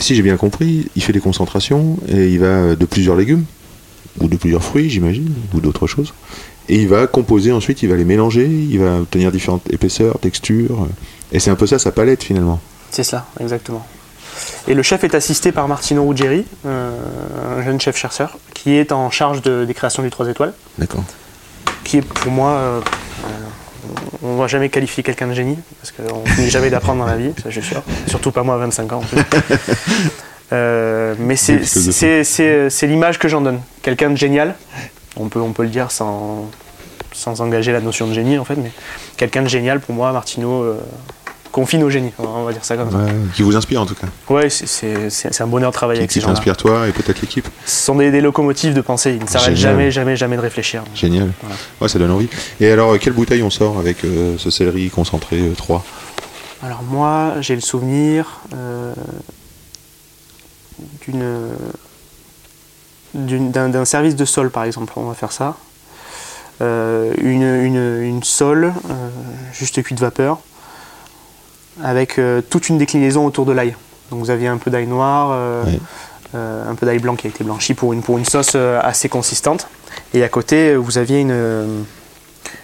Si 0.00 0.14
j'ai 0.14 0.22
bien 0.22 0.38
compris, 0.38 0.88
il 0.96 1.02
fait 1.02 1.12
des 1.12 1.20
concentrations 1.20 1.98
et 2.08 2.28
il 2.28 2.38
va 2.38 2.46
euh, 2.46 2.74
de 2.74 2.86
plusieurs 2.86 3.16
légumes, 3.16 3.44
ou 4.20 4.28
de 4.28 4.36
plusieurs 4.38 4.64
fruits, 4.64 4.88
j'imagine, 4.88 5.34
ou 5.52 5.60
d'autres 5.60 5.86
choses. 5.86 6.14
Et 6.70 6.80
il 6.80 6.88
va 6.88 7.06
composer 7.06 7.52
ensuite, 7.52 7.82
il 7.82 7.90
va 7.90 7.96
les 7.96 8.06
mélanger, 8.06 8.46
il 8.46 8.78
va 8.78 9.00
obtenir 9.00 9.30
différentes 9.32 9.70
épaisseurs, 9.70 10.18
textures. 10.18 10.84
euh, 10.84 10.86
Et 11.32 11.40
c'est 11.40 11.50
un 11.50 11.56
peu 11.56 11.66
ça 11.66 11.78
sa 11.78 11.92
palette 11.92 12.22
finalement. 12.22 12.58
C'est 12.90 13.02
cela, 13.04 13.26
exactement. 13.38 13.84
Et 14.68 14.74
le 14.74 14.82
chef 14.82 15.04
est 15.04 15.14
assisté 15.14 15.52
par 15.52 15.68
Martino 15.68 16.06
Ruggieri, 16.06 16.44
euh, 16.66 16.90
un 17.58 17.62
jeune 17.62 17.80
chef 17.80 17.96
chercheur, 17.96 18.38
qui 18.54 18.74
est 18.76 18.92
en 18.92 19.10
charge 19.10 19.42
de- 19.42 19.64
des 19.64 19.74
créations 19.74 20.02
du 20.02 20.10
3 20.10 20.28
étoiles, 20.28 20.52
D'accord. 20.78 21.02
qui 21.84 21.98
est 21.98 22.02
pour 22.02 22.30
moi, 22.32 22.50
euh, 22.50 22.80
on 24.22 24.34
ne 24.34 24.38
va 24.38 24.46
jamais 24.46 24.68
qualifier 24.68 25.02
quelqu'un 25.02 25.26
de 25.26 25.34
génie, 25.34 25.58
parce 25.80 25.92
qu'on 25.92 26.24
finit 26.36 26.48
jamais 26.50 26.70
d'apprendre 26.70 27.00
dans 27.00 27.10
la 27.10 27.16
vie, 27.16 27.32
ça 27.42 27.50
je 27.50 27.60
suis 27.60 27.70
sûr. 27.70 27.82
Surtout 28.06 28.30
pas 28.30 28.42
moi 28.42 28.54
à 28.54 28.58
25 28.58 28.92
ans 28.92 28.98
en 28.98 29.00
plus. 29.00 29.18
Euh, 30.52 31.14
mais 31.18 31.36
c'est- 31.36 32.82
l'image 32.86 33.18
que 33.18 33.26
j'en 33.26 33.40
donne. 33.40 33.60
Quelqu'un 33.80 34.10
de 34.10 34.16
génial, 34.16 34.54
on 35.16 35.28
peut, 35.28 35.40
on 35.40 35.52
peut 35.52 35.62
le 35.62 35.70
dire 35.70 35.90
sans, 35.90 36.44
sans 37.12 37.40
engager 37.40 37.72
la 37.72 37.80
notion 37.80 38.06
de 38.06 38.12
génie 38.12 38.36
en 38.38 38.44
fait, 38.44 38.56
mais 38.56 38.70
quelqu'un 39.16 39.40
de 39.42 39.48
génial 39.48 39.80
pour 39.80 39.94
moi, 39.94 40.12
Martino, 40.12 40.62
euh, 40.62 40.78
confine 41.52 41.82
au 41.84 41.90
génie, 41.90 42.12
on 42.18 42.44
va 42.44 42.52
dire 42.52 42.64
ça 42.64 42.76
comme 42.76 42.90
ça. 42.90 42.96
Ouais, 42.96 43.12
qui 43.34 43.42
vous 43.42 43.54
inspire 43.56 43.80
en 43.82 43.86
tout 43.86 43.94
cas. 43.94 44.06
Ouais, 44.28 44.48
c'est- 44.50 45.40
un 45.40 45.46
bonheur 45.46 45.70
de 45.70 45.74
travailler 45.74 45.98
Qui, 45.98 46.02
avec 46.02 46.12
ces 46.12 46.18
qui 46.18 46.22
gens-là. 46.24 46.34
t'inspire 46.34 46.56
toi 46.56 46.88
et 46.88 46.92
peut-être 46.92 47.20
l'équipe. 47.20 47.46
Ce 47.66 47.84
sont 47.86 47.94
des, 47.96 48.10
des 48.10 48.20
locomotives 48.20 48.74
de 48.74 48.80
pensée, 48.80 49.12
ils 49.18 49.22
ne 49.22 49.28
s'arrêtent 49.28 49.56
jamais, 49.56 49.90
jamais, 49.90 50.16
jamais 50.16 50.36
de 50.36 50.40
réfléchir. 50.40 50.82
Génial. 50.94 51.30
Voilà. 51.42 51.56
Ouais, 51.80 51.88
ça 51.88 51.98
donne 51.98 52.10
envie. 52.10 52.28
Et 52.60 52.70
alors, 52.72 52.92
euh, 52.94 52.98
quelle 52.98 53.12
bouteille 53.12 53.42
on 53.42 53.50
sort 53.50 53.78
avec 53.78 54.04
euh, 54.04 54.36
ce 54.38 54.50
céleri 54.50 54.90
concentré 54.90 55.38
euh, 55.40 55.54
3 55.54 55.84
Alors 56.62 56.82
moi, 56.82 57.34
j'ai 57.40 57.54
le 57.54 57.60
souvenir 57.60 58.40
euh, 58.54 58.94
d'une 61.06 61.22
d'un 63.14 63.84
service 63.84 64.16
de 64.16 64.24
sol, 64.24 64.50
par 64.50 64.64
exemple. 64.64 64.92
On 64.96 65.04
va 65.04 65.14
faire 65.14 65.32
ça. 65.32 65.56
Euh, 66.60 67.12
une, 67.20 67.42
une, 67.42 68.02
une 68.02 68.22
sole, 68.22 68.72
euh, 68.90 69.08
juste 69.52 69.82
cuite 69.82 70.00
vapeur, 70.00 70.38
avec 71.82 72.18
euh, 72.18 72.40
toute 72.40 72.68
une 72.68 72.78
déclinaison 72.78 73.24
autour 73.24 73.46
de 73.46 73.52
l'ail. 73.52 73.74
Donc 74.10 74.20
vous 74.20 74.30
aviez 74.30 74.48
un 74.48 74.58
peu 74.58 74.70
d'ail 74.70 74.86
noir, 74.86 75.30
euh, 75.32 75.64
euh, 76.34 76.70
un 76.70 76.74
peu 76.74 76.86
d'ail 76.86 76.98
blanc 76.98 77.16
qui 77.16 77.26
a 77.26 77.30
été 77.30 77.44
blanchi 77.44 77.74
pour 77.74 77.92
une, 77.92 78.02
pour 78.02 78.18
une 78.18 78.24
sauce 78.24 78.54
assez 78.54 79.08
consistante. 79.08 79.68
Et 80.12 80.22
à 80.22 80.28
côté, 80.28 80.76
vous 80.76 80.98
aviez 80.98 81.20
une, 81.20 81.84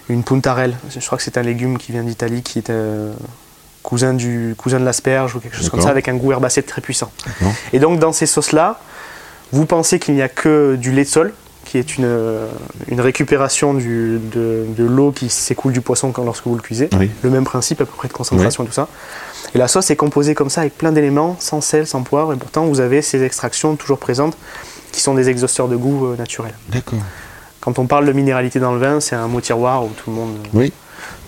une 0.08 0.22
puntarelle. 0.22 0.76
Je 0.90 1.04
crois 1.04 1.16
que 1.16 1.24
c'est 1.24 1.38
un 1.38 1.42
légume 1.42 1.78
qui 1.78 1.92
vient 1.92 2.02
d'Italie, 2.02 2.42
qui 2.42 2.58
est 2.58 2.70
cousin, 3.82 4.12
du, 4.12 4.54
cousin 4.58 4.78
de 4.80 4.84
l'asperge 4.84 5.36
ou 5.36 5.40
quelque 5.40 5.56
chose 5.56 5.70
comme 5.70 5.80
ça, 5.80 5.90
avec 5.90 6.08
un 6.08 6.14
goût 6.14 6.32
herbacé 6.32 6.62
très 6.62 6.82
puissant. 6.82 7.10
Et 7.72 7.78
donc 7.78 7.98
dans 7.98 8.12
ces 8.12 8.26
sauces-là, 8.26 8.78
vous 9.52 9.64
pensez 9.64 9.98
qu'il 9.98 10.14
n'y 10.14 10.22
a 10.22 10.28
que 10.28 10.76
du 10.76 10.92
lait 10.92 11.04
de 11.04 11.08
sol, 11.08 11.32
qui 11.68 11.76
est 11.76 11.98
une, 11.98 12.04
euh, 12.06 12.48
une 12.88 13.00
récupération 13.02 13.74
du- 13.74 14.18
de, 14.32 14.64
de 14.76 14.84
l'eau 14.84 15.12
qui 15.12 15.28
s'écoule 15.28 15.72
du 15.74 15.82
poisson 15.82 16.12
quand, 16.12 16.24
lorsque 16.24 16.46
vous 16.46 16.54
le 16.54 16.62
cuisez. 16.62 16.88
Oui. 16.98 17.10
Le 17.22 17.28
même 17.28 17.44
principe 17.44 17.80
à 17.82 17.84
peu 17.84 17.92
près 17.94 18.08
de 18.08 18.12
concentration 18.14 18.64
et 18.64 18.66
tout 18.66 18.72
ça. 18.72 18.88
Et 19.54 19.58
la 19.58 19.68
sauce 19.68 19.90
est 19.90 19.96
composée 19.96 20.34
comme 20.34 20.48
ça 20.48 20.62
avec 20.62 20.78
plein 20.78 20.92
d'éléments, 20.92 21.36
sans 21.38 21.60
sel, 21.60 21.86
sans 21.86 22.02
poivre, 22.02 22.32
et 22.32 22.36
pourtant 22.36 22.64
vous 22.64 22.80
avez 22.80 23.02
ces 23.02 23.22
extractions 23.22 23.76
toujours 23.76 23.98
présentes 23.98 24.36
qui 24.92 25.02
sont 25.02 25.12
des 25.14 25.28
exhausteurs 25.28 25.68
de 25.68 25.76
goût 25.76 26.06
euh, 26.06 26.16
naturels. 26.16 26.54
D'accord. 26.70 26.98
Quand 27.60 27.78
on 27.78 27.86
parle 27.86 28.06
de 28.06 28.12
minéralité 28.12 28.60
dans 28.60 28.72
le 28.72 28.78
vin, 28.78 29.00
c'est 29.00 29.16
un 29.16 29.28
mot 29.28 29.40
tiroir 29.42 29.84
où 29.84 29.88
tout 29.90 30.08
le 30.10 30.16
monde, 30.16 30.36
Oui. 30.54 30.72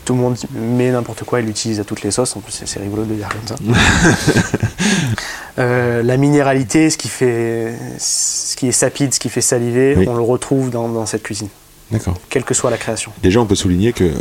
tout 0.07 0.14
le 0.14 0.20
monde 0.20 0.37
met 0.55 0.90
n'importe 0.90 1.24
quoi 1.24 1.40
et 1.40 1.42
l'utilise 1.42 1.81
à 1.81 1.85
toutes 1.85 2.00
les 2.03 2.11
sauces. 2.11 2.35
En 2.35 2.40
plus, 2.40 2.53
c'est- 2.64 2.79
rigolo 2.81 3.05
de 3.05 3.12
dire 3.14 3.29
comme 3.29 3.46
ça. 3.46 3.57
Euh, 5.61 6.03
la 6.03 6.16
minéralité, 6.16 6.88
ce 6.90 6.96
qui, 6.96 7.09
fait, 7.09 7.75
ce 7.99 8.57
qui 8.57 8.68
est 8.68 8.73
sapide, 8.73 9.12
ce 9.14 9.20
qui 9.20 9.29
fait 9.29 9.40
saliver, 9.42 9.94
Oui. 9.96 10.07
on 10.09 10.14
le 10.14 10.23
retrouve 10.23 10.70
dans, 10.70 10.88
dans 10.88 11.05
cette 11.07 11.23
cuisine, 11.23 11.49
D'accord. 11.90 12.14
quelle 12.31 12.44
que 12.44 12.55
soit 12.55 12.70
la 12.70 12.79
création. 12.79 13.12
Déjà, 13.23 13.40
on 13.40 13.46
peut 13.46 13.55
souligner 13.55 13.92
que 13.92 14.05
euh, 14.05 14.12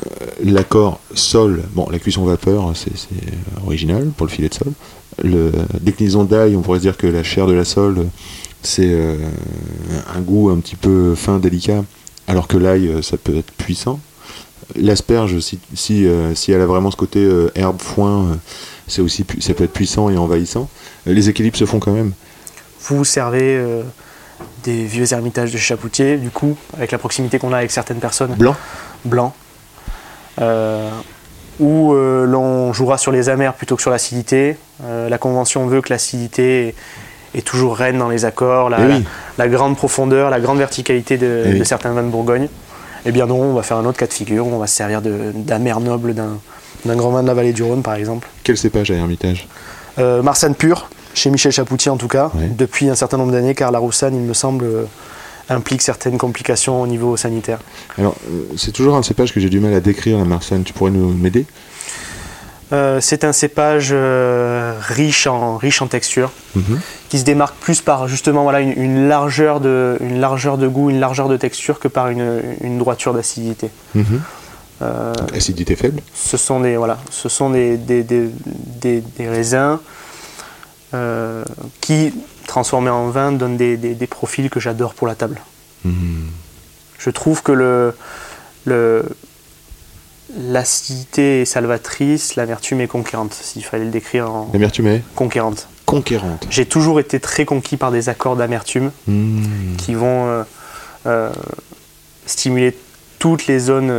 l'accord 0.43 0.99
sol, 1.13 1.63
bon, 1.73 1.87
la 1.89 1.97
cuisson 1.99 2.25
vapeur, 2.25 2.73
c'est 2.75 2.91
original 3.65 4.09
pour 4.17 4.25
le 4.25 4.31
filet 4.31 4.49
de 4.49 4.53
sol. 4.53 4.73
Le 5.23 5.51
déclinaison 5.79 6.23
d'ail, 6.25 6.55
on 6.55 6.61
pourrait 6.61 6.79
se 6.79 6.83
dire 6.83 6.97
que 6.97 7.07
la 7.07 7.23
chair 7.23 7.47
de 7.47 7.53
la 7.53 7.65
sole, 7.65 8.07
c'est 8.61 8.89
euh, 8.91 9.15
un 10.13 10.19
goût 10.19 10.49
un 10.49 10.57
petit 10.57 10.75
peu 10.75 11.15
fin, 11.15 11.39
délicat, 11.39 11.83
alors 12.27 12.47
que 12.47 12.57
l'ail, 12.57 13.01
ça 13.01 13.15
peut 13.17 13.37
être 13.37 13.51
puissant. 13.53 13.99
L'asperge, 14.75 15.39
si, 15.39 15.57
si, 15.73 16.05
euh, 16.05 16.35
si 16.35 16.51
elle 16.51 16.61
a 16.61 16.65
vraiment 16.67 16.91
ce 16.91 16.97
côté 16.97 17.19
euh, 17.23 17.49
herbe, 17.55 17.79
foin, 17.81 18.37
c'est 18.87 19.01
aussi, 19.01 19.25
ça 19.39 19.53
peut 19.53 19.63
être 19.63 19.73
puissant 19.73 20.09
et 20.09 20.17
envahissant. 20.17 20.69
Les 21.05 21.29
équilibres 21.29 21.57
se 21.57 21.65
font 21.65 21.79
quand 21.79 21.91
même. 21.91 22.11
Vous 22.81 22.97
vous 22.97 23.05
servez 23.05 23.57
euh, 23.57 23.81
des 24.63 24.85
vieux 24.85 25.11
ermitages 25.13 25.51
de 25.51 25.57
Chapoutier, 25.57 26.17
du 26.17 26.29
coup, 26.29 26.55
avec 26.77 26.91
la 26.91 26.97
proximité 26.97 27.39
qu'on 27.39 27.53
a 27.53 27.57
avec 27.57 27.71
certaines 27.71 27.99
personnes, 27.99 28.33
Blanc 28.35 28.55
blancs, 29.05 29.33
euh, 30.41 30.89
où 31.59 31.93
euh, 31.93 32.25
l'on 32.25 32.71
jouera 32.73 32.97
sur 32.97 33.11
les 33.11 33.29
amers 33.29 33.53
plutôt 33.53 33.75
que 33.75 33.81
sur 33.81 33.91
l'acidité. 33.91 34.57
Euh, 34.83 35.09
la 35.09 35.17
convention 35.17 35.67
veut 35.67 35.81
que 35.81 35.89
l'acidité 35.89 36.67
est, 36.69 36.75
est 37.37 37.41
toujours 37.45 37.75
reine 37.77 37.97
dans 37.97 38.09
les 38.09 38.25
accords, 38.25 38.69
la, 38.69 38.79
Eh 38.79 38.87
la- 38.87 38.95
oui. 38.97 39.05
la 39.37 39.47
grande 39.47 39.75
profondeur, 39.77 40.29
la 40.29 40.39
grande 40.39 40.57
verticalité 40.57 41.17
de, 41.17 41.43
Eh 41.45 41.49
oui. 41.53 41.59
de 41.59 41.63
certains 41.63 41.91
vins 41.91 42.03
de 42.03 42.09
Bourgogne. 42.09 42.47
Eh 43.05 43.11
bien 43.11 43.25
non, 43.25 43.41
on 43.41 43.53
va 43.53 43.63
faire 43.63 43.77
un 43.77 43.85
autre 43.85 43.97
cas 43.97 44.07
de 44.07 44.13
figure, 44.13 44.45
on 44.47 44.57
va 44.57 44.67
se 44.67 44.75
servir 44.75 45.01
d'amers 45.01 45.79
nobles 45.79 46.13
d'un 46.13 46.37
d'un 46.85 46.95
grand 46.95 47.09
vin 47.09 47.23
de 47.23 47.27
la 47.27 47.33
vallée 47.33 47.51
du 47.51 47.61
Rhône, 47.61 47.81
par 47.83 47.95
exemple. 47.95 48.25
Quel 48.41 48.55
cépage 48.57 48.89
à 48.89 48.93
Hermitage? 48.93 49.49
Euh, 49.97 50.21
Marsanne 50.21 50.55
pure, 50.55 50.89
chez 51.13 51.29
Michel 51.29 51.51
Chapoutier 51.51 51.91
en 51.91 51.97
tout 51.97 52.07
cas, 52.07 52.31
depuis 52.57 52.89
un 52.89 52.95
certain 52.95 53.17
nombre 53.17 53.31
d'années, 53.31 53.55
car 53.55 53.71
la 53.71 53.79
Roussanne, 53.79 54.15
il 54.15 54.21
me 54.21 54.33
semble, 54.33 54.65
euh, 54.65 54.83
implique 55.49 55.81
certaines 55.81 56.17
complications 56.17 56.81
au 56.81 56.87
niveau 56.87 57.17
sanitaire. 57.17 57.59
Alors, 57.97 58.15
euh, 58.29 58.43
c'est 58.57 58.71
toujours 58.71 58.95
un 58.95 59.03
cépage 59.03 59.33
que 59.33 59.39
j'ai 59.39 59.49
du 59.49 59.59
mal 59.59 59.73
à 59.73 59.79
décrire, 59.79 60.17
la 60.19 60.25
Marsanne. 60.25 60.63
Tu 60.63 60.73
pourrais 60.73 60.91
nous 60.91 61.09
m'aider? 61.11 61.45
Euh, 62.71 62.99
c'est 63.01 63.23
un 63.23 63.31
cépage 63.33 63.89
euh, 63.91 64.75
riche, 64.79 65.25
en, 65.25 65.57
riche 65.57 65.81
en 65.81 65.87
texture, 65.87 66.31
Mhm. 66.55 66.79
qui 67.09 67.17
se 67.17 67.23
démarque 67.25 67.55
plus 67.55 67.81
par 67.81 68.07
justement 68.07 68.43
voilà, 68.43 68.59
une, 68.61 68.73
une 68.79 69.07
largeur 69.07 69.59
de, 69.59 69.97
une 70.01 70.19
largeur 70.19 70.59
de 70.59 70.67
goût, 70.67 70.91
une 70.91 70.99
largeur 70.99 71.29
de 71.29 71.35
texture 71.37 71.79
que 71.79 71.87
par 71.87 72.09
une, 72.09 72.43
une 72.61 72.77
droiture 72.77 73.13
d'acidité. 73.15 73.71
Mhm. 73.95 74.21
Euh, 74.81 75.13
Acidité 75.33 75.75
faible 75.75 76.01
ce 76.13 76.37
sont 76.37 76.61
des, 76.61 76.77
voilà, 76.77 76.97
ce 77.11 77.27
sont 77.27 77.49
des, 77.49 77.75
des, 77.77 78.01
des- 78.03 78.29
des- 78.81 79.03
raisins 79.27 79.77
euh, 80.93 81.43
qui, 81.81 82.13
transformés 82.47 82.89
en 82.89 83.09
vin, 83.09 83.31
donnent 83.33 83.57
des, 83.57 83.75
des- 83.77 83.93
des 83.93 84.07
profils 84.07 84.49
que 84.49 84.59
j'adore 84.61 84.93
pour 84.93 85.05
la 85.07 85.15
table. 85.15 85.41
Mhm. 85.83 86.27
Je 86.97 87.09
trouve 87.09 87.43
que 87.43 87.51
le, 87.51 87.93
le, 88.65 89.03
l'acidité 90.37 91.41
est 91.41 91.45
salvatrice, 91.45 92.35
l'amertume 92.35 92.81
est 92.81 92.87
conquérante, 92.87 93.33
s'il 93.33 93.63
fallait 93.63 93.85
le 93.85 93.91
décrire 93.91 94.29
en 94.31 94.49
L'amertume 94.53 94.87
est 94.87 95.03
conquérante. 95.15 95.67
conquérante. 95.85 96.45
J'ai 96.49 96.65
toujours 96.65 96.99
été 96.99 97.19
très 97.19 97.45
conquis 97.45 97.77
par 97.77 97.91
des 97.91 98.09
accords 98.09 98.35
d'amertume 98.35 98.91
Mhm. 99.07 99.75
qui 99.77 99.93
vont 99.95 100.27
euh, 100.27 100.43
euh, 101.07 101.29
stimuler 102.25 102.77
toutes 103.17 103.47
les 103.47 103.59
zones, 103.59 103.89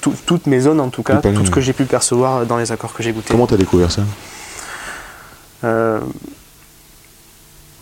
tout- 0.00 0.14
toutes 0.26 0.46
mes 0.46 0.60
zones 0.60 0.80
en 0.80 0.88
tout 0.88 1.02
cas, 1.02 1.16
Tout 1.16 1.46
ce 1.46 1.50
que 1.50 1.60
j'ai 1.60 1.72
pu 1.72 1.84
percevoir 1.84 2.46
dans 2.46 2.56
les 2.56 2.72
accords 2.72 2.92
que 2.94 3.02
j'ai 3.02 3.12
goûtés. 3.12 3.28
Comment 3.32 3.46
t'as 3.46 3.56
découvert 3.56 3.90
ça? 3.90 4.02
Euh, 5.64 6.00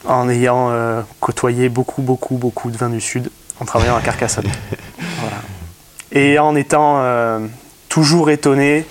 en 0.07 0.29
ayant 0.29 0.69
euh, 0.71 1.01
côtoyé 1.21 1.69
beaucoup, 1.69 2.03
beaucoup, 2.03 2.37
beaucoup 2.37 2.71
de 2.71 2.77
vins 2.77 2.89
du 2.91 3.01
Sud, 3.01 3.31
en 3.61 3.65
travaillant 3.65 3.97
à 3.97 4.01
Carcassonne. 4.01 4.47
Voilà. 5.21 5.37
Et 6.13 6.39
en 6.39 6.55
étant 6.55 6.99
euh, 7.01 7.41
toujours 7.89 8.31
étonné 8.31 8.87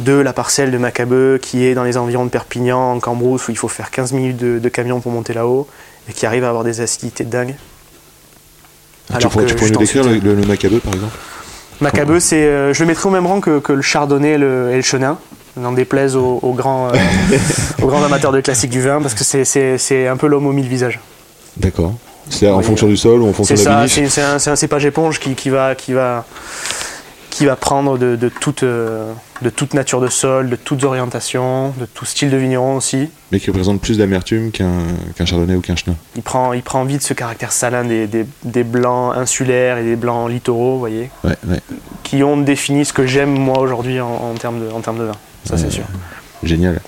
de 0.00 0.12
la 0.12 0.32
parcelle 0.32 0.70
de 0.70 0.78
Macabeu 0.78 1.38
qui 1.40 1.64
est 1.64 1.74
dans 1.74 1.84
les 1.84 1.96
environs 1.96 2.24
de 2.24 2.30
Perpignan, 2.30 2.92
en 2.92 3.00
Cambrousse, 3.00 3.48
où 3.48 3.50
il 3.52 3.56
faut 3.56 3.68
faire 3.68 3.90
15 3.90 4.12
minutes 4.12 4.36
de, 4.36 4.58
de 4.58 4.68
camion 4.68 5.00
pour 5.00 5.12
monter 5.12 5.32
là-haut, 5.32 5.66
et 6.08 6.12
qui 6.12 6.26
arrive 6.26 6.44
à 6.44 6.48
avoir 6.48 6.64
des 6.64 6.80
acidités 6.80 7.24
de 7.24 7.30
dingue. 7.30 7.54
Tu 9.08 9.16
Alors 9.16 9.30
pourrais, 9.30 9.44
que 9.44 9.50
tu 9.50 9.56
pourrais 9.56 9.70
nous 9.70 9.78
décrire 9.78 10.04
le, 10.04 10.18
le, 10.18 10.34
le 10.34 10.46
Macabeu 10.46 10.80
par 10.80 10.92
exemple? 10.94 11.16
Macabeu, 11.80 12.20
c'est, 12.20 12.36
euh, 12.36 12.72
je 12.74 12.80
le 12.82 12.86
mettrai 12.88 13.08
au 13.08 13.12
même 13.12 13.26
rang 13.26 13.40
que, 13.40 13.58
que 13.60 13.72
le 13.72 13.82
Chardonnay 13.82 14.32
et 14.32 14.38
le, 14.38 14.70
et 14.72 14.76
le 14.76 14.82
Chenin. 14.82 15.18
N'en 15.56 15.72
déplaise 15.72 16.14
aux, 16.14 16.38
aux 16.42 16.52
grands, 16.52 16.88
euh, 16.88 16.92
aux 17.82 17.86
grands 17.88 18.04
amateurs 18.04 18.30
de 18.32 18.40
classique 18.40 18.70
du 18.70 18.80
vin, 18.80 19.00
parce 19.02 19.14
que 19.14 19.24
c'est, 19.24 19.44
c'est- 19.44 19.76
c'est 19.78 20.06
un 20.06 20.16
peu 20.16 20.28
l'homme 20.28 20.46
aux 20.46 20.52
mille 20.52 20.68
visages. 20.68 21.00
D'accord. 21.56 21.94
C'est 22.30 22.48
en 22.48 22.58
Oui, 22.58 22.64
fonction 22.64 22.86
du 22.86 22.96
sol 22.96 23.22
ou 23.22 23.28
en 23.28 23.32
fonction 23.32 23.54
de 23.56 23.64
la 23.64 23.88
c'est, 23.88 24.20
un, 24.22 24.38
c'est 24.38 24.50
un 24.50 24.56
cépage 24.56 24.84
éponge 24.84 25.18
qui, 25.18 25.34
qui 25.34 25.50
va, 25.50 25.74
qui, 25.74 25.94
va, 25.94 26.24
qui 27.38 27.46
va 27.46 27.54
prendre 27.54 27.98
de, 27.98 28.16
de 28.16 28.28
toute, 28.28 28.64
euh, 28.64 29.12
de 29.42 29.48
toute 29.48 29.72
nature 29.72 30.00
de 30.00 30.08
sol, 30.08 30.50
de 30.50 30.56
toutes 30.56 30.82
orientations, 30.82 31.68
de 31.78 31.86
tout 31.86 32.04
style 32.04 32.30
de 32.30 32.36
vigneron 32.36 32.74
aussi. 32.76 33.08
Mais 33.30 33.38
qui 33.38 33.48
représente 33.50 33.80
plus 33.80 33.96
d'amertume 33.96 34.50
qu'un 34.50 35.24
chardonnay 35.24 35.54
ou 35.54 35.60
qu'un 35.60 35.76
chenin. 35.76 35.94
Il 36.16 36.22
prend, 36.22 36.52
il 36.52 36.62
prend 36.64 36.82
vite 36.82 37.02
ce 37.02 37.14
caractère 37.14 37.52
salin 37.52 37.84
des, 37.84 38.08
des- 38.08 38.26
des 38.42 38.64
blancs 38.64 39.16
insulaires 39.16 39.78
et 39.78 39.84
des 39.84 39.94
blancs 39.94 40.28
littoraux, 40.28 40.72
vous 40.72 40.78
voyez, 40.80 41.10
Ouais, 41.22 41.36
ouais. 41.48 41.60
qui 42.02 42.24
ont 42.24 42.36
défini 42.38 42.84
ce 42.84 42.92
que 42.92 43.06
j'aime 43.06 43.30
moi 43.38 43.60
aujourd'hui 43.60 44.00
en, 44.00 44.08
en 44.08 44.34
termes 44.34 44.58
de, 44.66 44.72
en 44.72 44.80
termes 44.80 44.98
de 44.98 45.04
vin. 45.04 45.16
Ça, 45.44 45.56
c'est 45.56 45.70
sûr. 45.70 45.84
Génial. 46.42 46.80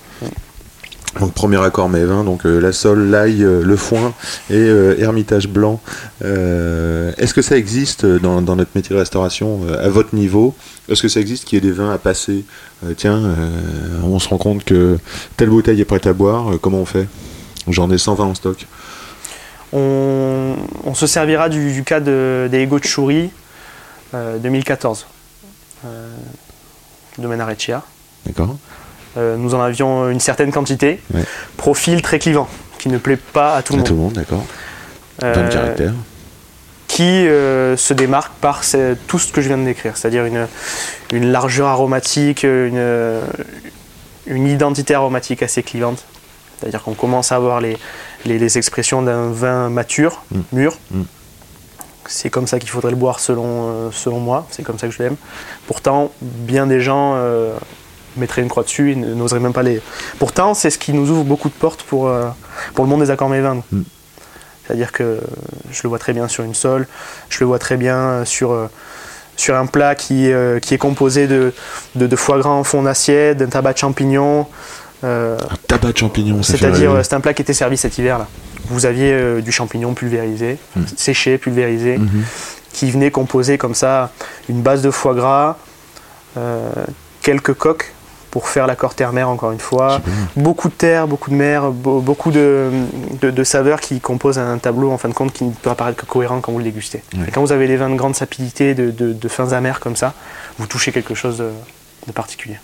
Donc 1.20 1.33
premier 1.35 1.62
accord 1.62 1.88
mais 1.90 2.02
20, 2.04 2.24
donc 2.24 2.46
euh, 2.46 2.59
la 2.61 2.72
sole, 2.72 3.11
l'ail, 3.11 3.44
euh, 3.44 3.62
le 3.62 3.76
foin 3.76 4.14
et 4.48 4.54
euh, 4.54 4.98
Hermitage 4.98 5.48
blanc. 5.48 5.80
Euh, 6.24 7.12
Est-ce 7.18 7.35
que 7.35 7.42
ça 7.42 7.56
existe 7.56 8.06
dans, 8.06 8.40
dans 8.40 8.56
notre 8.56 8.70
métier 8.74 8.94
de 8.94 8.98
restauration 8.98 9.61
à 9.78 9.88
votre 9.90 10.14
niveau? 10.14 10.54
Est-ce 10.88 11.02
que 11.02 11.09
ça 11.09 11.20
existe 11.20 11.44
qu'il 11.44 11.56
y 11.56 11.59
ait 11.59 11.70
des 11.70 11.76
vins 11.76 11.92
à 11.92 11.98
passer? 11.98 12.44
Tiens, 12.96 13.37
on 14.02 14.18
se 14.18 14.28
rend 14.28 14.38
compte 14.38 14.64
que 14.64 14.98
telle 15.37 15.50
bouteille 15.50 15.80
est 15.80 15.85
prête 15.85 16.06
à 16.06 16.14
boire, 16.14 16.59
comment 16.62 16.78
on 16.78 16.87
fait? 16.87 17.06
J'en 17.68 17.90
ai 17.90 17.98
120 17.98 18.24
en 18.24 18.35
stock. 18.35 18.66
On, 19.72 20.56
on 20.85 20.94
se 20.94 21.06
servira 21.06 21.48
du, 21.48 21.72
du 21.72 21.85
cas 21.85 22.00
de, 22.00 22.48
des 22.50 22.59
Ego 22.61 22.78
de 22.78 22.85
Chouri 22.85 23.30
euh, 24.14 24.38
2014, 24.38 25.06
euh, 25.85 26.09
domaine 27.18 27.40
Areccia. 27.40 27.85
D'accord 28.26 28.56
Euh, 29.16 29.37
nous 29.37 29.55
en 29.55 29.61
avions 29.61 30.09
une 30.09 30.20
certaine 30.20 30.53
quantité. 30.53 31.01
Ouais. 31.12 31.23
Profil 31.57 32.01
très 32.03 32.18
clivant, 32.18 32.49
qui 32.79 32.88
ne 32.88 32.99
plaît 32.99 33.16
pas 33.16 33.57
à 33.57 33.62
tout 33.62 33.73
le 33.73 33.79
À 33.79 33.81
monde. 33.81 33.87
tout 33.88 33.94
le 33.94 34.01
monde, 34.01 34.12
d'accord. 34.12 34.44
Euh, 35.25 35.35
Dans 35.35 35.42
le 35.42 35.49
caractère. 35.49 35.92
qui 36.88 37.27
euh, 37.27 37.77
se 37.77 37.92
démarque 37.92 38.33
par 38.40 38.62
tout 39.07 39.18
ce 39.18 39.33
que 39.33 39.40
je 39.40 39.49
viens 39.49 39.59
de 39.59 39.64
décrire, 39.64 39.96
c'est-à-dire 39.96 40.25
une, 40.25 40.46
une 41.12 41.31
largeur 41.33 41.68
aromatique, 41.68 42.42
une, 42.44 43.20
une 44.27 44.46
identité 44.46 44.94
aromatique 44.94 45.42
assez 45.42 45.62
clivante. 45.62 46.05
C'est-à-dire 46.59 46.83
qu'on 46.83 46.94
commence 46.94 47.33
à 47.33 47.37
avoir 47.37 47.61
les, 47.61 47.77
les, 48.27 48.38
les 48.38 48.59
expressions 48.59 49.03
d'un 49.03 49.31
vin 49.31 49.70
mature, 49.70 50.23
Mm. 50.31 50.40
mûr. 50.53 50.79
Mm. 50.90 51.03
C'est 52.07 52.29
comme 52.31 52.46
ça 52.46 52.59
qu'il 52.59 52.68
faudrait 52.70 52.90
le 52.90 52.96
boire 52.96 53.20
selon, 53.20 53.44
euh, 53.46 53.88
selon 53.92 54.18
moi, 54.20 54.46
c'est 54.51 54.62
comme 54.64 54.79
ça 54.79 54.88
que 54.88 54.92
je 54.92 55.03
l'aime. 55.03 55.16
Pourtant, 55.66 56.11
bien 56.20 56.66
des 56.66 56.81
gens 56.81 57.12
euh, 57.16 57.55
mettraient 58.16 58.42
une 58.42 58.49
croix 58.49 58.62
dessus 58.62 58.90
et 58.90 58.92
n- 58.94 59.14
n'oseraient 59.14 59.40
même 59.40 59.53
pas 59.53 59.62
les... 59.62 59.81
Pourtant, 60.18 60.55
c'est 60.55 60.70
ce 60.70 60.79
qui 60.79 60.92
nous 60.92 61.11
ouvre 61.11 61.25
beaucoup 61.25 61.49
de 61.49 61.55
portes 61.55 61.83
pour, 61.83 62.09
euh, 62.09 62.27
pour 62.75 62.85
le 62.85 62.90
monde 62.90 63.01
des 63.03 63.11
accords 63.11 63.29
mévins. 63.29 63.62
Mm. 63.73 63.83
C'est-à-dire 64.66 64.92
que 64.92 65.20
je 65.73 65.81
le 65.83 65.88
vois 65.88 65.99
très 65.99 66.12
bien 66.12 66.29
sur 66.29 66.44
une 66.44 66.55
sole, 66.55 66.87
je 67.29 67.38
le 67.40 67.46
vois 67.46 67.59
très 67.59 67.77
bien 67.77 67.96
euh, 67.96 68.25
sur, 68.25 68.53
euh, 68.53 68.66
sur 69.37 69.57
un 69.57 69.66
plat 69.66 69.94
qui, 69.94 70.31
euh, 70.33 70.59
qui 70.61 70.75
est 70.75 70.79
composé 70.79 71.27
de, 71.27 71.53
de, 71.96 72.07
de 72.07 72.16
foie 72.16 72.38
gras 72.38 72.51
en 72.51 72.62
fond 72.64 72.83
d'assiette, 72.83 73.38
d'un 73.38 73.46
tabac 73.46 73.73
de 73.73 73.79
champignon. 73.79 74.46
euh, 75.03 75.37
Un 75.51 75.57
tabac 75.66 75.92
de 75.92 75.99
champignons, 75.99 76.42
fait 76.42 76.57
C'est-à-dire, 76.59 77.01
c'est 77.03 77.14
un 77.14 77.20
plat 77.20 77.35
qui 77.35 77.42
était 77.42 77.53
servi 77.55 77.77
cet 77.77 77.99
hiver-là. 77.99 78.29
Vous 78.66 78.87
aviez 78.87 79.40
du 79.42 79.51
champignon 79.51 79.94
pulvérisé, 79.94 80.59
Mm. 80.77 80.81
séché, 80.96 81.38
pulvérisé, 81.38 81.99
Mhm. 81.99 82.23
qui 82.73 82.90
venait 82.92 83.11
composer 83.11 83.59
comme 83.59 83.75
ça 83.75 84.12
une 84.49 84.62
base 84.62 84.83
de 84.83 84.90
foie 84.92 85.14
gras, 85.14 85.57
quelques 87.23 87.55
coques 87.55 87.92
pour 88.30 88.48
faire 88.48 88.66
l'accord 88.66 88.94
terre-mer 88.94 89.28
encore 89.28 89.50
une 89.52 89.58
fois, 89.58 90.00
beaucoup 90.36 90.68
de 90.68 90.74
terre, 90.74 91.06
beaucoup 91.08 91.30
de 91.30 91.34
mer, 91.34 91.70
be- 91.70 92.00
beaucoup 92.02 92.30
de, 92.30 92.70
de- 93.20 93.30
de 93.30 93.44
saveurs 93.44 93.80
qui 93.80 94.00
composent 94.00 94.38
un 94.38 94.58
tableau 94.58 94.90
en 94.92 94.98
fin 94.98 95.08
de 95.08 95.14
compte 95.14 95.32
qui 95.32 95.44
ne 95.44 95.50
peut 95.52 95.70
apparaître 95.70 95.98
que 96.00 96.06
cohérent 96.06 96.40
quand 96.40 96.52
vous 96.52 96.58
le 96.58 96.64
dégustez. 96.64 97.02
Et 97.26 97.30
quand 97.32 97.40
vous 97.40 97.52
avez 97.52 97.66
les 97.66 97.76
vins 97.76 97.90
de 97.90 97.96
grande 97.96 98.14
sapidité, 98.14 98.74
de, 98.74 98.90
de- 98.90 99.28
fins 99.28 99.52
amères 99.52 99.80
comme 99.80 99.96
ça, 99.96 100.14
vous 100.58 100.66
touchez 100.66 100.92
quelque 100.92 101.14
chose 101.14 101.38
de 102.06 102.12
particulier. 102.12 102.58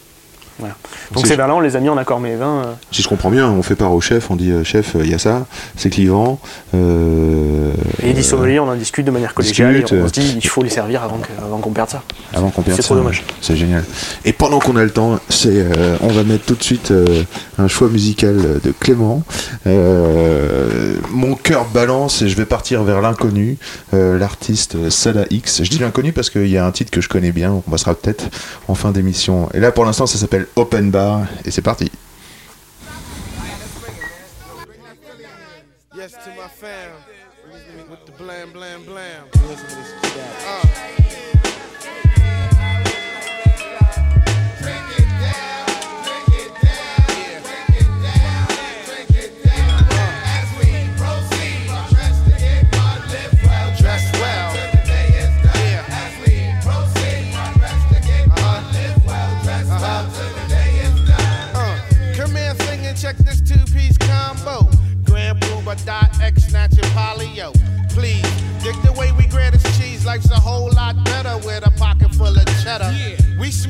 Voilà. 0.58 0.74
Donc 1.12 1.24
C'est- 1.26 1.32
ces 1.34 1.36
vins-là, 1.36 1.54
on 1.54 1.60
les 1.60 1.76
a 1.76 1.80
mis 1.80 1.88
en 1.90 1.96
accord 1.98 2.18
mais 2.18 2.34
vins. 2.36 2.62
euh, 2.64 2.72
Si 2.90 3.02
je 3.02 3.08
comprends 3.08 3.30
bien, 3.30 3.48
on 3.50 3.62
fait 3.62 3.74
part 3.76 3.92
au 3.92 4.00
chef, 4.00 4.30
on 4.30 4.36
dit 4.36 4.50
euh, 4.50 4.64
chef, 4.64 4.96
euh, 4.96 5.00
il 5.04 5.10
y 5.10 5.14
a 5.14 5.18
ça, 5.18 5.46
c'est 5.76 5.90
clivant. 5.90 6.38
euh, 6.74 7.72
et 8.02 8.12
les 8.12 8.22
sommeliers, 8.22 8.58
on 8.60 8.68
en 8.68 8.74
discute 8.74 9.04
de 9.06 9.10
manière 9.10 9.34
collégiale 9.34 9.74
discute, 9.74 9.92
et 9.92 10.00
on 10.00 10.04
euh, 10.04 10.08
se 10.08 10.12
dit 10.12 10.38
il 10.42 10.46
faut 10.48 10.62
les 10.62 10.70
servir 10.70 11.02
avant 11.02 11.18
que- 11.18 11.44
avant 11.44 11.58
qu'on 11.58 11.70
perde 11.72 11.90
ça. 11.90 12.02
Avant 12.34 12.50
qu'on 12.50 12.62
perde 12.62 12.76
C'est 12.76 12.82
ça, 12.82 12.86
trop 12.88 12.96
dommage. 12.96 13.22
C'est 13.40 13.56
génial. 13.56 13.84
Et 14.24 14.32
pendant 14.32 14.58
qu'on 14.58 14.76
a 14.76 14.84
le 14.84 14.90
temps, 14.90 15.18
c'est, 15.28 15.66
on 16.00 16.08
va 16.08 16.22
mettre 16.24 16.44
tout 16.46 16.54
de 16.54 16.62
suite 16.62 16.92
un 17.58 17.68
choix 17.68 17.88
musical 17.88 18.36
de 18.62 18.72
Clément. 18.72 19.22
Mon 21.10 21.34
cœur 21.34 21.66
balance 21.72 22.22
et 22.22 22.28
je 22.28 22.36
vais 22.36 22.44
partir 22.46 22.82
vers 22.84 23.00
l'inconnu, 23.00 23.58
l'artiste 23.92 24.90
Salah 24.90 25.24
X. 25.30 25.62
Je 25.64 25.70
dis 25.70 25.78
l'inconnu 25.78 26.12
parce 26.12 26.30
qu'il 26.30 26.48
y 26.48 26.58
a 26.58 26.66
un 26.66 26.70
titre 26.72 26.90
que 26.90 27.00
je 27.00 27.08
connais 27.08 27.32
bien, 27.32 27.52
on 27.52 27.60
passera 27.70 27.94
peut-être 27.94 28.24
en 28.68 28.74
fin 28.74 28.90
d'émission. 28.90 29.48
Et 29.54 29.60
là, 29.60 29.72
pour 29.72 29.84
l'instant, 29.84 30.06
ça 30.06 30.18
s'appelle 30.18 30.45
Open 30.54 30.90
Bar 30.90 31.26
et 31.44 31.50
c'est 31.50 31.62
parti. 31.62 31.90
Yes 35.94 36.12
to 36.12 36.30
my 36.30 36.48
fam. 36.48 36.92
With 37.90 38.04
the 38.06 38.12
blam, 38.12 38.52
blam, 38.52 38.84
blam. 38.84 39.25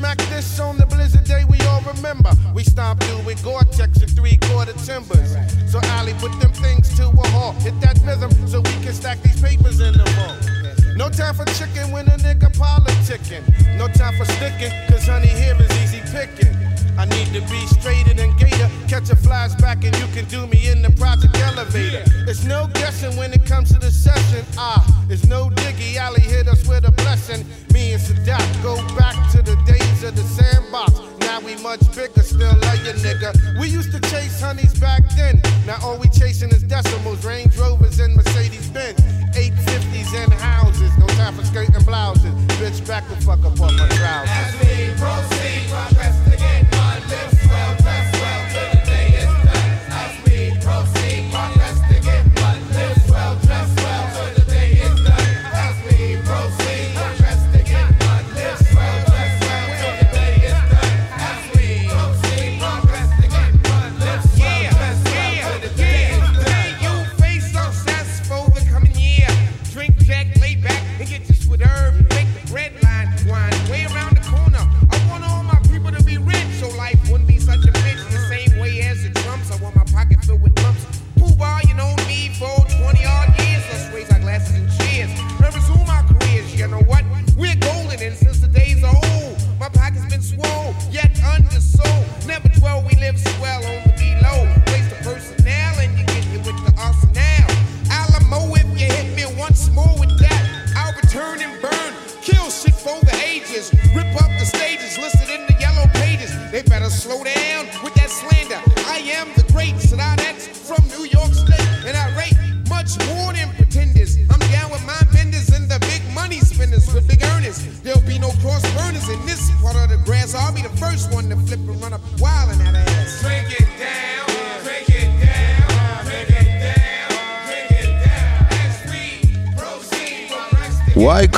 Smack 0.07 0.29
this 0.29 0.59
on 0.59 0.77
the 0.77 0.85
blizzard 0.85 1.25
day 1.25 1.43
we 1.49 1.59
all 1.67 1.81
remember. 1.81 2.31
We 2.53 2.63
stomped 2.63 3.03
through 3.03 3.25
with 3.25 3.43
Gore-Tex 3.43 4.01
and 4.01 4.11
three-quarter 4.15 4.73
timbers. 4.85 5.35
So 5.69 5.79
Ali 5.95 6.13
put 6.13 6.31
them 6.39 6.53
things 6.53 6.95
to 6.95 7.07
a 7.07 7.27
halt. 7.35 7.55
Hit 7.57 7.79
that 7.81 7.99
rhythm 8.05 8.31
so 8.47 8.61
we 8.61 8.71
can 8.83 8.93
stack 8.93 9.21
these 9.21 9.41
papers 9.41 9.81
in 9.81 9.93
the 9.93 10.07
vault. 10.15 10.39
No 10.95 11.09
time 11.09 11.35
for 11.35 11.45
chicken 11.59 11.91
when 11.91 12.07
a 12.07 12.17
nigga 12.17 12.49
politicking. 12.55 13.43
No 13.77 13.87
time 13.87 14.15
for 14.17 14.25
sticking, 14.25 14.71
cause 14.87 15.05
honey 15.05 15.27
here 15.27 15.57
is 15.59 15.71
easy 15.83 16.01
picking. 16.15 16.55
I 16.97 17.05
need 17.05 17.27
to 17.27 17.41
be 17.41 17.61
straighter 17.67 18.13
than 18.13 18.35
gator. 18.37 18.69
Catch 18.87 19.11
a 19.11 19.15
flashback 19.15 19.85
and 19.85 19.95
you 19.99 20.07
can 20.15 20.25
do 20.25 20.47
me 20.47 20.69
in 20.69 20.81
the 20.81 20.89
project 20.91 21.37
elevator. 21.37 22.03
It's 22.27 22.43
no 22.43 22.67
guessing 22.73 23.15
when 23.17 23.33
it 23.33 23.45
comes 23.45 23.71
to 23.73 23.77
the 23.77 23.91
session. 23.91 24.43
Ah, 24.57 24.81
it's 25.07 25.27
no 25.27 25.49
diggy. 25.49 26.01
Ali 26.01 26.21
hit 26.21 26.47
us 26.47 26.65
with 26.67 26.87
a 26.87 26.91
blessing. 26.91 27.45
Me 27.71 27.93
and 27.93 28.01
Sadat 28.01 28.63
go 28.63 28.75
much 31.67 31.93
bigger, 31.93 32.23
still 32.23 32.55
love 32.61 32.85
you, 32.85 32.93
nigga. 33.03 33.59
We 33.59 33.67
used 33.67 33.91
to 33.91 33.99
chase 34.09 34.39
honeys 34.39 34.73
back 34.79 35.03
then. 35.17 35.41
Now 35.65 35.77
all 35.83 35.97
we 35.97 36.07
chasing 36.07 36.49
is 36.49 36.63
decimals, 36.63 37.25
Range 37.25 37.53
Rovers 37.57 37.99
and 37.99 38.15
Mercedes 38.15 38.69
Benz. 38.69 39.01
850s 39.35 40.13
and 40.15 40.33
houses. 40.33 40.97
No 40.97 41.07
time 41.19 41.35
for 41.35 41.43
skirting 41.43 41.83
blouses. 41.83 42.31
Bitch, 42.59 42.87
back 42.87 43.05
the 43.09 43.17
fuck 43.17 43.43
up 43.43 43.59
on 43.59 43.75
my 43.75 43.87
trousers. 43.89 44.57
down 45.77 45.96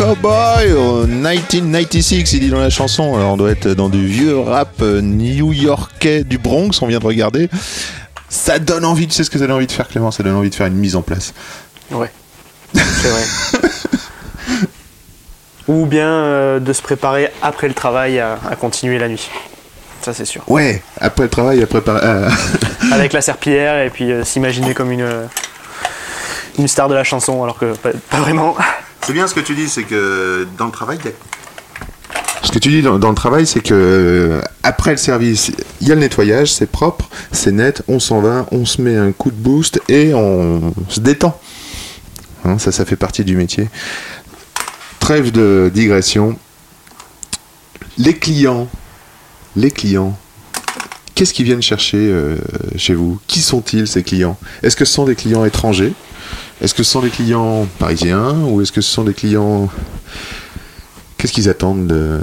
Cowboy 0.09 0.73
en 0.73 1.05
1996, 1.05 2.33
il 2.33 2.39
dit 2.39 2.49
dans 2.49 2.59
la 2.59 2.71
chanson. 2.71 3.15
Alors 3.15 3.33
on 3.33 3.37
doit 3.37 3.51
être 3.51 3.67
dans 3.67 3.89
du 3.89 4.07
vieux 4.07 4.39
rap 4.39 4.81
euh, 4.81 5.01
new-yorkais 5.01 6.23
du 6.23 6.39
Bronx, 6.39 6.81
on 6.81 6.87
vient 6.87 6.97
de 6.97 7.05
regarder. 7.05 7.47
Ça 8.27 8.57
donne 8.57 8.85
envie, 8.85 9.05
tu 9.05 9.13
sais 9.13 9.23
ce 9.23 9.29
que 9.29 9.37
ça 9.37 9.45
donne 9.45 9.57
envie 9.57 9.67
de 9.67 9.71
faire 9.71 9.87
Clément? 9.87 10.09
Ça 10.09 10.23
donne 10.23 10.33
envie 10.33 10.49
de 10.49 10.55
faire 10.55 10.65
une 10.65 10.77
mise 10.77 10.95
en 10.95 11.03
place. 11.03 11.35
Ouais, 11.91 12.11
c'est 12.73 13.09
vrai. 13.09 13.69
Ou 15.67 15.85
bien 15.85 16.09
euh, 16.09 16.59
de 16.59 16.73
se 16.73 16.81
préparer 16.81 17.29
après 17.43 17.67
le 17.67 17.75
travail 17.75 18.19
à, 18.19 18.39
à 18.49 18.55
continuer 18.55 18.97
la 18.97 19.09
nuit. 19.09 19.29
Ça, 20.01 20.15
c'est 20.15 20.25
sûr. 20.25 20.41
Ouais, 20.49 20.81
après 20.99 21.25
le 21.25 21.29
travail, 21.29 21.61
après 21.61 21.81
préparer. 21.81 21.99
euh, 22.03 22.29
Avec 22.91 23.13
la 23.13 23.21
serpillière 23.21 23.83
et 23.85 23.91
puis 23.91 24.11
euh, 24.11 24.23
s'imaginer 24.23 24.73
comme 24.73 24.91
une, 24.91 25.01
euh, 25.01 25.25
une 26.57 26.67
star 26.67 26.89
de 26.89 26.95
la 26.95 27.03
chanson, 27.03 27.43
alors 27.43 27.59
que 27.59 27.73
pas, 27.75 27.91
pas 28.09 28.17
vraiment. 28.17 28.55
C'est 29.09 29.13
bien 29.13 29.25
ce 29.25 29.33
que 29.33 29.39
tu 29.39 29.55
dis, 29.55 29.67
c'est 29.67 29.85
que 29.85 30.47
dans 30.59 30.67
le 30.67 30.71
travail, 30.71 30.99
il 31.03 31.11
Ce 32.43 32.51
que 32.51 32.59
tu 32.59 32.69
dis 32.69 32.83
dans, 32.83 32.99
dans 32.99 33.09
le 33.09 33.15
travail, 33.15 33.47
c'est 33.47 33.59
que 33.59 33.73
euh, 33.73 34.41
après 34.61 34.91
le 34.91 34.97
service, 34.97 35.51
il 35.81 35.87
y 35.87 35.91
a 35.91 35.95
le 35.95 36.01
nettoyage, 36.01 36.53
c'est 36.53 36.67
propre, 36.67 37.09
c'est 37.31 37.51
net, 37.51 37.81
on 37.87 37.99
s'en 37.99 38.21
va, 38.21 38.45
on 38.51 38.65
se 38.65 38.83
met 38.83 38.95
un 38.95 39.11
coup 39.11 39.31
de 39.31 39.35
boost 39.35 39.81
et 39.89 40.13
on 40.13 40.75
se 40.89 40.99
détend. 40.99 41.41
Hein, 42.45 42.59
ça, 42.59 42.71
ça 42.71 42.85
fait 42.85 42.97
partie 42.97 43.23
du 43.23 43.35
métier. 43.35 43.67
Trêve 44.99 45.31
de 45.31 45.71
digression. 45.73 46.37
Les 47.97 48.13
clients, 48.13 48.69
les 49.55 49.71
clients, 49.71 50.15
qu'est-ce 51.15 51.33
qu'ils 51.33 51.45
viennent 51.45 51.63
chercher 51.63 51.97
euh, 51.97 52.37
chez 52.75 52.93
vous? 52.93 53.19
Qui 53.25 53.41
sont-ils 53.41 53.87
ces 53.87 54.03
clients? 54.03 54.37
Est-ce 54.61 54.75
que 54.75 54.85
ce 54.85 54.93
sont 54.93 55.05
des 55.05 55.15
clients 55.15 55.45
étrangers? 55.45 55.93
Est-ce 56.61 56.73
que 56.73 56.83
ce 56.83 56.91
sont 56.91 57.01
des 57.01 57.09
clients 57.09 57.65
parisiens 57.79 58.33
ou 58.33 58.61
est-ce 58.61 58.71
que 58.71 58.81
ce 58.81 58.91
sont 58.91 59.03
des 59.03 59.13
clients 59.13 59.69
Qu'est-ce 61.17 61.33
qu'ils 61.33 61.49
attendent 61.49 61.87
de- 61.87 62.21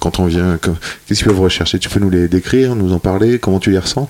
quand 0.00 0.18
on 0.18 0.26
vient 0.26 0.56
que- 0.58 0.70
Qu'est-ce 1.06 1.20
qu'ils 1.20 1.28
peuvent 1.28 1.40
rechercher? 1.40 1.78
Tu 1.78 1.88
peux 1.88 2.00
nous 2.00 2.10
les 2.10 2.28
décrire, 2.28 2.74
nous 2.74 2.92
en 2.92 2.98
parler 2.98 3.38
Comment 3.38 3.60
tu 3.60 3.70
les 3.70 3.78
ressens? 3.78 4.08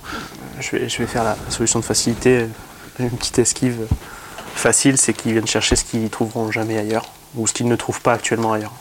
Je 0.59 0.71
vais, 0.71 0.89
je 0.89 0.97
vais 0.97 1.05
faire 1.05 1.23
la 1.23 1.37
solution 1.49 1.79
de 1.79 1.85
facilité, 1.85 2.45
une 2.99 3.11
petite 3.11 3.37
esquive 3.39 3.75
facile, 4.55 4.97
c'est 4.97 5.13
qu'ils 5.13 5.33
viennent 5.33 5.45
chercher 5.47 5.75
ce 5.75 5.83
qu'ils 5.83 6.09
trouveront 6.09 6.51
jamais 6.51 6.77
ailleurs, 6.79 7.05
ou 7.35 7.45
ce 7.45 7.53
qu'ils 7.53 7.67
ne 7.67 7.75
trouvent 7.75 8.01
pas 8.01 8.13
actuellement 8.13 8.53
ailleurs. 8.53 8.73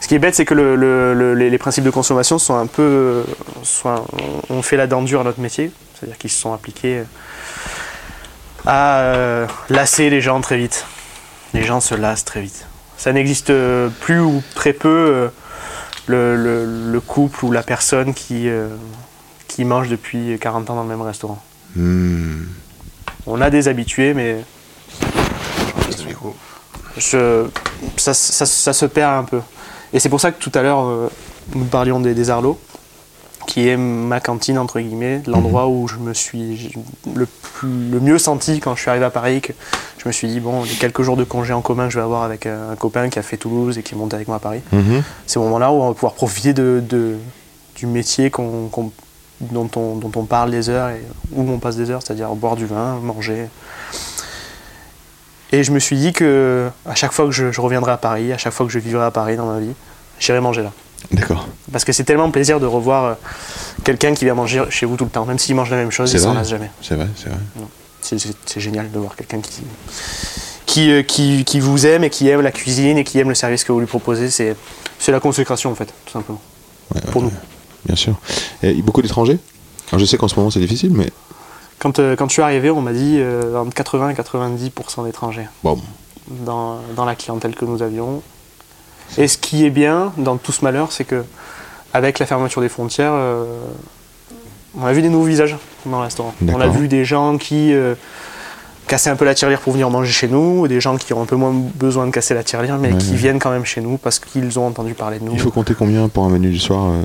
Ce 0.00 0.06
qui 0.06 0.14
est 0.14 0.20
bête, 0.20 0.36
c'est 0.36 0.44
que 0.44 0.54
le- 0.54 0.76
le- 0.76 1.14
le- 1.14 1.34
les, 1.34 1.58
principes 1.58 1.82
de 1.84 1.90
consommation 1.90 2.38
sont 2.38 2.56
un 2.56 2.66
peu. 2.66 3.24
sont 3.64 4.04
on 4.50 4.62
fait 4.62 4.76
la 4.76 4.86
dent 4.86 5.02
dure 5.02 5.20
à 5.20 5.24
notre 5.24 5.40
métier, 5.40 5.72
c'est-à-dire 5.94 6.16
qu'ils 6.18 6.30
se 6.30 6.40
sont 6.40 6.52
appliqués 6.52 7.02
à 8.66 8.98
euh, 9.00 9.46
lasser 9.70 10.10
les 10.10 10.20
gens 10.20 10.40
très 10.40 10.56
vite. 10.56 10.86
Les 11.54 11.64
gens 11.64 11.80
se 11.80 11.94
lassent 11.94 12.24
très 12.24 12.40
vite. 12.40 12.66
Ça 12.96 13.12
n'existe 13.12 13.52
plus 14.00 14.20
ou 14.20 14.42
très 14.54 14.72
peu 14.72 14.88
euh, 14.88 15.28
le, 16.06 16.36
le- 16.36 16.90
le 16.92 17.00
couple 17.00 17.44
ou 17.44 17.52
la 17.52 17.62
personne 17.62 18.14
qui, 18.14 18.48
euh, 18.48 18.68
qui 19.48 19.64
mange 19.64 19.88
depuis 19.88 20.38
40 20.40 20.70
ans 20.70 20.76
dans 20.76 20.82
le 20.82 20.88
même 20.88 21.02
restaurant. 21.02 21.42
Hmm. 21.76 22.44
On 23.26 23.40
a 23.40 23.50
des 23.50 23.68
habitués, 23.68 24.14
mais 24.14 24.38
je, 26.96 27.46
ça, 27.96 28.14
ça- 28.14 28.46
ça 28.46 28.72
se 28.72 28.86
perd 28.86 29.14
un 29.14 29.24
peu. 29.24 29.40
Et 29.92 29.98
c'est 30.00 30.08
pour 30.08 30.20
ça 30.20 30.30
que 30.32 30.42
tout 30.42 30.52
à 30.54 30.62
l'heure, 30.62 30.86
euh, 30.86 31.10
nous 31.54 31.64
parlions 31.64 32.00
des, 32.00 32.14
des 32.14 32.30
Arlots, 32.30 32.60
qui 33.46 33.68
est 33.68 33.76
ma 33.76 34.20
cantine, 34.20 34.58
entre 34.58 34.80
guillemets, 34.80 35.20
l'endroit 35.26 35.68
où 35.68 35.88
je 35.88 35.96
me 35.96 36.14
suis 36.14 36.72
le, 37.14 37.26
plus- 37.26 37.90
le 37.90 38.00
mieux 38.00 38.18
senti 38.18 38.60
quand 38.60 38.74
je 38.76 38.80
suis 38.80 38.90
arrivé 38.90 39.04
à 39.04 39.10
Paris, 39.10 39.40
que 39.40 39.52
je 39.98 40.08
me 40.08 40.12
suis 40.12 40.28
dit, 40.28 40.40
bon, 40.40 40.62
les 40.64 40.70
quelques 40.70 41.02
jours 41.02 41.16
de 41.16 41.24
congé 41.24 41.52
en 41.52 41.60
commun 41.60 41.86
que 41.86 41.92
je 41.92 41.98
vais 41.98 42.04
avoir 42.04 42.22
avec 42.22 42.46
un, 42.46 42.70
un 42.70 42.76
copain 42.76 43.08
qui 43.08 43.18
a 43.18 43.22
fait 43.22 43.36
Toulouse 43.36 43.78
et 43.78 43.82
qui 43.82 43.94
est 43.94 43.98
monté 43.98 44.14
avec 44.16 44.28
moi 44.28 44.36
à 44.36 44.40
Paris, 44.40 44.60
Mhm. 44.72 45.02
c'est 45.26 45.38
au 45.38 45.42
moment-là 45.42 45.70
où 45.72 45.76
on 45.82 45.88
va 45.88 45.94
pouvoir 45.94 46.14
profiter 46.14 46.52
de, 46.54 46.82
de- 46.88 47.16
du 47.76 47.86
métier 47.86 48.30
qu'on- 48.30 48.68
qu'on- 48.68 48.92
dont, 49.40 49.68
on, 49.76 49.96
dont 49.96 50.12
on 50.14 50.24
parle 50.24 50.50
des 50.52 50.68
heures 50.68 50.90
et 50.90 51.02
où 51.32 51.42
on 51.50 51.58
passe 51.58 51.76
des 51.76 51.90
heures, 51.90 52.00
c'est-à-dire 52.04 52.28
boire 52.36 52.54
du 52.56 52.66
vin, 52.66 52.98
manger. 53.02 53.48
Et 55.50 55.64
je 55.64 55.72
me 55.72 55.78
suis 55.78 55.96
dit 55.96 56.12
que 56.12 56.70
à 56.88 56.94
chaque 56.94 57.12
fois 57.12 57.26
que 57.26 57.32
je, 57.32 57.52
je 57.52 57.60
reviendrai 57.60 57.92
à 57.92 57.96
Paris, 57.96 58.32
à 58.32 58.38
chaque 58.38 58.52
fois 58.52 58.64
que 58.66 58.72
je 58.72 58.78
vivrai 58.78 59.04
à 59.04 59.10
Paris 59.10 59.36
dans 59.36 59.46
ma 59.46 59.58
vie, 59.60 59.72
j'irai 60.18 60.40
manger 60.40 60.62
là. 60.62 60.72
D'accord. 61.10 61.46
Parce 61.72 61.84
que 61.84 61.92
c'est 61.92 62.04
tellement 62.04 62.30
plaisir 62.30 62.60
de 62.60 62.66
revoir 62.66 63.04
euh, 63.04 63.14
quelqu'un 63.84 64.14
qui 64.14 64.24
vient 64.24 64.34
manger 64.34 64.62
chez 64.70 64.86
vous 64.86 64.96
tout 64.96 65.04
le 65.04 65.10
temps, 65.10 65.24
même 65.26 65.38
s'il 65.38 65.54
mange 65.54 65.70
la 65.70 65.76
même 65.76 65.90
chose, 65.90 66.12
il 66.12 66.20
s'en 66.20 66.34
lasse 66.34 66.48
jamais. 66.50 66.70
C'est 66.80 66.94
vrai, 66.94 67.08
c'est 67.16 67.28
vrai. 67.28 67.38
C'est- 68.00 68.60
génial 68.60 68.90
de 68.90 68.98
voir 68.98 69.14
quelqu'un 69.16 69.40
qui, 69.40 69.62
qui, 70.66 70.90
euh, 70.90 71.02
qui, 71.02 71.44
qui 71.44 71.60
vous 71.60 71.86
aime 71.86 72.04
et 72.04 72.10
qui 72.10 72.28
aime 72.28 72.40
la 72.40 72.50
cuisine 72.52 72.98
et 72.98 73.04
qui 73.04 73.18
aime 73.18 73.28
le 73.28 73.34
service 73.34 73.64
que 73.64 73.72
vous 73.72 73.80
lui 73.80 73.86
proposez. 73.86 74.28
C'est 74.30 74.56
la 75.12 75.20
consécration 75.20 75.70
en 75.70 75.74
fait, 75.74 75.92
tout 76.06 76.12
simplement. 76.12 76.40
Pour 77.10 77.22
nous. 77.22 77.32
Bien 77.86 77.96
sûr. 77.96 78.14
Et 78.62 78.74
beaucoup 78.82 79.02
d'étrangers 79.02 79.38
Alors 79.90 79.98
je 80.00 80.04
sais 80.04 80.16
qu'en 80.18 80.28
ce 80.28 80.36
moment 80.36 80.50
c'est 80.50 80.60
difficile, 80.60 80.92
mais 80.92 81.10
Quand, 81.78 81.98
euh, 81.98 82.14
quand 82.16 82.28
je 82.28 82.32
suis 82.34 82.42
arrivé, 82.42 82.70
on 82.70 82.80
m'a 82.82 82.92
dit 82.92 83.16
euh, 83.18 83.56
entre 83.56 83.72
80 83.74 84.10
et 84.10 84.14
90% 84.14 85.04
d'étrangers 85.04 85.46
bon. 85.64 85.78
dans, 86.44 86.78
dans 86.94 87.04
la 87.04 87.14
clientèle 87.16 87.54
que 87.54 87.64
nous 87.64 87.82
avions. 87.82 88.22
Et 89.18 89.28
ce 89.28 89.38
qui 89.38 89.64
est 89.66 89.70
bien 89.70 90.12
dans 90.16 90.36
tout 90.36 90.52
ce 90.52 90.64
malheur, 90.64 90.92
c'est 90.92 91.04
que 91.04 91.24
avec 91.92 92.18
la 92.18 92.26
fermeture 92.26 92.62
des 92.62 92.68
frontières, 92.68 93.12
euh, 93.14 93.44
on 94.78 94.84
a 94.86 94.92
vu 94.92 95.02
des 95.02 95.08
nouveaux 95.10 95.26
visages 95.26 95.56
dans 95.84 95.98
le 95.98 96.04
restaurant. 96.04 96.34
On 96.42 96.54
a 96.54 96.58
D'accord. 96.58 96.74
vu 96.74 96.88
des 96.88 97.04
gens 97.04 97.36
qui 97.36 97.74
euh, 97.74 97.94
cassaient 98.86 99.10
un 99.10 99.16
peu 99.16 99.26
la 99.26 99.34
tirelire 99.34 99.60
pour 99.60 99.72
venir 99.74 99.90
manger 99.90 100.10
chez 100.12 100.28
nous, 100.28 100.66
des 100.66 100.80
gens 100.80 100.96
qui 100.96 101.12
ont 101.12 101.20
un 101.22 101.26
peu 101.26 101.36
moins 101.36 101.52
besoin 101.74 102.06
de 102.06 102.10
casser 102.10 102.32
la 102.34 102.42
tirelire, 102.42 102.78
mais 102.78 102.92
Ouais, 102.92 102.98
qui 102.98 103.10
ouais. 103.10 103.16
viennent 103.16 103.38
quand 103.38 103.50
même 103.50 103.66
chez 103.66 103.82
nous 103.82 103.98
parce 103.98 104.18
qu'ils 104.18 104.58
ont 104.58 104.66
entendu 104.66 104.94
parler 104.94 105.18
de 105.18 105.24
nous. 105.24 105.32
Il 105.32 105.40
faut 105.40 105.50
compter 105.50 105.74
combien 105.74 106.08
pour 106.08 106.24
un 106.24 106.30
menu 106.30 106.50
du 106.50 106.58
soir 106.58 106.84
euh, 106.90 107.02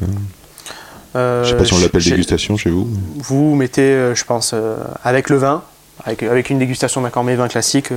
Euh, 1.16 1.44
Je 1.44 1.50
sais 1.52 1.58
pas 1.58 1.66
si 1.66 1.74
on 1.74 1.80
l'appelle 1.80 2.04
dégustation 2.04 2.56
chez 2.58 2.70
vous. 2.70 2.88
Vous 3.18 3.56
mettez, 3.56 4.14
je 4.16 4.24
pense, 4.24 4.52
euh, 4.54 4.78
avec 5.04 5.30
le 5.30 5.38
vin, 5.38 5.64
avec, 6.06 6.24
avec 6.24 6.50
une 6.50 6.60
dégustation 6.60 7.02
d'un 7.02 7.10
cornet 7.10 7.36
vin 7.36 7.48
classique, 7.50 7.90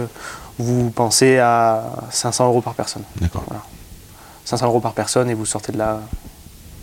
vous 0.58 0.90
pensez 0.90 1.38
à 1.38 1.84
500 2.10 2.46
euros 2.48 2.60
par 2.60 2.74
personne. 2.74 3.02
D'accord. 3.20 3.44
500 4.50 4.66
euros 4.66 4.80
par 4.80 4.92
personne 4.92 5.30
et 5.30 5.34
vous 5.34 5.46
sortez 5.46 5.70
de 5.72 5.78
là. 5.78 6.00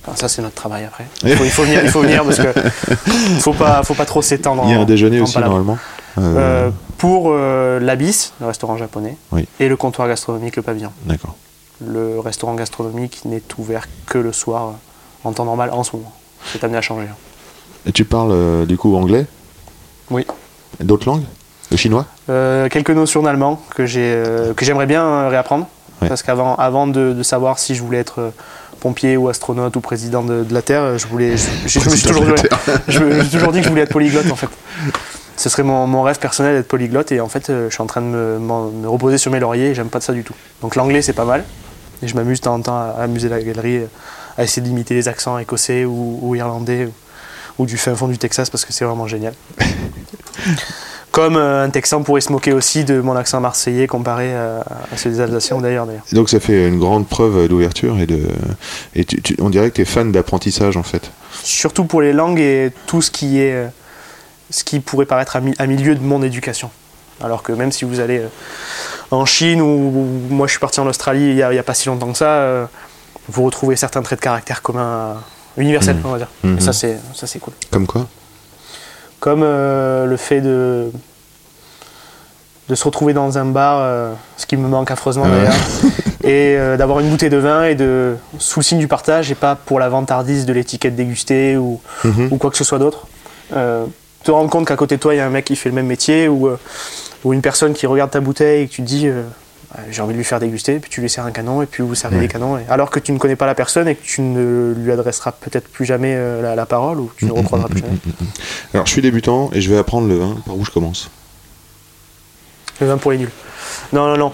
Enfin, 0.05 0.15
ça, 0.15 0.29
c'est 0.29 0.41
notre 0.41 0.55
travail 0.55 0.85
après. 0.85 1.05
Il 1.23 1.35
faut, 1.35 1.43
il 1.43 1.49
faut 1.51 1.63
venir, 1.63 1.81
il 1.83 1.89
faut 1.89 2.01
venir 2.01 2.23
parce 2.23 2.37
que 2.37 2.47
faut 3.41 3.53
pas, 3.53 3.83
faut 3.83 3.93
pas 3.93 4.05
trop 4.05 4.21
s'étendre. 4.21 4.63
Il 4.65 4.71
y 4.71 4.73
a 4.73 4.79
un 4.79 4.85
déjeuner 4.85 5.19
aussi 5.19 5.37
normalement. 5.37 5.77
Euh, 6.17 6.21
Euh, 6.37 6.69
pour 6.97 7.27
euh, 7.27 7.79
l'Abyss, 7.79 8.33
le 8.39 8.47
restaurant 8.47 8.75
japonais, 8.77 9.17
Oui. 9.31 9.47
et 9.59 9.67
le 9.67 9.75
comptoir 9.75 10.07
gastronomique, 10.07 10.55
le 10.55 10.63
pavillon. 10.63 10.91
D'accord. 11.05 11.35
Le 11.85 12.19
restaurant 12.19 12.55
gastronomique 12.55 13.21
n'est 13.25 13.43
ouvert 13.59 13.85
que 14.07 14.17
le 14.17 14.31
soir, 14.31 14.73
en 15.23 15.31
temps 15.33 15.45
normal, 15.45 15.69
en 15.71 15.83
ce 15.83 15.95
moment. 15.95 16.11
C'est 16.51 16.63
amené 16.63 16.77
à 16.79 16.81
changer. 16.81 17.05
Et 17.85 17.91
tu 17.91 18.03
parles 18.05 18.65
du 18.65 18.77
coup 18.77 18.95
anglais? 18.95 19.27
Oui. 20.09 20.25
D'autres 20.79 21.07
langues? 21.07 21.25
Le 21.69 21.77
chinois? 21.77 22.05
Euh, 22.29 22.67
quelques 22.69 22.89
notions 22.91 23.21
d'allemand 23.21 23.61
que 23.75 23.85
j'ai 23.85 24.13
euh, 24.15 24.53
que 24.53 24.63
j'aimerais 24.65 24.85
bien 24.87 25.27
réapprendre 25.29 25.67
Ouais. 26.01 26.09
parce 26.09 26.21
qu'avant 26.21 26.55
avant 26.55 26.85
de, 26.85 27.13
de 27.13 27.23
savoir 27.23 27.57
si 27.57 27.73
je 27.73 27.81
voulais 27.81 27.97
être 27.97 28.19
euh, 28.19 28.29
pompier 28.79 29.17
ou 29.17 29.29
astronaute 29.29 29.75
ou 29.75 29.81
président 29.81 30.23
de, 30.23 30.43
de 30.43 30.53
la 30.53 30.61
Terre 30.61 30.81
euh, 30.81 30.97
je 30.97 31.07
voulais 31.07 31.37
suis 31.37 31.79
toujours, 32.07 32.25
j'ai 32.87 33.29
toujours 33.31 33.51
dit 33.51 33.59
que 33.59 33.65
je 33.65 33.69
voulais 33.69 33.81
être 33.81 33.93
polyglotte 33.93 34.31
en 34.31 34.35
fait. 34.35 34.49
Ce 35.35 35.49
serait 35.49 35.63
mon, 35.63 35.87
mon 35.87 36.03
rêve 36.03 36.19
personnel 36.19 36.55
d'être 36.55 36.67
polyglotte 36.67 37.11
et 37.11 37.19
en 37.19 37.29
fait 37.29 37.49
euh, 37.49 37.69
je 37.69 37.73
suis 37.73 37.81
en 37.81 37.87
train 37.87 38.01
de 38.01 38.07
me, 38.07 38.87
reposer 38.87 39.17
sur 39.17 39.31
mes 39.31 39.39
lauriers 39.39 39.69
et 39.69 39.75
j'aime 39.75 39.89
pas 39.89 39.99
de 39.99 40.03
ça 40.03 40.13
du 40.13 40.23
tout. 40.23 40.35
Donc 40.61 40.75
l'anglais 40.75 41.01
c'est 41.01 41.13
pas 41.13 41.25
mal. 41.25 41.43
Et 42.03 42.07
je 42.07 42.15
m'amuse 42.15 42.39
de 42.41 42.43
temps 42.43 42.53
en 42.53 42.61
temps 42.61 42.77
à, 42.77 42.93
à 42.99 43.03
amuser 43.03 43.27
la 43.27 43.41
galerie 43.41 43.81
à 44.37 44.43
essayer 44.43 44.61
d'imiter 44.61 44.93
les 44.93 45.07
accents 45.07 45.39
écossais 45.39 45.83
ou, 45.83 46.19
ou 46.21 46.35
irlandais 46.35 46.85
ou, 46.85 46.93
ou 47.63 47.65
du 47.65 47.77
fin 47.77 47.95
fond 47.95 48.07
du 48.07 48.19
Texas 48.19 48.51
parce 48.51 48.65
que 48.65 48.73
c'est 48.73 48.85
vraiment 48.85 49.07
génial 49.07 49.33
comme 51.17 51.35
euh, 51.35 51.65
un 51.65 51.69
Texan 51.71 52.03
pourrait 52.03 52.21
se 52.21 52.31
moquer 52.31 52.53
aussi 52.53 52.83
de 52.85 53.01
mon 53.01 53.15
accent 53.15 53.41
marseillais 53.41 53.87
comparé 53.87 54.35
à, 54.35 54.59
à 54.93 54.97
ceux 54.97 55.09
des 55.09 55.19
Alsaciens 55.19 55.57
d'ailleurs. 55.59 55.87
Donc 56.11 56.29
ça 56.29 56.39
fait 56.39 56.67
une 56.67 56.77
grande 56.77 57.07
preuve 57.07 57.47
d'ouverture 57.47 57.97
et 57.99 58.05
de. 58.05 58.19
Et 58.93 59.03
tu- 59.03 59.19
tu- 59.23 59.35
on 59.39 59.49
dirait 59.49 59.71
que 59.71 59.77
tu 59.77 59.81
es 59.81 59.85
fan 59.85 60.11
d'apprentissage 60.11 60.77
en 60.77 60.83
fait. 60.83 61.09
Surtout 61.41 61.85
pour 61.85 62.01
les 62.01 62.13
langues 62.13 62.39
et 62.39 62.71
tout 62.85 63.01
ce 63.01 63.09
qui 63.09 63.39
est 63.39 63.51
euh, 63.53 63.67
ce 64.51 64.63
qui 64.63 64.79
pourrait 64.79 65.07
paraître 65.07 65.35
à, 65.35 65.39
mi- 65.41 65.55
à 65.57 65.65
milieu 65.65 65.95
de 65.95 66.01
mon 66.03 66.21
éducation. 66.21 66.69
Alors 67.23 67.41
que 67.41 67.51
même 67.51 67.71
si 67.71 67.83
vous 67.83 67.99
allez 67.99 68.19
euh, 68.19 68.27
en 69.09 69.25
Chine 69.25 69.59
ou, 69.59 70.05
moi 70.29 70.45
je 70.45 70.51
suis 70.51 70.59
parti 70.59 70.79
en 70.79 70.85
Australie 70.85 71.29
il 71.31 71.35
n'y 71.35 71.41
a, 71.41 71.63
pas 71.63 71.73
si 71.73 71.87
longtemps 71.87 72.11
que 72.11 72.17
ça, 72.19 72.29
euh, 72.29 72.65
vous 73.27 73.41
retrouvez 73.43 73.75
certains 73.75 74.03
traits 74.03 74.19
de 74.19 74.23
caractère 74.23 74.61
communs 74.61 75.15
universel, 75.57 75.95
Mhm. 75.95 76.01
on 76.05 76.11
va 76.11 76.17
dire. 76.19 76.27
Et 76.45 76.61
ça, 76.61 76.73
c'est 76.73 76.99
ça, 77.15 77.25
c'est 77.25 77.39
cool. 77.39 77.53
Comme 77.71 77.87
quoi? 77.87 78.05
Comme 79.19 79.41
euh, 79.43 80.05
le 80.05 80.15
fait 80.15 80.41
de 80.41 80.91
de 82.69 82.75
se 82.75 82.83
retrouver 82.83 83.13
dans 83.13 83.37
un 83.37 83.45
bar, 83.45 83.79
euh, 83.81 84.13
ce 84.37 84.45
qui 84.45 84.57
me 84.57 84.67
manque 84.67 84.91
affreusement 84.91 85.23
Ah 85.25 85.29
ouais. 85.29 85.37
d'ailleurs, 85.37 85.53
et 86.23 86.55
euh, 86.57 86.75
d'avoir 86.77 86.99
une 86.99 87.09
bouteille 87.09 87.29
de 87.29 87.37
vin 87.37 87.63
et 87.65 87.75
de 87.75 88.15
sous 88.39 88.59
le 88.59 88.63
signe 88.65 88.79
du 88.79 88.87
partage 88.87 89.31
et 89.31 89.35
pas 89.35 89.55
pour 89.55 89.79
la 89.79 89.87
vantardise 89.89 90.45
de 90.45 90.53
l'étiquette 90.53 90.95
dégustée 90.95 91.55
ou, 91.57 91.79
Mhm. 92.03 92.27
ou 92.31 92.37
quoi 92.37 92.49
que 92.51 92.57
ce 92.57 92.63
soit 92.63 92.79
d'autre. 92.79 93.07
Euh, 93.55 93.85
te 94.23 94.31
rendre 94.31 94.49
compte 94.49 94.67
qu'à 94.67 94.75
côté 94.75 94.97
de 94.97 95.01
toi 95.01 95.13
il 95.13 95.17
y 95.17 95.19
a 95.21 95.25
un 95.25 95.29
mec 95.29 95.45
qui 95.45 95.55
fait 95.55 95.69
le 95.69 95.75
même 95.75 95.87
métier 95.87 96.27
ou, 96.27 96.49
ou 97.23 97.33
une 97.33 97.41
personne 97.41 97.73
qui 97.73 97.87
regarde 97.87 98.11
ta 98.11 98.19
bouteille 98.19 98.63
et 98.63 98.67
que 98.67 98.73
tu 98.73 98.81
te 98.81 98.87
dis 98.87 99.09
Ouais, 99.77 99.83
j'ai 99.91 100.01
envie 100.01 100.13
de 100.13 100.17
lui 100.17 100.23
faire 100.23 100.39
déguster, 100.39 100.79
puis 100.79 100.89
tu 100.89 101.01
lui 101.01 101.09
sers 101.09 101.25
un 101.25 101.31
canon 101.31 101.61
et 101.61 101.65
puis 101.65 101.83
vous 101.83 101.93
servez 101.93 102.15
Ouais. 102.15 102.21
des 102.23 102.27
canons. 102.29 102.57
et- 102.57 102.61
alors 102.69 102.89
que 102.89 102.99
tu 102.99 103.11
ne 103.11 103.17
connais 103.17 103.35
pas 103.35 103.45
la 103.45 103.53
personne 103.53 103.85
et 103.89 103.95
que 103.95 104.03
tu 104.03 104.21
ne 104.21 104.73
lui 104.77 104.91
adresseras 104.93 105.33
peut-être 105.33 105.67
plus 105.67 105.83
jamais 105.85 106.17
la, 106.41 106.55
la 106.55 106.65
parole 106.65 106.99
ou 107.01 107.11
tu 107.17 107.25
ne 107.25 107.33
recroiseras 107.33 107.67
plus 107.67 107.79
jamais. 107.81 107.97
Alors, 108.73 108.85
je 108.85 108.91
suis 108.93 109.01
débutant 109.01 109.49
et 109.53 109.59
je 109.59 109.69
vais 109.69 109.77
apprendre 109.77 110.07
le 110.07 110.15
vin. 110.15 110.37
Par 110.45 110.57
où 110.57 110.63
je 110.63 110.71
commence 110.71 111.09
Le 112.81 112.87
vin 112.87 112.97
pour 112.97 113.11
les 113.11 113.17
nuls. 113.17 113.31
Non, 113.93 114.07
non, 114.07 114.17
non. 114.17 114.33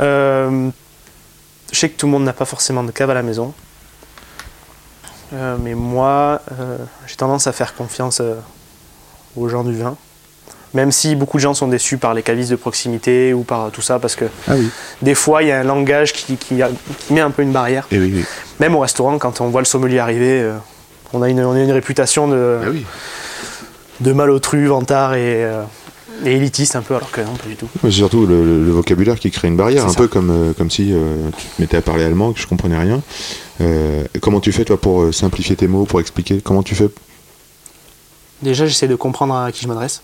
Euh, 0.00 0.68
je 1.72 1.78
sais 1.78 1.88
que 1.88 1.96
tout 1.96 2.06
le 2.06 2.12
monde 2.12 2.24
n'a 2.24 2.32
pas 2.32 2.44
forcément 2.44 2.84
de 2.84 2.90
cave 2.92 3.10
à 3.10 3.14
la 3.14 3.22
maison. 3.22 3.52
Euh, 5.34 5.56
mais 5.60 5.74
moi, 5.74 6.40
euh, 6.60 6.76
j'ai 7.06 7.16
tendance 7.16 7.46
à 7.46 7.52
faire 7.52 7.74
confiance 7.74 8.20
aux 9.36 9.48
gens 9.48 9.64
du 9.64 9.76
vin. 9.76 9.96
Même 10.74 10.90
si 10.92 11.16
beaucoup 11.16 11.36
de 11.36 11.42
gens 11.42 11.52
sont 11.54 11.68
déçus 11.68 11.98
par 11.98 12.14
les 12.14 12.22
cavistes 12.22 12.50
de 12.50 12.56
proximité 12.56 13.34
ou 13.34 13.42
par 13.42 13.70
tout 13.70 13.82
ça, 13.82 13.98
parce 13.98 14.16
que 14.16 14.24
Ah 14.48 14.52
oui. 14.56 14.70
des 15.02 15.14
fois, 15.14 15.42
il 15.42 15.48
y 15.48 15.52
a 15.52 15.58
un 15.60 15.64
langage 15.64 16.12
qui, 16.14 16.36
qui 16.36 16.62
a- 16.62 16.70
qui 16.98 17.12
met 17.12 17.20
un 17.20 17.30
peu 17.30 17.42
une 17.42 17.52
barrière. 17.52 17.86
Eh 17.90 17.98
oui, 17.98 18.10
oui. 18.14 18.24
Même 18.58 18.74
au 18.74 18.80
restaurant, 18.80 19.18
quand 19.18 19.40
on 19.42 19.48
voit 19.48 19.60
le 19.60 19.66
sommelier 19.66 19.98
arriver, 19.98 20.50
on, 21.12 21.20
a 21.20 21.28
une, 21.28 21.40
on 21.44 21.52
a 21.54 21.58
une 21.60 21.72
réputation 21.72 22.26
de, 22.26 22.58
Ah 22.62 22.68
de 24.00 24.12
malotru, 24.12 24.66
vantard 24.66 25.12
et, 25.14 25.46
et 26.24 26.32
élitiste 26.32 26.76
un 26.76 26.82
peu, 26.82 26.94
alors 26.94 27.10
que 27.10 27.20
non, 27.20 27.34
pas 27.34 27.48
du 27.48 27.56
tout. 27.56 27.68
Mais 27.82 27.90
c'est 27.90 27.98
surtout 27.98 28.26
le, 28.26 28.70
vocabulaire 28.70 29.18
qui 29.18 29.30
crée 29.30 29.48
une 29.48 29.56
barrière, 29.56 29.86
un 29.86 29.90
ça. 29.90 29.96
peu 29.96 30.08
comme, 30.08 30.30
euh, 30.30 30.52
comme 30.52 30.70
si 30.70 30.92
euh, 30.92 31.30
tu 31.36 31.46
te 31.46 31.60
mettais 31.60 31.76
à 31.76 31.82
parler 31.82 32.04
allemand, 32.04 32.32
que 32.32 32.40
je 32.40 32.46
comprenais 32.46 32.78
rien. 32.78 33.02
Euh, 33.60 34.04
comment 34.20 34.40
tu 34.40 34.52
fais, 34.52 34.64
toi, 34.64 34.80
pour 34.80 35.12
simplifier 35.12 35.56
tes 35.56 35.68
mots, 35.68 35.84
pour 35.84 36.00
expliquer? 36.00 36.40
Comment 36.40 36.62
tu 36.62 36.74
fais? 36.74 36.88
Déjà, 38.42 38.66
j'essaie 38.66 38.88
de 38.88 38.96
comprendre 38.96 39.34
à 39.34 39.52
qui 39.52 39.62
je 39.62 39.68
m'adresse. 39.68 40.02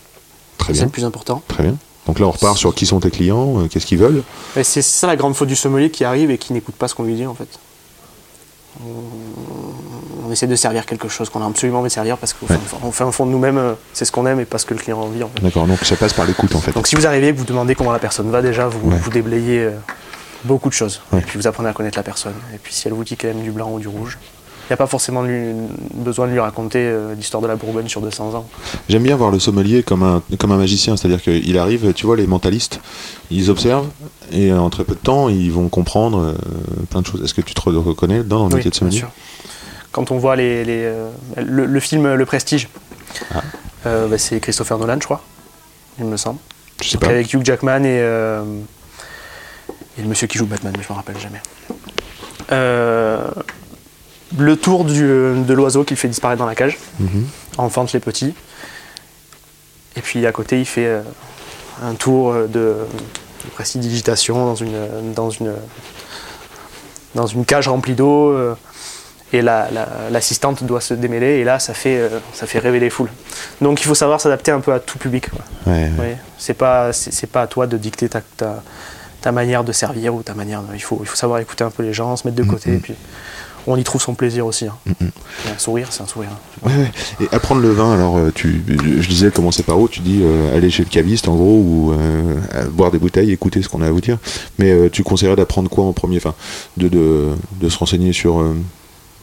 Très 0.57 0.73
C'est 0.73 0.83
le 0.83 0.89
plus 0.89 1.05
important. 1.05 1.41
Très 1.47 1.63
bien. 1.63 1.77
Donc 2.09 2.19
là, 2.19 2.27
on 2.27 2.31
repart 2.31 2.57
sur 2.57 2.73
qui 2.73 2.85
sont 2.85 2.99
tes 2.99 3.11
clients, 3.11 3.59
euh, 3.59 3.67
qu'est-ce 3.67 3.85
qu'ils 3.85 3.99
veulent? 3.99 4.23
C'est 4.63 4.81
ça 4.81 5.07
la 5.07 5.15
grande 5.15 5.35
faute 5.35 5.47
du 5.47 5.55
sommelier 5.55 5.91
qui 5.91 6.03
arrive 6.03 6.31
et 6.31 6.37
qui 6.37 6.53
n'écoute 6.53 6.75
pas 6.75 6.87
ce 6.87 6.95
qu'on 6.95 7.03
lui 7.03 7.15
dit 7.15 7.25
en 7.25 7.35
fait. 7.35 7.47
On, 8.85 10.27
on 10.27 10.31
essaie 10.31 10.47
de 10.47 10.55
servir 10.55 10.85
quelque 10.85 11.07
chose 11.09 11.29
qu'on 11.29 11.41
a 11.41 11.45
absolument 11.47 11.79
envie 11.79 11.89
de 11.89 11.93
servir 11.93 12.17
parce 12.17 12.35
Ouais. 12.49 12.55
fond, 12.65 12.77
au 12.87 12.91
fin 12.91 13.11
fond 13.11 13.25
de 13.25 13.31
nous-mêmes, 13.31 13.57
euh, 13.57 13.73
c'est 13.93 14.05
ce 14.05 14.11
qu'on 14.11 14.25
aime 14.25 14.39
et 14.39 14.45
pas 14.45 14.57
ce 14.57 14.65
que 14.65 14.73
le 14.73 14.79
client 14.79 14.99
a 15.01 15.03
envie 15.03 15.23
en 15.23 15.29
fait. 15.29 15.41
D'accord, 15.41 15.67
donc 15.67 15.79
ça 15.83 15.95
passe 15.95 16.13
par 16.13 16.25
l'écoute, 16.25 16.55
en 16.55 16.61
fait. 16.61 16.71
Donc 16.71 16.87
si 16.87 16.95
vous 16.95 17.05
arrivez 17.05 17.29
et 17.29 17.33
que 17.33 17.37
vous 17.39 17.45
demandez 17.45 17.75
comment 17.75 17.91
la 17.91 17.99
personne 17.99 18.29
va 18.31 18.41
déjà, 18.41 18.67
vous, 18.67 18.89
Ouais. 18.91 18.97
vous 18.97 19.09
déblayez 19.09 19.59
euh, 19.65 19.71
beaucoup 20.45 20.69
de 20.69 20.73
choses. 20.73 21.01
Ouais. 21.11 21.19
Et 21.19 21.21
puis 21.23 21.37
vous 21.37 21.47
apprenez 21.47 21.69
à 21.69 21.73
connaître 21.73 21.97
la 21.97 22.03
personne. 22.03 22.35
Et 22.53 22.57
puis 22.57 22.73
si 22.73 22.87
elle 22.87 22.93
vous 22.93 23.03
dit 23.03 23.17
qu'elle 23.17 23.31
aime 23.31 23.41
du 23.43 23.51
blanc 23.51 23.69
ou 23.71 23.79
du 23.79 23.87
rouge, 23.87 24.17
n'y 24.69 24.73
a 24.73 24.77
pas 24.77 24.87
forcément 24.87 25.23
lui- 25.23 25.53
besoin 25.95 26.27
de 26.27 26.31
lui 26.33 26.39
raconter 26.39 26.79
euh, 26.79 27.15
l'histoire 27.15 27.41
de 27.41 27.47
la 27.47 27.55
Bourgogne 27.55 27.87
sur 27.87 28.01
200 28.01 28.35
ans. 28.35 28.47
J'aime 28.87 29.03
bien 29.03 29.15
voir 29.15 29.31
le 29.31 29.39
sommelier 29.39 29.81
comme 29.83 30.03
un, 30.03 30.21
comme 30.37 30.51
un 30.51 30.57
magicien, 30.57 30.95
c'est-à-dire 30.97 31.21
qu'il 31.21 31.57
arrive, 31.57 31.91
tu 31.93 32.05
vois, 32.05 32.15
les 32.15 32.27
mentalistes, 32.27 32.79
ils 33.31 33.49
observent 33.49 33.89
et 34.31 34.51
euh, 34.51 34.59
en 34.59 34.69
très 34.69 34.83
peu 34.83 34.93
de 34.93 34.99
temps, 34.99 35.27
ils 35.29 35.51
vont 35.51 35.69
comprendre 35.69 36.19
euh, 36.19 36.33
plein 36.89 37.01
de 37.01 37.07
choses. 37.07 37.23
Est-ce 37.23 37.33
que 37.33 37.41
tu 37.41 37.53
te 37.53 37.61
re- 37.61 37.77
reconnais 37.77 38.23
dans 38.23 38.43
le 38.47 38.49
Oui, 38.49 38.55
métier 38.55 38.69
de 38.71 38.75
bien 38.75 38.79
sommelier 38.79 38.97
sûr. 38.99 39.09
Quand 39.91 40.11
on 40.11 40.17
voit 40.19 40.35
les, 40.35 40.63
les, 40.65 40.93
le, 41.37 41.65
le 41.65 41.79
film 41.79 42.13
Le 42.13 42.25
Prestige, 42.25 42.67
Ah. 43.33 43.41
bah, 43.83 44.17
c'est 44.19 44.39
Christopher 44.39 44.77
Nolan, 44.77 44.97
je 44.99 45.05
crois, 45.05 45.23
il 45.97 46.05
me 46.05 46.15
semble. 46.17 46.37
Je 46.83 46.89
sais 46.89 46.97
pas. 46.99 47.07
avec 47.07 47.33
Hugh 47.33 47.43
Jackman 47.43 47.83
et, 47.85 47.97
et 49.97 50.01
le 50.01 50.07
monsieur 50.07 50.27
qui 50.27 50.37
joue 50.37 50.45
Batman, 50.45 50.73
mais 50.77 50.83
je 50.87 50.93
me 50.93 50.95
rappelle 50.95 51.17
jamais. 51.19 51.41
Euh, 52.51 53.27
le 54.37 54.55
tour 54.55 54.85
du- 54.85 55.01
de 55.43 55.53
l'oiseau 55.53 55.83
qu'il 55.83 55.97
fait 55.97 56.07
disparaître 56.07 56.39
dans 56.39 56.45
la 56.45 56.55
cage, 56.55 56.77
enfante 57.57 57.91
les 57.93 57.99
petits. 57.99 58.33
Et 59.95 60.01
puis 60.01 60.25
à 60.25 60.31
côté, 60.31 60.59
il 60.59 60.65
fait 60.65 60.85
euh, 60.85 61.01
un 61.83 61.93
tour 61.95 62.33
de, 62.33 62.47
de 62.47 62.77
prestidigitation 63.55 64.45
dans 64.45 64.55
une, 64.55 65.13
dans 65.15 65.29
une, 65.29 65.53
dans 67.15 67.25
une 67.27 67.45
cage 67.45 67.67
remplie 67.67 67.95
d'eau. 67.95 68.29
euh, 68.31 68.55
et 69.31 69.43
la- 69.43 69.69
la- 69.69 70.09
l'assistante 70.09 70.63
doit 70.63 70.81
se 70.81 70.95
démêler. 70.95 71.37
Et 71.37 71.43
là, 71.43 71.59
ça 71.59 71.75
fait, 71.75 71.97
euh, 71.99 72.09
ça 72.33 72.47
fait 72.47 72.57
rêver 72.57 72.79
les 72.79 72.89
foules. 72.89 73.11
Donc 73.61 73.79
il 73.79 73.85
faut 73.85 73.93
savoir 73.93 74.19
s'adapter 74.19 74.49
un 74.49 74.59
peu 74.59 74.73
à 74.73 74.79
tout 74.79 74.97
public. 74.97 75.27
Ouais, 75.67 75.91
ouais. 75.99 76.17
C'est 76.39 76.55
pas 76.55 76.91
c'est 76.93 77.27
pas 77.27 77.43
à 77.43 77.47
toi 77.47 77.67
de 77.67 77.77
dicter 77.77 78.09
ta, 78.09 78.21
ta, 78.21 78.63
ta 79.21 79.31
manière 79.31 79.63
de 79.63 79.71
servir 79.71 80.15
ou 80.15 80.23
ta 80.23 80.33
manière. 80.33 80.63
de- 80.63 80.73
il 80.73 80.79
faut 80.81 80.97
il 81.01 81.05
faut 81.07 81.15
savoir 81.15 81.39
écouter 81.41 81.63
un 81.63 81.69
peu 81.69 81.83
les 81.83 81.93
gens, 81.93 82.15
se 82.15 82.27
mettre 82.27 82.37
de 82.37 82.43
côté, 82.43 82.71
Mhm. 82.71 82.75
et 82.77 82.79
puis 82.79 82.95
on 83.67 83.75
y 83.77 83.83
trouve 83.83 84.01
son 84.01 84.13
plaisir 84.15 84.45
aussi. 84.45 84.65
hein. 84.67 84.75
Mhm. 84.85 84.93
Et 85.47 85.49
Un 85.55 85.57
sourire, 85.59 85.87
c'est 85.91 86.01
un 86.03 86.07
sourire. 86.07 86.29
hein. 86.31 86.67
Ouais, 86.67 86.75
ouais. 86.75 86.91
Et 87.21 87.27
apprendre 87.33 87.61
le 87.61 87.69
vin, 87.71 87.93
alors 87.93 88.17
euh, 88.17 88.31
tu, 88.33 88.63
je 88.67 89.07
disais 89.07 89.31
commencer 89.31 89.63
par 89.63 89.79
où 89.79 89.87
Tu 89.87 89.99
dis 90.01 90.21
euh, 90.23 90.55
aller 90.55 90.69
chez 90.69 90.83
le 90.83 90.89
caviste 90.89 91.27
en 91.27 91.35
gros 91.35 91.57
ou 91.59 91.93
euh, 91.93 92.65
boire 92.71 92.91
des 92.91 92.97
bouteilles, 92.99 93.31
écouter 93.31 93.61
ce 93.61 93.69
qu'on 93.69 93.81
a 93.81 93.87
à 93.87 93.91
vous 93.91 94.01
dire. 94.01 94.17
Mais 94.57 94.71
euh, 94.71 94.89
tu 94.89 95.03
conseillerais 95.03 95.35
d'apprendre 95.35 95.69
quoi 95.69 95.83
en 95.85 95.93
premier? 95.93 96.17
Enfin, 96.17 96.33
de, 96.77 96.87
de, 96.87 97.27
de 97.59 97.69
se 97.69 97.77
renseigner 97.77 98.13
sur 98.13 98.39
euh, 98.39 98.55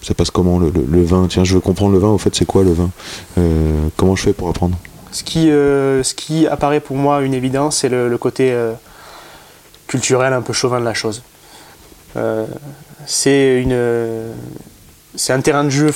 ça 0.02 0.14
passe 0.14 0.30
comment 0.30 0.58
le, 0.58 0.70
le- 0.70 0.86
le 0.88 1.02
vin? 1.04 1.26
Tiens, 1.28 1.44
je 1.44 1.54
veux 1.54 1.60
comprendre 1.60 1.92
le 1.92 1.98
vin. 1.98 2.08
Au 2.08 2.18
fait, 2.18 2.34
c'est 2.34 2.44
quoi 2.46 2.62
le 2.62 2.72
vin? 2.72 2.90
Euh, 3.38 3.88
Comment 3.96 4.14
je 4.16 4.22
fais 4.22 4.32
pour 4.32 4.48
apprendre? 4.48 4.76
Ce 5.12 5.24
qui, 5.24 5.50
euh, 5.50 6.02
ce 6.02 6.14
qui 6.14 6.46
apparaît 6.46 6.80
pour 6.80 6.96
moi 6.96 7.22
une 7.22 7.32
évidence, 7.34 7.78
c'est 7.78 7.88
le, 7.88 8.08
le 8.08 8.18
côté 8.18 8.52
euh, 8.52 8.72
culturel 9.86 10.32
un 10.32 10.42
peu 10.42 10.52
chauvin 10.52 10.78
de 10.78 10.84
la 10.84 10.94
chose. 10.94 11.22
C'est 13.06 13.62
une, 13.62 14.32
c'est 15.14 15.32
un 15.32 15.40
terrain 15.40 15.64
de 15.64 15.70
jeu 15.70 15.92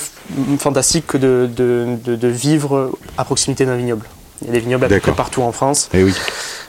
fantastique 0.59 1.07
que 1.07 1.17
de, 1.17 1.49
de- 1.53 1.97
de- 2.03 2.15
de 2.15 2.27
vivre 2.27 2.91
à 3.17 3.25
proximité 3.25 3.65
d'un 3.65 3.75
vignoble. 3.75 4.05
Il 4.41 4.47
y 4.47 4.49
a 4.49 4.53
des 4.53 4.59
vignobles 4.61 4.85
à 4.85 4.87
peu 4.87 4.99
près 4.99 5.11
partout 5.13 5.41
en 5.43 5.51
France. 5.51 5.89
Eh 5.93 6.03
oui. 6.03 6.13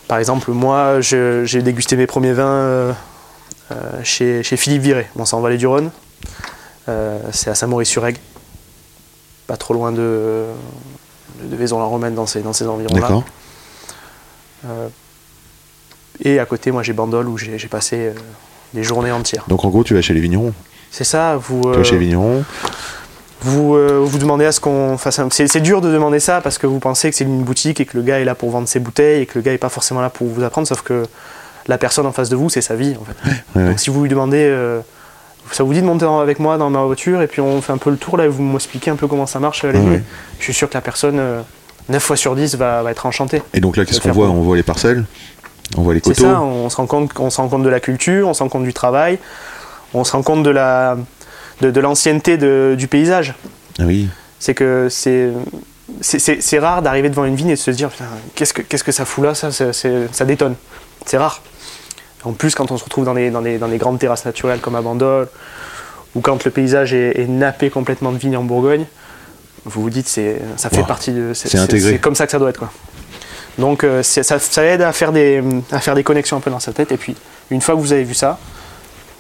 Par 0.09 0.18
exemple, 0.18 0.51
moi, 0.51 1.01
j'ai 1.01 1.62
dégusté 1.62 1.97
mes 1.97 2.07
premiers 2.07 2.32
vins 2.32 2.45
euh, 2.45 2.93
euh, 3.70 3.74
chez, 4.05 4.43
chez 4.43 4.57
Philippe 4.57 4.82
Viré, 4.82 5.07
bon, 5.14 5.24
c'est 5.24 5.34
en 5.36 5.40
Vallée 5.40 5.57
du 5.57 5.66
Rhône. 5.66 5.90
Euh, 6.88 7.18
c'est 7.32 7.49
à 7.49 7.55
Saint-Maurice-sur-Aigle, 7.55 8.18
pas 9.47 9.57
trop 9.57 9.72
loin 9.72 9.93
de, 9.93 10.45
de 11.45 11.57
Vaison-la-Romaine 11.57 12.14
dans 12.14 12.26
ces, 12.26 12.40
dans 12.40 12.53
ces 12.53 12.66
environs-là. 12.66 13.22
Et 16.24 16.38
à 16.38 16.45
côté, 16.47 16.70
moi, 16.72 16.82
j'ai 16.82 16.93
Bandol 16.93 17.28
où 17.28 17.38
j'ai 17.38 17.68
passé 17.68 18.12
des 18.75 18.83
journées 18.83 19.12
entières. 19.12 19.45
Donc 19.49 19.64
en 19.64 19.68
gros, 19.68 19.85
tu 19.85 19.95
vas 19.95 20.03
chez 20.03 20.14
les 20.14 20.20
vignerons. 20.20 20.53
C'est 20.91 21.05
ça, 21.05 21.37
vous, 21.37 21.62
Tu 21.62 21.68
euh, 21.68 21.73
vas 21.73 21.85
chez 21.85 21.95
les 21.95 22.01
vignerons. 22.01 22.45
vous, 23.43 23.75
euh, 23.75 24.01
vous 24.03 24.18
demandez 24.18 24.45
à 24.45 24.53
ce 24.53 24.61
qu'on 24.61 24.99
fasse 24.99 25.18
un... 25.18 25.29
C'est 25.31 25.61
dur 25.61 25.81
de 25.81 25.91
demander 25.93 26.20
ça 26.20 26.41
parce 26.41 26.59
que 26.59 26.66
vous 26.66 26.79
pensez 26.79 27.11
que 27.11 27.16
c'est 27.16 27.25
une 27.25 27.43
boutique 27.43 27.81
et 27.81 27.87
que 27.87 27.97
le 27.97 28.03
gars 28.03 28.20
est 28.20 28.25
là 28.25 28.35
pour 28.35 28.51
vendre 28.51 28.68
ses 28.68 28.81
bouteilles 28.81 29.23
et 29.23 29.27
que 29.27 29.39
le 29.39 29.43
gars 29.43 29.53
est 29.53 29.59
pas 29.59 29.68
forcément 29.68 30.01
là 30.01 30.11
pour 30.11 30.27
vous 30.27 30.43
apprendre, 30.43 30.66
sauf 30.66 30.83
que 30.83 31.05
la 31.66 31.79
personne 31.79 32.07
en 32.07 32.12
face 32.12 32.29
de 32.29 32.37
vous, 32.37 32.51
c'est 32.51 32.61
sa 32.61 32.75
vie 32.75 32.97
en 33.01 33.05
fait. 33.05 33.29
Ouais, 33.29 33.62
ouais. 33.62 33.68
Donc 33.70 33.81
si 33.81 33.91
vous 33.91 34.03
lui 34.03 34.09
demandez, 34.11 34.45
euh, 34.45 34.81
ça 35.51 35.64
vous 35.64 35.73
dit 35.73 35.81
de 35.81 35.87
monter 35.87 36.07
avec 36.07 36.39
moi 36.39 36.59
dans 36.59 36.70
ma 36.70 36.83
voiture 36.83 37.23
et 37.23 37.27
puis 37.27 37.41
on 37.41 37.61
fait 37.62 37.73
un 37.73 37.79
peu 37.79 37.91
le 37.91 37.97
tour 37.97 38.16
là 38.16 38.25
et 38.25 38.29
vous 38.29 38.43
m'expliquez 38.43 38.91
un 38.91 38.97
peu 38.97 39.07
comment 39.07 39.27
ça 39.27 39.41
marche 39.41 39.64
euh, 39.64 39.73
les 39.73 39.79
Ouais. 39.79 40.03
Je 40.39 40.45
suis 40.45 40.55
sûr 40.55 40.68
que 40.68 40.75
la 40.75 40.81
personne, 40.81 41.18
euh, 41.18 41.41
9 41.89 42.03
fois 42.03 42.16
sur 42.16 42.35
10, 42.37 42.57
va, 42.57 42.83
va 42.83 42.91
être 42.91 43.07
enchantée. 43.07 43.43
Et 43.55 43.61
donc 43.61 43.77
là, 43.77 43.85
qu'est-ce 43.85 44.01
qu'on 44.01 44.12
voit 44.12 44.29
On 44.29 44.43
voit 44.43 44.57
les 44.57 44.62
parcelles, 44.62 45.05
on 45.77 45.83
voit 45.83 45.95
les 45.95 46.01
C'est 46.05 46.15
ça, 46.15 46.41
on 46.41 46.69
se, 46.71 46.77
rend 46.77 46.87
compte, 46.87 47.11
on 47.19 47.31
se 47.31 47.41
rend 47.41 47.49
compte 47.49 47.63
de 47.63 47.69
la 47.69 47.81
culture, 47.81 48.29
on 48.29 48.35
se 48.35 48.43
rend 48.43 48.49
compte 48.49 48.65
du 48.65 48.73
travail, 48.75 49.19
on 49.95 50.05
se 50.05 50.13
rend 50.13 50.23
compte 50.23 50.43
de 50.43 50.51
la 50.51 50.97
de, 51.61 51.71
de 51.71 51.81
l'ancienneté 51.81 52.37
du 52.77 52.89
paysage. 52.89 53.35
Ah 53.79 53.85
oui. 53.87 54.09
C'est 54.39 54.55
que 54.55 54.89
c'est 54.91 56.59
rare 56.59 56.83
d'arriver 56.83 57.09
devant 57.11 57.25
une 57.25 57.37
vigne 57.37 57.51
et 57.51 57.55
de 57.55 57.59
se 57.59 57.71
dire 57.71 57.91
Putain, 57.91 58.05
qu'est-ce 58.35 58.53
que 58.55 58.63
qu'est-ce 58.63 58.85
que 58.85 58.93
ça 58.93 59.05
fout 59.05 59.25
là 59.25 59.35
ça 59.35 59.51
ça 59.53 60.25
détonne 60.25 60.55
c'est 61.07 61.17
rare 61.19 61.43
en 62.25 62.33
plus 62.33 62.55
quand 62.55 62.71
on 62.71 62.77
se 62.79 62.85
retrouve 62.85 63.05
dans 63.05 63.15
des, 63.15 63.31
dans 63.31 63.43
des, 63.43 63.59
dans 63.59 63.69
des 63.69 63.79
grandes 63.79 63.99
terrasses 63.99 64.25
naturelles 64.25 64.61
comme 64.61 64.77
à 64.77 64.81
Bandol 64.83 65.29
ou 66.15 66.21
quand 66.21 66.45
le 66.45 66.51
paysage 66.51 66.95
est, 66.95 67.19
est 67.21 67.27
nappé 67.27 67.69
complètement 67.71 68.13
de 68.13 68.19
vignes 68.19 68.37
en 68.37 68.45
Bourgogne 68.45 68.87
vous 69.65 69.83
vous 69.83 69.91
dites 69.91 70.09
c'est 70.09 70.41
ça 70.57 70.71
fait 70.71 70.79
Wow. 70.79 70.87
partie 70.87 71.13
de 71.13 71.33
C'est 71.35 71.57
intégré. 71.59 71.91
c'est 71.93 71.99
comme 71.99 72.15
ça 72.15 72.27
que 72.27 72.33
ça 72.33 72.39
doit 72.39 72.51
être 72.51 72.59
quoi 72.59 72.73
donc 73.59 73.84
euh, 73.84 74.03
ça, 74.03 74.22
ça 74.38 74.64
aide 74.64 74.82
à 74.82 74.92
faire 74.92 75.12
des 75.12 75.42
à 75.70 75.80
faire 75.80 75.94
des 75.94 76.03
connexions 76.03 76.36
un 76.36 76.40
peu 76.40 76.50
dans 76.50 76.61
sa 76.61 76.72
tête 76.72 76.92
et 76.92 76.96
puis 76.96 77.14
une 77.50 77.61
fois 77.61 77.74
que 77.74 77.80
vous 77.80 77.92
avez 77.92 78.05
vu 78.05 78.14
ça 78.14 78.38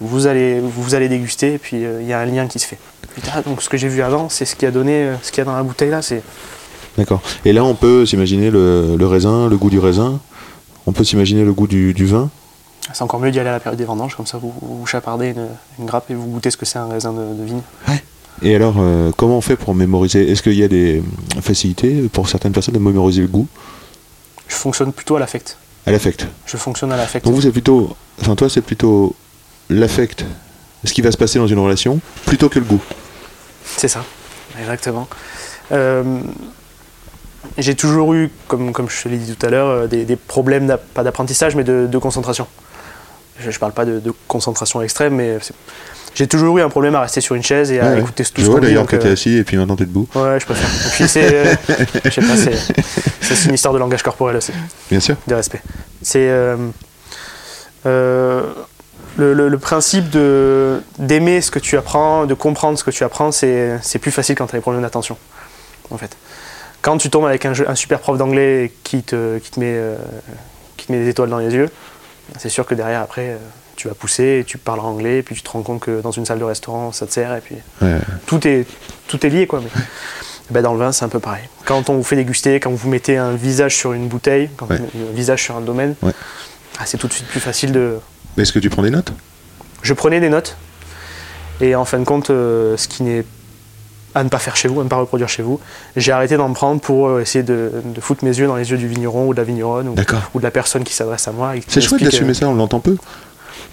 vous 0.00 0.26
allez 0.26 0.58
vous 0.60 0.94
allez 0.94 1.08
déguster 1.08 1.54
et 1.54 1.58
puis 1.58 1.84
euh, 1.84 2.00
il 2.02 2.08
y 2.08 2.12
a 2.12 2.18
un 2.20 2.26
lien 2.26 2.46
qui 2.46 2.58
se 2.58 2.66
fait 2.66 2.78
Putain, 3.14 3.42
donc 3.46 3.60
ce 3.62 3.68
que 3.68 3.76
j'ai 3.76 3.88
vu 3.88 4.02
avant 4.02 4.28
c'est 4.28 4.44
ce 4.44 4.56
qui 4.56 4.64
a 4.66 4.70
donné 4.70 5.04
euh, 5.04 5.14
ce 5.22 5.30
qu'il 5.30 5.38
y 5.38 5.42
a 5.42 5.44
dans 5.44 5.56
la 5.56 5.62
bouteille 5.62 5.90
là 5.90 6.02
c'est 6.02 6.22
D'accord. 6.98 7.22
Et 7.46 7.54
là, 7.54 7.64
on 7.64 7.74
peut 7.74 8.04
s'imaginer 8.04 8.50
le, 8.50 8.96
le 8.98 9.06
raisin, 9.06 9.48
le 9.48 9.56
goût 9.56 9.70
du 9.70 9.78
raisin. 9.78 10.20
On 10.86 10.92
peut 10.92 11.04
s'imaginer 11.04 11.42
le 11.42 11.54
goût 11.54 11.66
du, 11.66 11.94
du 11.94 12.04
vin. 12.04 12.28
c'est 12.92 13.00
encore 13.00 13.18
mieux 13.18 13.30
d'y 13.30 13.40
aller 13.40 13.48
à 13.48 13.52
la 13.52 13.60
période 13.60 13.78
des 13.78 13.86
vendanges 13.86 14.14
comme 14.14 14.26
ça 14.26 14.36
vous, 14.36 14.52
vous 14.60 14.84
chapardez 14.84 15.28
une, 15.28 15.46
une 15.78 15.86
grappe 15.86 16.10
et 16.10 16.14
vous 16.14 16.26
goûtez 16.26 16.50
ce 16.50 16.58
que 16.58 16.66
c'est 16.66 16.78
un 16.78 16.88
raisin 16.88 17.14
de, 17.14 17.34
de 17.34 17.44
vigne 17.44 17.62
Ouais. 17.88 18.02
Et 18.42 18.54
alors, 18.54 18.74
euh, 18.78 19.10
comment 19.16 19.38
on 19.38 19.40
fait 19.40 19.56
pour 19.56 19.74
mémoriser? 19.74 20.30
Est-ce 20.30 20.42
qu'il 20.42 20.52
y 20.58 20.64
a 20.64 20.68
des 20.68 21.02
facilités 21.40 22.10
pour 22.12 22.28
certaines 22.28 22.52
personnes 22.52 22.74
de 22.74 22.78
mémoriser 22.78 23.22
le 23.22 23.28
goût? 23.28 23.46
Je 24.52 24.56
fonctionne 24.58 24.92
plutôt 24.92 25.16
à 25.16 25.18
l'affect. 25.18 25.56
à 25.86 25.90
l'affect 25.90 26.26
Je 26.46 26.56
fonctionne 26.58 26.92
à 26.92 26.96
l'affect. 26.96 27.24
Donc 27.24 27.34
vous, 27.34 27.40
c'est 27.40 27.50
plutôt. 27.50 27.96
Enfin, 28.20 28.36
toi, 28.36 28.50
c'est 28.50 28.60
plutôt 28.60 29.16
l'affect, 29.70 30.26
ce 30.84 30.92
qui 30.92 31.00
va 31.00 31.10
se 31.10 31.16
passer 31.16 31.38
dans 31.38 31.46
une 31.46 31.58
relation, 31.58 32.00
plutôt 32.26 32.50
que 32.50 32.58
le 32.58 32.66
goût. 32.66 32.82
C'est 33.64 33.88
ça, 33.88 34.04
exactement. 34.60 35.08
Euh, 35.72 36.20
j'ai 37.56 37.74
toujours 37.74 38.12
eu, 38.12 38.30
comme, 38.46 38.72
comme 38.72 38.90
je 38.90 39.02
te 39.02 39.08
l'ai 39.08 39.16
dit 39.16 39.34
tout 39.34 39.46
à 39.46 39.50
l'heure, 39.50 39.68
euh, 39.68 39.86
des, 39.86 40.04
des 40.04 40.16
problèmes, 40.16 40.76
pas 40.92 41.02
d'apprentissage, 41.02 41.56
mais 41.56 41.64
de, 41.64 41.86
de 41.90 41.98
concentration. 41.98 42.46
Je 43.40 43.48
ne 43.48 43.54
parle 43.54 43.72
pas 43.72 43.86
de, 43.86 43.98
de 44.00 44.12
concentration 44.28 44.82
extrême, 44.82 45.14
mais 45.14 45.38
j'ai 46.14 46.26
toujours 46.26 46.58
eu 46.58 46.62
un 46.62 46.68
problème 46.68 46.94
à 46.94 47.00
rester 47.00 47.20
sur 47.20 47.34
une 47.34 47.42
chaise 47.42 47.70
et 47.72 47.80
à 47.80 47.86
Ouais, 47.90 48.00
écouter 48.00 48.24
tout 48.24 48.32
Je 48.40 48.44
ce 48.46 48.50
qu'on 48.50 48.58
dit. 48.58 48.66
d'ailleurs 48.66 48.86
que 48.86 48.96
t'es 48.96 49.08
euh, 49.08 49.12
assis 49.12 49.36
et 49.36 49.44
puis 49.44 49.56
maintenant 49.56 49.76
t'es 49.76 49.86
debout. 49.86 50.06
Ouais, 50.14 50.38
je 50.40 50.44
préfère. 50.44 50.68
Et 50.86 50.90
puis 50.90 51.08
c'est, 51.08 51.34
euh, 51.34 51.54
je 52.04 52.10
sais 52.10 52.20
pas, 52.20 52.36
c'est, 53.20 53.44
une 53.48 53.54
histoire 53.54 53.72
de 53.74 53.78
langage 53.78 54.02
corporel 54.02 54.36
aussi, 54.36 54.52
Bien 54.90 55.00
sûr. 55.00 55.16
de 55.26 55.34
respect. 55.34 55.62
C'est 56.02 56.28
euh, 56.28 56.56
euh, 57.86 58.42
le, 59.16 59.34
le- 59.34 59.48
le 59.48 59.58
principe 59.58 60.10
de 60.10 60.80
d'aimer 60.98 61.40
ce 61.40 61.50
que 61.50 61.58
tu 61.58 61.76
apprends, 61.76 62.26
de 62.26 62.34
comprendre 62.34 62.78
ce 62.78 62.84
que 62.84 62.90
tu 62.90 63.04
apprends, 63.04 63.32
c'est, 63.32 63.78
c'est 63.82 63.98
plus 63.98 64.10
facile 64.12 64.34
quand 64.36 64.46
tu 64.46 64.54
as 64.54 64.58
des 64.58 64.62
problèmes 64.62 64.82
d'attention, 64.82 65.16
en 65.90 65.98
fait. 65.98 66.16
Quand 66.82 66.96
tu 66.98 67.10
tombes 67.10 67.26
avec 67.26 67.44
un, 67.46 67.52
un 67.66 67.74
super 67.74 68.00
prof 68.00 68.16
d'anglais 68.18 68.72
qui 68.84 69.02
te, 69.02 69.38
qui 69.38 69.50
te 69.50 69.60
met, 69.60 69.78
qui 70.76 70.86
te 70.86 70.92
met 70.92 70.98
des 70.98 71.08
étoiles 71.10 71.30
dans 71.30 71.38
les 71.38 71.52
yeux, 71.54 71.68
c'est 72.38 72.48
sûr 72.48 72.66
que 72.66 72.74
derrière 72.74 73.00
après. 73.02 73.36
Euh, 73.72 73.74
tu 73.76 73.88
vas 73.88 73.94
pousser, 73.94 74.38
et 74.40 74.44
tu 74.44 74.58
parles 74.58 74.80
anglais, 74.80 75.18
et 75.18 75.22
puis 75.22 75.34
tu 75.34 75.42
te 75.42 75.50
rends 75.50 75.62
compte 75.62 75.80
que 75.80 76.00
dans 76.00 76.10
une 76.12 76.24
salle 76.26 76.38
de 76.38 76.44
restaurant, 76.44 76.92
ça 76.92 77.06
te 77.06 77.12
sert, 77.12 77.34
et 77.34 77.40
puis 77.40 77.56
Ouais. 77.80 77.98
tout 78.26 78.46
est, 78.46 78.66
tout 79.08 79.24
est 79.26 79.30
lié 79.30 79.46
quoi. 79.46 79.60
Mais, 79.62 79.70
ben, 80.50 80.62
dans 80.62 80.72
le 80.72 80.78
vin, 80.78 80.92
c'est 80.92 81.04
un 81.04 81.08
peu 81.08 81.20
pareil. 81.20 81.44
Quand 81.64 81.88
on 81.90 81.94
vous 81.94 82.02
fait 82.02 82.16
déguster, 82.16 82.60
quand 82.60 82.70
vous 82.70 82.88
mettez 82.88 83.16
un 83.16 83.32
visage 83.32 83.76
sur 83.76 83.92
une 83.92 84.08
bouteille, 84.08 84.50
quand 84.56 84.68
Ouais. 84.70 84.78
vous 84.78 85.08
un 85.10 85.14
visage 85.14 85.42
sur 85.42 85.56
un 85.56 85.60
domaine, 85.60 85.94
Ouais. 86.02 86.12
ah, 86.78 86.82
c'est 86.86 86.98
tout 86.98 87.08
de 87.08 87.12
suite 87.12 87.26
plus 87.28 87.40
facile 87.40 87.72
de. 87.72 87.98
Mais 88.36 88.42
Est-ce 88.44 88.52
que 88.52 88.58
tu 88.58 88.70
prends 88.70 88.82
des 88.82 88.90
notes? 88.90 89.12
Je 89.82 89.94
prenais 89.94 90.20
des 90.20 90.28
notes, 90.28 90.56
et 91.60 91.74
en 91.74 91.84
fin 91.84 91.98
de 91.98 92.04
compte, 92.04 92.30
euh, 92.30 92.76
ce 92.76 92.88
qui 92.88 93.02
n'est 93.02 93.24
à 94.14 94.22
ne 94.24 94.28
pas 94.28 94.38
faire 94.38 94.56
chez 94.56 94.68
vous, 94.68 94.78
à 94.78 94.84
ne 94.84 94.90
pas 94.90 94.96
reproduire 94.96 95.28
chez 95.30 95.42
vous, 95.42 95.58
j'ai 95.96 96.12
arrêté 96.12 96.36
d'en 96.36 96.52
prendre 96.52 96.82
pour 96.82 97.08
euh, 97.08 97.20
essayer 97.22 97.42
de, 97.42 97.72
de 97.82 98.00
foutre 98.02 98.24
mes 98.26 98.38
yeux 98.38 98.46
dans 98.46 98.56
les 98.56 98.70
yeux 98.70 98.76
du 98.76 98.86
vigneron 98.86 99.26
ou 99.28 99.32
de 99.32 99.38
la 99.38 99.44
vigneronne 99.44 99.88
ou, 99.88 99.94
de 99.94 100.42
la 100.42 100.50
personne 100.50 100.84
qui 100.84 100.92
s'adresse 100.92 101.26
à 101.28 101.32
moi. 101.32 101.54
C'est 101.66 101.80
chouette 101.80 102.02
d'assumer 102.02 102.34
ça, 102.34 102.46
on 102.46 102.54
l'entend 102.54 102.78
peu. 102.80 102.98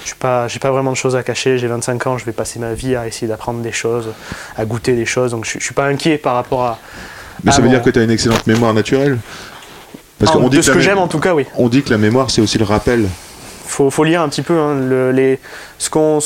Je 0.03 0.07
suis 0.07 0.59
pas, 0.59 0.71
vraiment 0.71 0.91
de 0.91 0.97
choses 0.97 1.15
à 1.15 1.23
cacher. 1.23 1.57
J'ai 1.57 1.67
25 1.67 2.07
ans, 2.07 2.17
je 2.17 2.25
vais 2.25 2.31
passer 2.31 2.59
ma 2.59 2.73
vie 2.73 2.95
à 2.95 3.07
essayer 3.07 3.27
d'apprendre 3.27 3.61
des 3.61 3.71
choses, 3.71 4.09
à 4.57 4.65
goûter 4.65 4.93
des 4.95 5.05
choses. 5.05 5.31
Donc 5.31 5.45
je, 5.45 5.59
je 5.59 5.63
suis 5.63 5.73
pas 5.73 5.85
inquiet 5.85 6.17
par 6.17 6.35
rapport 6.35 6.63
à. 6.63 6.79
Mais 7.43 7.51
ça 7.51 7.61
veut 7.61 7.69
dire 7.69 7.81
que 7.81 7.89
tu 7.89 7.99
as 7.99 8.03
une 8.03 8.11
excellente 8.11 8.45
mémoire 8.47 8.73
naturelle 8.73 9.17
Parce 10.17 10.31
Ah, 10.35 10.39
qu'on 10.39 10.49
dit 10.49 10.57
de 10.57 10.61
que 10.61 10.65
ce 10.67 10.71
que 10.71 10.79
j'aime 10.79 10.97
en 10.97 11.07
tout 11.07 11.19
cas, 11.19 11.33
oui. 11.33 11.45
On 11.55 11.69
dit 11.69 11.83
que 11.83 11.89
la 11.89 11.97
mémoire, 11.97 12.29
c'est 12.31 12.41
aussi 12.41 12.57
le 12.57 12.65
rappel. 12.65 13.07
Faut, 13.65 13.89
faut 13.89 14.03
lire 14.03 14.21
un 14.21 14.29
petit 14.29 14.41
peu 14.41 14.57
hein, 14.57 14.75
le, 14.75 15.11
les, 15.11 15.39
ce 15.77 15.89
qu'on, 15.89 16.19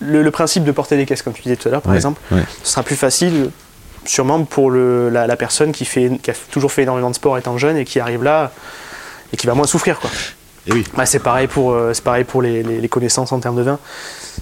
le, 0.00 0.22
le 0.22 0.30
principe 0.30 0.64
de 0.64 0.72
porter 0.72 0.96
des 0.96 1.06
caisses, 1.06 1.22
comme 1.22 1.32
tu 1.32 1.42
disais 1.42 1.56
tout 1.56 1.68
à 1.68 1.70
l'heure, 1.72 1.80
par 1.82 1.90
Ouais, 1.92 1.96
exemple. 1.96 2.20
ouais. 2.30 2.42
Ce 2.62 2.72
sera 2.72 2.82
plus 2.82 2.96
facile, 2.96 3.50
sûrement 4.04 4.44
pour 4.44 4.70
le, 4.70 5.08
la, 5.08 5.26
la 5.26 5.36
personne 5.36 5.72
qui, 5.72 5.84
fait, 5.84 6.10
qui 6.22 6.30
a 6.30 6.34
toujours 6.50 6.70
fait 6.70 6.82
énormément 6.82 7.10
de 7.10 7.14
sport 7.14 7.38
étant 7.38 7.56
jeune 7.58 7.76
et 7.76 7.84
qui 7.84 7.98
arrive 7.98 8.22
là 8.22 8.52
et 9.32 9.36
qui 9.36 9.46
va 9.46 9.54
moins 9.54 9.66
souffrir, 9.66 9.98
quoi. 9.98 10.10
Et 10.68 10.72
oui. 10.72 10.84
Bah, 10.96 11.06
c'est 11.06 11.18
pareil 11.18 11.48
pour, 11.48 11.72
euh, 11.72 11.92
c'est 11.92 12.04
pareil 12.04 12.24
pour 12.24 12.40
les, 12.42 12.62
les- 12.62 12.80
les 12.80 12.88
connaissances 12.88 13.32
en 13.32 13.40
termes 13.40 13.56
de 13.56 13.62
vin. 13.62 13.78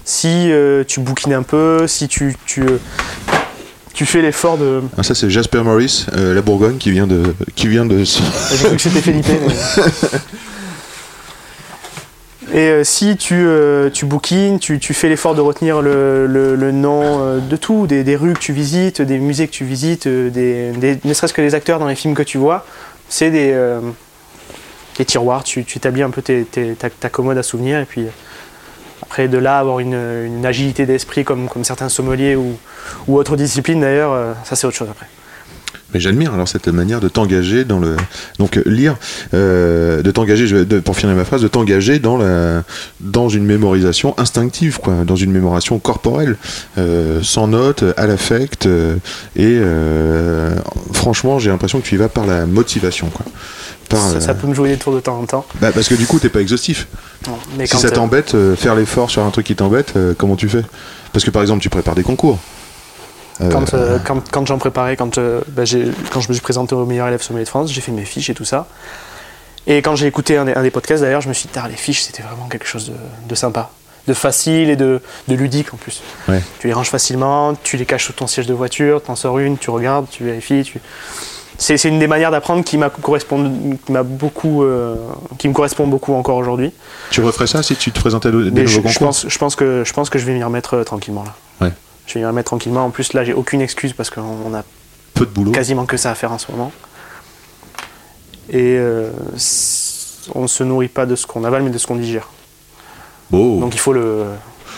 Si 0.05 0.51
euh, 0.51 0.83
tu 0.87 0.99
bouquines 0.99 1.33
un 1.33 1.43
peu, 1.43 1.87
si 1.87 2.07
tu, 2.07 2.35
tu, 2.45 2.61
euh, 2.61 2.77
tu 3.93 4.05
fais 4.05 4.21
l'effort 4.21 4.57
de. 4.57 4.81
Ah, 4.97 5.03
ça, 5.03 5.15
c'est 5.15 5.29
Jasper 5.29 5.61
Morris, 5.63 6.05
euh, 6.13 6.33
la 6.35 6.41
Bourgogne, 6.41 6.77
qui 6.77 6.91
vient 6.91 7.07
de. 7.07 7.33
Qui 7.55 7.67
vient 7.67 7.85
de... 7.85 8.03
se- 8.05 8.21
J'ai 8.51 8.65
cru 8.67 8.75
que 8.75 8.81
c'était 8.81 9.01
Felipe. 9.01 9.25
mais- 9.29 10.19
Et 12.53 12.67
euh, 12.69 12.83
si 12.83 13.15
tu, 13.15 13.35
euh, 13.35 13.89
tu 13.89 14.05
bouquines, 14.05 14.59
tu, 14.59 14.77
tu 14.79 14.93
fais 14.93 15.07
l'effort 15.07 15.35
de 15.35 15.41
retenir 15.41 15.81
le, 15.81 16.27
le- 16.27 16.55
le 16.55 16.71
nom 16.71 17.37
de 17.37 17.55
tout, 17.55 17.87
des, 17.87 18.03
des 18.03 18.15
rues 18.17 18.33
que 18.33 18.39
tu 18.39 18.51
visites, 18.51 19.01
des 19.01 19.19
musées 19.19 19.47
que 19.47 19.53
tu 19.53 19.63
visites, 19.63 20.07
des, 20.07 20.71
des- 20.71 20.99
ne 21.03 21.13
serait-ce 21.13 21.33
que 21.33 21.41
des 21.41 21.55
acteurs 21.55 21.79
dans 21.79 21.87
les 21.87 21.95
films 21.95 22.13
que 22.13 22.23
tu 22.23 22.37
vois, 22.37 22.65
c'est 23.09 23.29
des, 23.31 23.53
des 25.01 25.05
tiroirs, 25.05 25.43
tu, 25.43 25.61
établis 25.61 26.03
un 26.03 26.11
peu 26.11 26.21
tes- 26.21 26.45
tes- 26.45 26.75
ta, 26.75 27.09
commode 27.09 27.35
à 27.35 27.41
souvenirs 27.41 27.79
et 27.79 27.85
puis 27.85 28.05
après 29.01 29.27
de 29.27 29.39
là 29.39 29.57
avoir 29.57 29.79
une, 29.79 30.45
agilité 30.45 30.85
d'esprit 30.85 31.23
comme, 31.23 31.47
certains 31.63 31.89
sommeliers 31.89 32.35
ou, 32.35 32.55
autres 33.07 33.35
disciplines 33.35 33.81
d'ailleurs, 33.81 34.13
euh, 34.13 34.33
ça 34.43 34.55
c'est 34.55 34.67
autre 34.67 34.77
chose 34.77 34.89
après. 34.91 35.07
Mais 35.93 35.99
j'admire 35.99 36.33
alors 36.33 36.47
cette 36.47 36.67
manière 36.67 36.99
de 37.01 37.09
t'engager 37.09 37.65
dans 37.65 37.79
le. 37.79 37.97
Donc, 38.39 38.57
euh, 38.57 38.63
lire, 38.65 38.95
euh, 39.33 40.01
de 40.01 40.11
t'engager, 40.11 40.63
pour 40.85 40.95
finir 40.95 41.13
ma 41.15 41.25
phrase, 41.25 41.41
de 41.41 41.49
t'engager 41.49 41.99
dans, 41.99 42.17
la, 42.17 42.63
dans 43.01 43.27
une 43.27 43.43
mémorisation 43.43 44.17
instinctive, 44.17 44.79
quoi, 44.79 45.03
dans 45.05 45.17
une 45.17 45.31
mémoration 45.31 45.79
corporelle, 45.79 46.37
sans 47.23 47.47
notes, 47.47 47.83
à 47.97 48.07
l'affect. 48.07 48.69
et 49.35 49.59
franchement, 50.93 51.39
j'ai 51.39 51.49
l'impression 51.49 51.81
que 51.81 51.85
tu 51.85 51.95
y 51.95 51.97
vas 51.97 52.07
par 52.07 52.25
la 52.25 52.45
motivation, 52.45 53.09
quoi. 53.09 53.25
Ça, 53.97 54.17
euh, 54.17 54.19
ça 54.19 54.33
peut 54.33 54.47
me 54.47 54.53
jouer 54.53 54.69
des 54.69 54.77
tours 54.77 54.93
de 54.93 54.99
temps 54.99 55.19
en 55.19 55.25
temps. 55.25 55.45
bah, 55.59 55.71
parce 55.71 55.87
que 55.87 55.95
du 55.95 56.05
coup, 56.05 56.19
t'es 56.19 56.29
pas 56.29 56.41
exhaustif. 56.41 56.87
Mais 57.57 57.65
si 57.65 57.73
quand, 57.73 57.79
ça 57.79 57.87
euh, 57.87 57.91
t'embête, 57.91 58.35
euh, 58.35 58.55
faire 58.55 58.75
l'effort 58.75 59.09
sur 59.09 59.23
un 59.23 59.31
truc 59.31 59.45
qui 59.45 59.55
t'embête, 59.55 59.93
comment 60.17 60.35
tu 60.35 60.49
fais? 60.49 60.63
Parce 61.13 61.25
que 61.25 61.31
par 61.31 61.41
exemple, 61.41 61.61
tu 61.61 61.69
prépares 61.69 61.95
des 61.95 62.03
concours. 62.03 62.39
Quand, 63.49 63.73
euh, 63.73 63.97
quand, 64.05 64.29
quand 64.29 64.45
j'en 64.45 64.59
préparais, 64.59 64.95
quand, 64.95 65.17
euh, 65.17 65.41
bah, 65.47 65.63
quand 66.11 66.21
je 66.21 66.27
me 66.27 66.33
suis 66.33 66.41
présenté 66.41 66.75
au 66.75 66.85
meilleur 66.85 67.07
élève 67.07 67.23
sommelier 67.23 67.45
de 67.45 67.49
France, 67.49 67.71
j'ai 67.71 67.81
fait 67.81 67.91
mes 67.91 68.05
fiches 68.05 68.29
et 68.29 68.35
tout 68.35 68.45
ça. 68.45 68.67
Et 69.65 69.77
quand 69.77 69.95
j'ai 69.95 70.05
écouté 70.05 70.37
un 70.37 70.45
des, 70.45 70.53
un 70.53 70.61
des 70.61 70.69
podcasts 70.69 71.01
d'ailleurs, 71.01 71.21
je 71.21 71.29
me 71.29 71.33
suis 71.33 71.47
dit, 71.47 71.53
Tar, 71.53 71.67
les 71.67 71.75
fiches, 71.75 72.03
c'était 72.03 72.21
vraiment 72.21 72.47
quelque 72.47 72.67
chose 72.67 72.89
de, 72.89 72.93
de 73.27 73.35
sympa, 73.35 73.71
de 74.07 74.13
facile 74.13 74.69
et 74.69 74.75
de, 74.75 75.01
de 75.27 75.35
ludique 75.35 75.73
en 75.73 75.77
plus. 75.77 76.03
Ouais. 76.27 76.41
Tu 76.59 76.67
les 76.67 76.73
ranges 76.73 76.89
facilement, 76.89 77.55
tu 77.63 77.77
les 77.77 77.85
caches 77.85 78.05
sous 78.05 78.13
ton 78.13 78.27
siège 78.27 78.45
de 78.45 78.53
voiture, 78.53 79.01
t'en 79.01 79.15
sors 79.15 79.39
une, 79.39 79.57
tu 79.57 79.71
regardes, 79.71 80.07
tu 80.11 80.23
vérifies. 80.23 80.63
Tu... 80.63 80.79
C'est, 81.61 81.83
une 81.83 81.99
des 81.99 82.07
manières 82.07 82.31
d'apprendre 82.31 82.63
qui 82.63 82.75
m'a 82.79 82.89
qui 82.89 83.91
m'a 83.91 84.01
beaucoup, 84.01 84.63
euh, 84.63 84.95
qui 85.37 85.47
me 85.47 85.53
correspond 85.53 85.85
beaucoup 85.85 86.13
encore 86.15 86.37
aujourd'hui. 86.37 86.71
Tu 87.11 87.21
referais 87.21 87.45
ça 87.45 87.61
si 87.61 87.75
tu 87.75 87.91
te 87.91 87.99
présentais 87.99 88.31
des 88.31 88.49
Mais 88.49 88.65
je, 88.65 88.77
nouveaux 88.77 88.89
je 88.89 88.93
concours 88.95 89.07
pense, 89.07 89.27
je 89.29 89.37
pense 89.37 89.55
que 89.55 89.83
je 89.85 89.93
pense 89.93 90.09
que 90.09 90.17
je 90.17 90.25
vais 90.25 90.33
m'y 90.33 90.43
remettre 90.43 90.77
euh, 90.77 90.83
tranquillement 90.83 91.23
là. 91.23 91.35
Ouais. 91.61 91.73
Je 92.07 92.15
vais 92.15 92.21
m'y 92.21 92.25
remettre 92.25 92.47
tranquillement. 92.47 92.83
En 92.83 92.89
plus 92.89 93.13
là, 93.13 93.23
j'ai 93.23 93.33
aucune 93.33 93.61
excuse 93.61 93.93
parce 93.93 94.09
qu'on 94.09 94.23
on 94.43 94.55
a 94.55 94.63
Peu 95.13 95.27
de 95.27 95.31
boulot. 95.31 95.51
quasiment 95.51 95.85
que 95.85 95.97
ça 95.97 96.09
à 96.09 96.15
faire 96.15 96.31
en 96.31 96.39
ce 96.39 96.51
moment. 96.51 96.71
Et 98.49 98.75
euh, 98.79 99.11
on 100.33 100.41
ne 100.41 100.47
se 100.47 100.63
nourrit 100.63 100.87
pas 100.87 101.05
de 101.05 101.15
ce 101.15 101.27
qu'on 101.27 101.43
avale, 101.43 101.61
mais 101.61 101.69
de 101.69 101.77
ce 101.77 101.85
qu'on 101.85 101.95
digère. 101.95 102.27
Bon, 103.29 103.59
Donc 103.59 103.75
il 103.75 103.79
faut 103.79 103.93
le, 103.93 104.25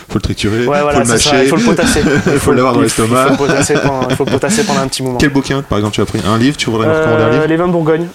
faut 0.10 0.16
le 0.16 0.22
triturer, 0.22 0.60
ouais, 0.60 0.66
voilà, 0.66 0.92
faut 0.94 1.00
le 1.00 1.06
ça, 1.06 1.14
mâcher. 1.32 1.44
il 1.44 1.50
faut 1.50 1.56
le 1.56 1.64
potasser. 1.64 2.02
Il 2.28 2.40
faut 2.40 2.52
l'avoir 2.54 2.74
dans 2.74 2.82
l'estomac. 2.82 3.28
Il 3.32 3.36
faut 3.38 3.44
le 3.46 3.50
potasser 3.50 3.74
pendant, 3.76 4.08
il 4.10 4.16
faut 4.16 4.26
le 4.26 4.32
potasser 4.32 4.64
pendant 4.64 4.82
un 4.82 4.88
petit 4.88 5.04
moment. 5.04 5.18
Quel 5.18 5.30
bouquin, 5.32 5.62
par 5.62 5.78
exemple, 5.78 5.96
tu 5.96 6.02
as 6.02 6.06
pris 6.06 6.20
Un 6.28 6.38
livre 6.38 6.58
Tu 6.58 6.70
voudrais 6.70 6.88
nous 6.88 6.94
recommander 6.94 7.24
un 7.24 7.28
Euh, 7.28 7.32
livre 7.34 7.46
les 7.48 7.56
vins 7.58 7.68
de 7.68 7.72
Bourgogne. 7.72 8.08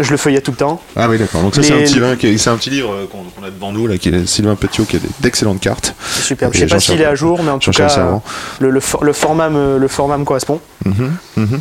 Je 0.00 0.10
le 0.10 0.16
feuillette 0.16 0.44
tout 0.44 0.50
le 0.50 0.56
temps. 0.56 0.80
Ah 0.96 1.08
oui, 1.10 1.18
d'accord. 1.18 1.42
Donc 1.42 1.54
ça, 1.54 1.62
c'est 1.62 1.74
un 1.74 1.82
petit 1.82 1.98
vin, 2.00 2.16
c'est 2.38 2.48
un 2.48 2.56
petit 2.56 2.70
livre 2.70 2.90
euh, 2.92 3.04
qu'on 3.06 3.44
a 3.46 3.50
devant 3.50 3.70
nous, 3.70 3.86
là, 3.86 3.98
qui 3.98 4.08
est 4.08 4.26
Sylvain 4.26 4.54
Petiot, 4.56 4.84
qui 4.84 4.96
a 4.96 4.98
d'excellentes 5.20 5.60
cartes. 5.60 5.94
Et 6.00 6.22
Je 6.22 6.58
sais 6.58 6.66
pas 6.66 6.80
s'il 6.80 7.00
est 7.02 7.04
à 7.04 7.14
jour, 7.14 7.42
mais 7.42 7.50
en 7.50 7.58
tout 7.58 7.70
cas, 7.70 8.20
le, 8.60 8.70
le, 8.70 8.80
for- 8.80 9.04
le 9.04 9.12
format 9.12 9.50
me, 9.50 9.76
le 9.78 9.88
format 9.88 10.16
me 10.16 10.24
correspond. 10.24 10.58
Mhm, 10.86 11.12
mhm. 11.36 11.60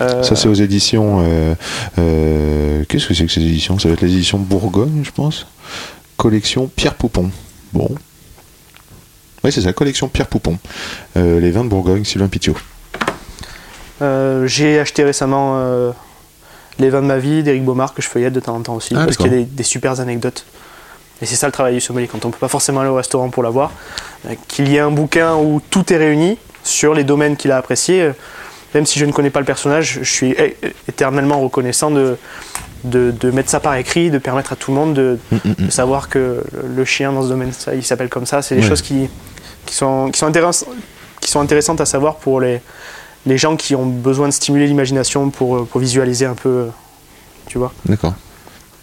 Euh, 0.00 0.22
Ça, 0.22 0.34
c'est 0.36 0.48
aux 0.48 0.54
éditions. 0.54 1.24
euh, 1.26 1.54
euh, 1.98 2.84
Qu'est-ce 2.88 3.06
que 3.08 3.14
c'est 3.14 3.26
que 3.26 3.32
ces 3.32 3.40
éditions? 3.40 3.78
Ça 3.78 3.88
va 3.88 3.94
être 3.94 4.02
les 4.02 4.12
éditions 4.12 4.38
Bourgogne, 4.38 5.02
je 5.04 5.10
pense. 5.10 5.46
Collection 6.16 6.70
Pierre 6.74 6.94
Poupon. 6.94 7.30
Bon. 7.72 7.88
Oui, 9.44 9.52
c'est 9.52 9.60
ça, 9.60 9.72
collection 9.72 10.08
Pierre 10.08 10.26
Poupon. 10.26 10.58
Euh, 11.16 11.38
les 11.38 11.50
vins 11.50 11.64
de 11.64 11.68
Bourgogne, 11.68 12.04
Sylvain 12.04 12.28
Petiot. 12.28 12.56
Euh, 14.02 14.46
j'ai 14.46 14.80
acheté 14.80 15.04
récemment 15.04 15.54
euh, 15.58 15.92
Les 16.78 16.90
vins 16.90 17.02
de 17.02 17.06
ma 17.06 17.18
vie 17.18 17.42
d'Éric 17.42 17.64
Baumard 17.64 17.94
que 17.94 18.02
je 18.02 18.08
feuillette 18.08 18.32
de 18.32 18.40
temps 18.40 18.56
en 18.56 18.60
temps 18.60 18.74
aussi 18.74 18.94
Ah, 18.96 19.04
parce 19.04 19.16
qu'il 19.16 19.26
y 19.26 19.34
a 19.34 19.38
des, 19.38 19.44
des 19.44 19.62
super 19.62 20.00
anecdotes. 20.00 20.44
Et 21.22 21.26
c'est 21.26 21.36
ça 21.36 21.46
le 21.46 21.52
travail 21.52 21.74
du 21.74 21.80
sommelier 21.80 22.08
quand 22.08 22.24
on 22.24 22.30
peut 22.30 22.38
pas 22.38 22.48
forcément 22.48 22.80
aller 22.80 22.90
au 22.90 22.96
restaurant 22.96 23.28
pour 23.30 23.42
l'avoir, 23.44 23.70
qu'il 24.48 24.68
y 24.68 24.76
ait 24.76 24.80
un 24.80 24.90
bouquin 24.90 25.36
où 25.36 25.60
tout 25.70 25.92
est 25.92 25.96
réuni 25.96 26.38
sur 26.64 26.92
les 26.94 27.04
domaines 27.04 27.36
qu'il 27.36 27.52
a 27.52 27.56
appréciés. 27.56 28.10
Même 28.74 28.84
si 28.86 28.98
je 28.98 29.04
ne 29.04 29.12
connais 29.12 29.30
pas 29.30 29.38
le 29.38 29.46
personnage, 29.46 30.00
je 30.02 30.10
suis 30.10 30.34
éternellement 30.88 31.40
reconnaissant 31.40 31.92
de, 31.92 32.16
de, 32.82 33.12
de 33.12 33.30
mettre 33.30 33.48
ça 33.48 33.60
par 33.60 33.76
écrit, 33.76 34.10
de 34.10 34.18
permettre 34.18 34.52
à 34.54 34.56
tout 34.56 34.72
le 34.72 34.76
monde 34.76 34.94
de, 34.94 35.18
Mm, 35.30 35.36
mm, 35.36 35.48
mm. 35.60 35.66
de 35.66 35.70
savoir 35.70 36.08
que 36.08 36.42
le 36.76 36.84
chien 36.84 37.12
dans 37.12 37.22
ce 37.22 37.28
domaine, 37.28 37.52
ça, 37.52 37.74
il 37.76 37.84
s'appelle 37.84 38.08
comme 38.08 38.26
ça. 38.26 38.42
C'est 38.42 38.56
des 38.56 38.62
Ouais. 38.62 38.68
choses 38.68 38.82
qui, 38.82 39.08
qui, 39.66 39.74
sont, 39.74 40.10
qui, 40.12 40.18
sont 40.18 40.30
intéress- 40.30 40.64
qui 41.20 41.30
sont 41.30 41.40
intéressantes 41.40 41.80
à 41.80 41.86
savoir 41.86 42.16
pour 42.16 42.40
les, 42.40 42.60
les 43.26 43.38
gens 43.38 43.56
qui 43.56 43.74
ont 43.74 43.86
besoin 43.86 44.28
de 44.28 44.32
stimuler 44.32 44.66
l'imagination 44.66 45.30
pour, 45.30 45.56
euh, 45.56 45.64
pour 45.70 45.80
visualiser 45.80 46.26
un 46.26 46.34
peu, 46.34 46.48
euh, 46.48 46.66
tu 47.46 47.58
vois. 47.58 47.72
D'accord. 47.86 48.14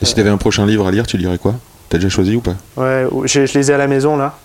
Et 0.01 0.05
si 0.05 0.13
tu 0.15 0.19
avais 0.19 0.29
un 0.29 0.37
prochain 0.37 0.65
livre 0.65 0.87
à 0.87 0.91
lire, 0.91 1.05
tu 1.05 1.17
lirais 1.17 1.37
quoi? 1.37 1.55
T'as 1.89 1.97
déjà 1.97 2.09
choisi 2.09 2.35
ou 2.35 2.41
pas? 2.41 2.55
Ouais, 2.77 3.05
je, 3.25 3.41
les 3.57 3.69
ai 3.69 3.73
à 3.73 3.77
la 3.77 3.87
maison 3.87 4.17
là. 4.17 4.37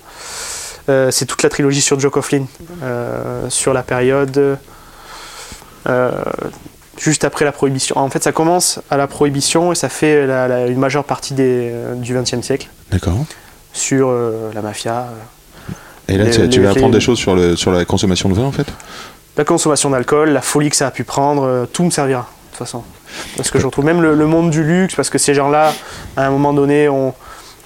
Euh, 0.88 1.10
c'est 1.10 1.24
toute 1.26 1.42
la 1.42 1.48
trilogie 1.48 1.80
sur 1.80 1.98
Joe 1.98 2.12
Coughlin, 2.12 2.44
euh, 2.82 3.48
sur 3.50 3.72
la 3.72 3.82
période 3.82 4.58
euh, 5.88 6.10
juste 6.98 7.24
après 7.24 7.44
la 7.44 7.52
prohibition. 7.52 7.96
En 7.98 8.08
fait, 8.10 8.22
ça 8.22 8.32
commence 8.32 8.80
à 8.90 8.96
la 8.96 9.06
prohibition 9.06 9.72
et 9.72 9.74
ça 9.74 9.88
fait 9.88 10.26
la- 10.26 10.48
la- 10.48 10.66
une 10.66 10.78
majeure 10.78 11.04
partie 11.04 11.34
des, 11.34 11.70
euh, 11.72 11.94
du 11.94 12.14
XXe 12.14 12.40
siècle 12.42 12.68
D'accord. 12.90 13.24
sur 13.72 14.08
euh, 14.08 14.50
la 14.54 14.62
mafia, 14.62 15.06
Et 16.08 16.16
là, 16.18 16.24
Les- 16.24 16.30
tu, 16.30 16.48
tu 16.48 16.58
les- 16.60 16.64
vas 16.66 16.70
apprendre 16.70 16.92
les- 16.92 16.98
des 16.98 17.04
choses 17.04 17.18
sur, 17.18 17.34
le, 17.34 17.56
sur 17.56 17.72
la 17.72 17.84
consommation 17.84 18.28
de 18.28 18.34
vin, 18.34 18.44
en 18.44 18.52
fait? 18.52 18.66
La 19.36 19.44
consommation 19.44 19.90
d'alcool, 19.90 20.30
la 20.30 20.40
folie 20.40 20.70
que 20.70 20.76
ça 20.76 20.86
a 20.86 20.90
pu 20.90 21.04
prendre, 21.04 21.44
euh, 21.44 21.66
tout 21.70 21.84
me 21.84 21.90
servira 21.90 22.20
de 22.22 22.50
toute 22.50 22.58
façon. 22.66 22.82
Parce 23.36 23.50
que 23.50 23.58
je 23.58 23.66
retrouve 23.66 23.84
même 23.84 24.00
le, 24.00 24.14
le 24.14 24.26
monde 24.26 24.50
du 24.50 24.62
luxe, 24.62 24.94
parce 24.94 25.10
que 25.10 25.18
ces 25.18 25.34
gens-là, 25.34 25.72
à 26.16 26.26
un 26.26 26.30
moment 26.30 26.52
donné, 26.54 26.88
ont, 26.88 27.12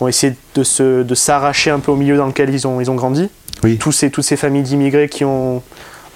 ont 0.00 0.08
essayé 0.08 0.34
de, 0.54 0.64
se, 0.64 1.02
de 1.02 1.14
s'arracher 1.14 1.70
un 1.70 1.78
peu 1.78 1.92
au 1.92 1.96
milieu 1.96 2.16
dans 2.16 2.26
lequel 2.26 2.50
ils 2.50 2.66
ont, 2.66 2.80
ils 2.80 2.90
ont 2.90 2.94
grandi. 2.96 3.28
Oui. 3.62 3.76
Tous 3.78 3.92
ces, 3.92 4.10
toutes 4.10 4.24
ces 4.24 4.36
familles 4.36 4.62
d'immigrés 4.62 5.08
qui 5.08 5.24
ont, 5.24 5.56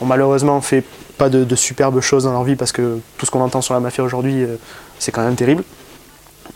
ont 0.00 0.06
malheureusement 0.06 0.60
fait 0.60 0.82
pas 1.18 1.28
de, 1.28 1.44
de 1.44 1.54
superbes 1.56 2.00
choses 2.00 2.24
dans 2.24 2.32
leur 2.32 2.42
vie, 2.44 2.56
parce 2.56 2.72
que 2.72 2.98
tout 3.18 3.26
ce 3.26 3.30
qu'on 3.30 3.40
entend 3.42 3.60
sur 3.60 3.74
la 3.74 3.80
mafia 3.80 4.02
aujourd'hui, 4.02 4.42
euh, 4.42 4.56
c'est 4.98 5.12
quand 5.12 5.22
même 5.22 5.36
terrible. 5.36 5.62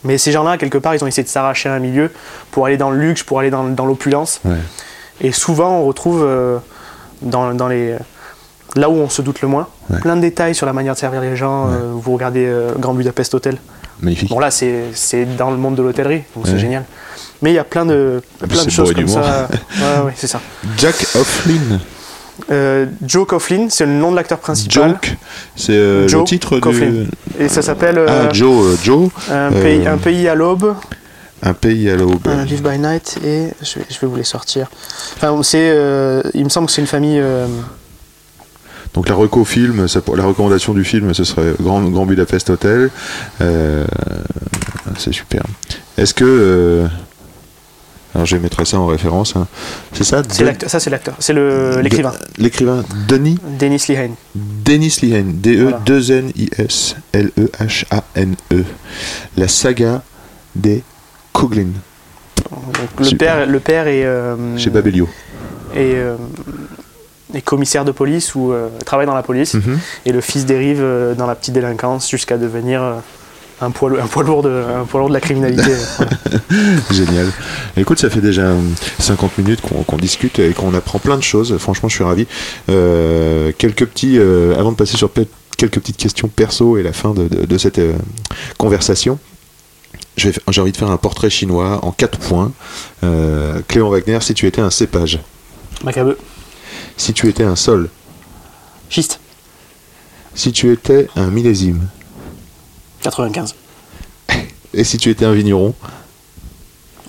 Mais 0.04 0.18
ces 0.18 0.32
gens-là, 0.32 0.58
quelque 0.58 0.78
part, 0.78 0.94
ils 0.94 1.04
ont 1.04 1.06
essayé 1.06 1.22
de 1.24 1.28
s'arracher 1.28 1.68
à 1.68 1.74
un 1.74 1.78
milieu 1.78 2.10
pour 2.50 2.66
aller 2.66 2.76
dans 2.76 2.90
le 2.90 2.98
luxe, 2.98 3.22
pour 3.22 3.38
aller 3.40 3.50
dans, 3.50 3.64
dans 3.64 3.86
l'opulence. 3.86 4.40
Ouais. 4.44 4.56
Et 5.20 5.32
souvent, 5.32 5.78
on 5.78 5.84
retrouve 5.86 6.22
euh, 6.24 6.58
dans, 7.22 7.52
dans 7.54 7.68
les, 7.68 7.96
là 8.76 8.88
où 8.90 8.94
on 8.94 9.08
se 9.08 9.22
doute 9.22 9.40
le 9.42 9.48
moins, 9.48 9.66
Ouais. 9.90 9.98
plein 10.00 10.16
de 10.16 10.20
détails 10.20 10.54
sur 10.54 10.66
la 10.66 10.72
manière 10.74 10.94
de 10.94 10.98
servir 10.98 11.20
les 11.22 11.34
gens. 11.36 11.66
Ouais. 11.66 11.74
Euh, 11.74 11.92
vous 11.94 12.12
regardez 12.12 12.44
euh, 12.46 12.72
Grand 12.78 12.94
Budapest 12.94 13.34
Hotel. 13.34 13.56
Magnifique. 14.00 14.28
Bon, 14.28 14.38
là, 14.38 14.50
c'est 14.50 15.24
dans 15.36 15.50
le 15.50 15.56
monde 15.56 15.74
de 15.74 15.82
l'hôtellerie, 15.82 16.22
donc 16.36 16.44
Ouais. 16.44 16.50
c'est 16.52 16.58
génial. 16.58 16.84
Mais 17.42 17.50
il 17.50 17.54
y 17.54 17.58
a 17.58 17.64
plein 17.64 17.86
de, 17.86 18.22
plein 18.48 18.64
de 18.64 18.70
choses 18.70 18.92
comme 18.92 19.08
ça. 19.08 19.48
Ouais, 20.04 20.12
c'est 20.16 20.26
ça. 20.26 20.40
Jack 20.76 20.94
O'Flynn. 21.14 21.80
Euh, 22.52 22.86
Joe 23.04 23.26
Coughlin, 23.26 23.66
c'est 23.68 23.84
le 23.84 23.92
nom 23.92 24.12
de 24.12 24.16
l'acteur 24.16 24.38
principal. 24.38 24.90
Joke, 24.90 25.16
c'est 25.56 25.72
euh, 25.72 26.06
le 26.08 26.24
titre 26.24 26.60
Coughlin. 26.60 26.90
du. 26.90 27.06
Et 27.40 27.48
ça 27.48 27.62
s'appelle 27.62 27.98
euh, 27.98 28.26
Ah, 28.28 28.32
Joe, 28.32 28.78
Joe, 28.82 29.10
un, 29.30 29.50
pays, 29.50 29.86
un 29.86 29.96
pays 29.98 30.28
à 30.28 30.36
l'aube, 30.36 30.74
un 31.42 31.54
pays 31.54 31.88
à 31.90 31.96
l'aube. 31.96 32.26
Live 32.46 32.62
by 32.62 32.78
Night, 32.78 33.18
et 33.24 33.48
je 33.62 33.78
vais, 33.78 33.86
je 33.90 33.98
vais 34.00 34.06
vous 34.06 34.16
les 34.16 34.24
sortir. 34.24 34.68
Enfin, 35.16 35.40
c'est, 35.42 35.70
euh, 35.72 36.22
il 36.34 36.44
me 36.44 36.48
semble 36.48 36.66
que 36.66 36.72
c'est 36.72 36.80
une 36.80 36.86
famille. 36.86 37.20
euh, 37.20 37.46
Donc 38.94 39.08
la 39.08 39.14
reco 39.14 39.44
film, 39.44 39.86
ça, 39.88 40.00
la 40.16 40.24
recommandation 40.24 40.74
du 40.74 40.84
film, 40.84 41.12
ce 41.14 41.24
serait 41.24 41.52
Grand, 41.60 41.82
Grand 41.82 42.06
Budapest 42.06 42.50
Hotel. 42.50 42.90
Euh, 43.40 43.84
c'est 44.98 45.12
super. 45.12 45.42
Est-ce 45.96 46.14
que 46.14 46.86
alors 48.14 48.26
je 48.26 48.36
mettrai 48.38 48.64
ça 48.64 48.80
en 48.80 48.86
référence. 48.86 49.36
hein. 49.36 49.46
C'est 49.92 50.02
ça. 50.02 50.22
l'acteur, 50.40 50.70
ça, 50.70 50.80
c'est 50.80 50.90
l'acteur. 50.90 51.14
C'est 51.20 51.34
le, 51.34 51.80
l'écrivain. 51.82 52.10
De- 52.12 52.42
L'écrivain 52.42 52.82
Denis 53.06 53.38
Dennis 53.58 53.84
Lehane. 53.88 54.14
Dennis 54.34 54.98
Lehane. 55.02 55.38
Voilà. 55.44 55.78
D-E-2-N-I-S 55.84 56.96
L-E-H-A-N-E. 57.12 58.64
La 59.36 59.46
saga 59.48 60.02
des 60.56 60.82
Coughlin 61.32 61.68
Donc, 62.50 63.10
le, 63.10 63.16
père, 63.16 63.46
le 63.46 63.60
père 63.60 63.86
est, 63.88 64.04
euh, 64.04 64.56
chez 64.56 64.70
Babelio. 64.70 65.08
est, 65.74 65.94
euh, 65.94 66.16
est 67.34 67.42
commissaire 67.42 67.84
de 67.84 67.92
police 67.92 68.34
ou 68.34 68.52
euh, 68.52 68.68
travaille 68.86 69.06
dans 69.06 69.14
la 69.14 69.22
police. 69.22 69.54
Mhm. 69.54 69.78
Et 70.06 70.12
le 70.12 70.20
fils 70.20 70.46
dérive 70.46 70.80
euh, 70.80 71.14
dans 71.14 71.26
la 71.26 71.34
petite 71.34 71.54
délinquance 71.54 72.08
jusqu'à 72.08 72.38
devenir 72.38 72.82
euh, 72.82 72.94
un, 73.60 73.70
poids, 73.70 73.90
un, 74.00 74.06
poids 74.06 74.22
lourd 74.22 74.42
de, 74.42 74.64
un 74.80 74.84
poids 74.84 75.00
lourd 75.00 75.08
de 75.10 75.14
la 75.14 75.20
criminalité. 75.20 75.62
Voilà. 75.98 76.12
Génial. 76.92 77.26
Écoute, 77.76 77.98
ça 77.98 78.08
fait 78.08 78.20
déjà 78.22 78.42
euh, 78.42 78.60
50 78.98 79.38
minutes 79.38 79.60
qu'on 79.60 79.96
discute 79.98 80.38
et 80.38 80.52
qu'on 80.54 80.72
apprend 80.74 80.98
plein 80.98 81.16
de 81.16 81.22
choses. 81.22 81.56
Franchement, 81.58 81.88
je 81.88 81.94
suis 81.96 82.04
ravi. 82.04 82.26
Quelques 83.58 83.86
petits, 83.86 84.18
avant 84.18 84.72
de 84.72 84.76
passer 84.76 84.96
sur 84.96 85.10
quelques 85.56 85.74
petites 85.80 85.96
questions 85.98 86.28
perso 86.28 86.78
et 86.78 86.82
la 86.82 86.92
fin 86.92 87.10
de, 87.12 87.28
de- 87.28 87.44
de 87.46 87.58
cette 87.58 87.80
conversation. 88.56 89.18
J'ai 90.18 90.60
envie 90.60 90.72
de 90.72 90.76
faire 90.76 90.90
un 90.90 90.96
portrait 90.96 91.30
chinois 91.30 91.78
en 91.84 91.92
4 91.92 92.18
points. 92.18 92.52
Euh, 93.04 93.60
Cléon 93.68 93.88
Wagner, 93.88 94.18
si 94.20 94.34
tu 94.34 94.46
étais 94.46 94.60
un 94.60 94.70
cépage, 94.70 95.20
Macabeu. 95.84 96.18
si 96.96 97.12
tu 97.14 97.28
étais 97.28 97.44
un 97.44 97.54
sol, 97.56 97.88
Schiste. 98.90 99.20
si 100.34 100.50
tu 100.52 100.72
étais 100.72 101.06
un 101.14 101.28
millésime, 101.28 101.88
95. 103.02 103.54
et 104.74 104.82
si 104.84 104.96
tu 104.98 105.10
étais 105.10 105.24
un 105.24 105.32
vigneron, 105.32 105.74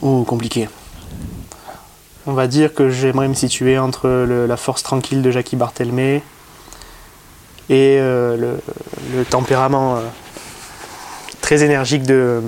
Oh, 0.01 0.23
compliqué. 0.23 0.69
On 2.25 2.31
va 2.33 2.47
dire 2.47 2.73
que 2.73 2.89
j'aimerais 2.89 3.27
me 3.27 3.33
situer 3.33 3.77
entre 3.79 4.07
le- 4.07 4.45
la 4.45 4.55
force 4.55 4.81
tranquille 4.83 5.21
de 5.21 5.29
Jackie 5.31 5.57
Barthelmé 5.57 6.21
et 7.69 7.97
euh, 7.99 8.37
le, 8.37 8.59
le 9.17 9.25
tempérament 9.25 9.97
euh, 9.97 10.01
très 11.49 11.63
énergique 11.63 12.03
de 12.03 12.43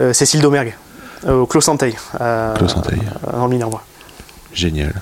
euh, 0.00 0.12
Cécile 0.12 0.40
Domergue, 0.40 0.74
euh, 1.28 1.42
au 1.42 1.46
Clos 1.46 1.60
Santeil, 1.60 1.94
dans 2.18 3.44
le 3.44 3.48
Minervois. 3.48 3.84
génial. 4.52 4.92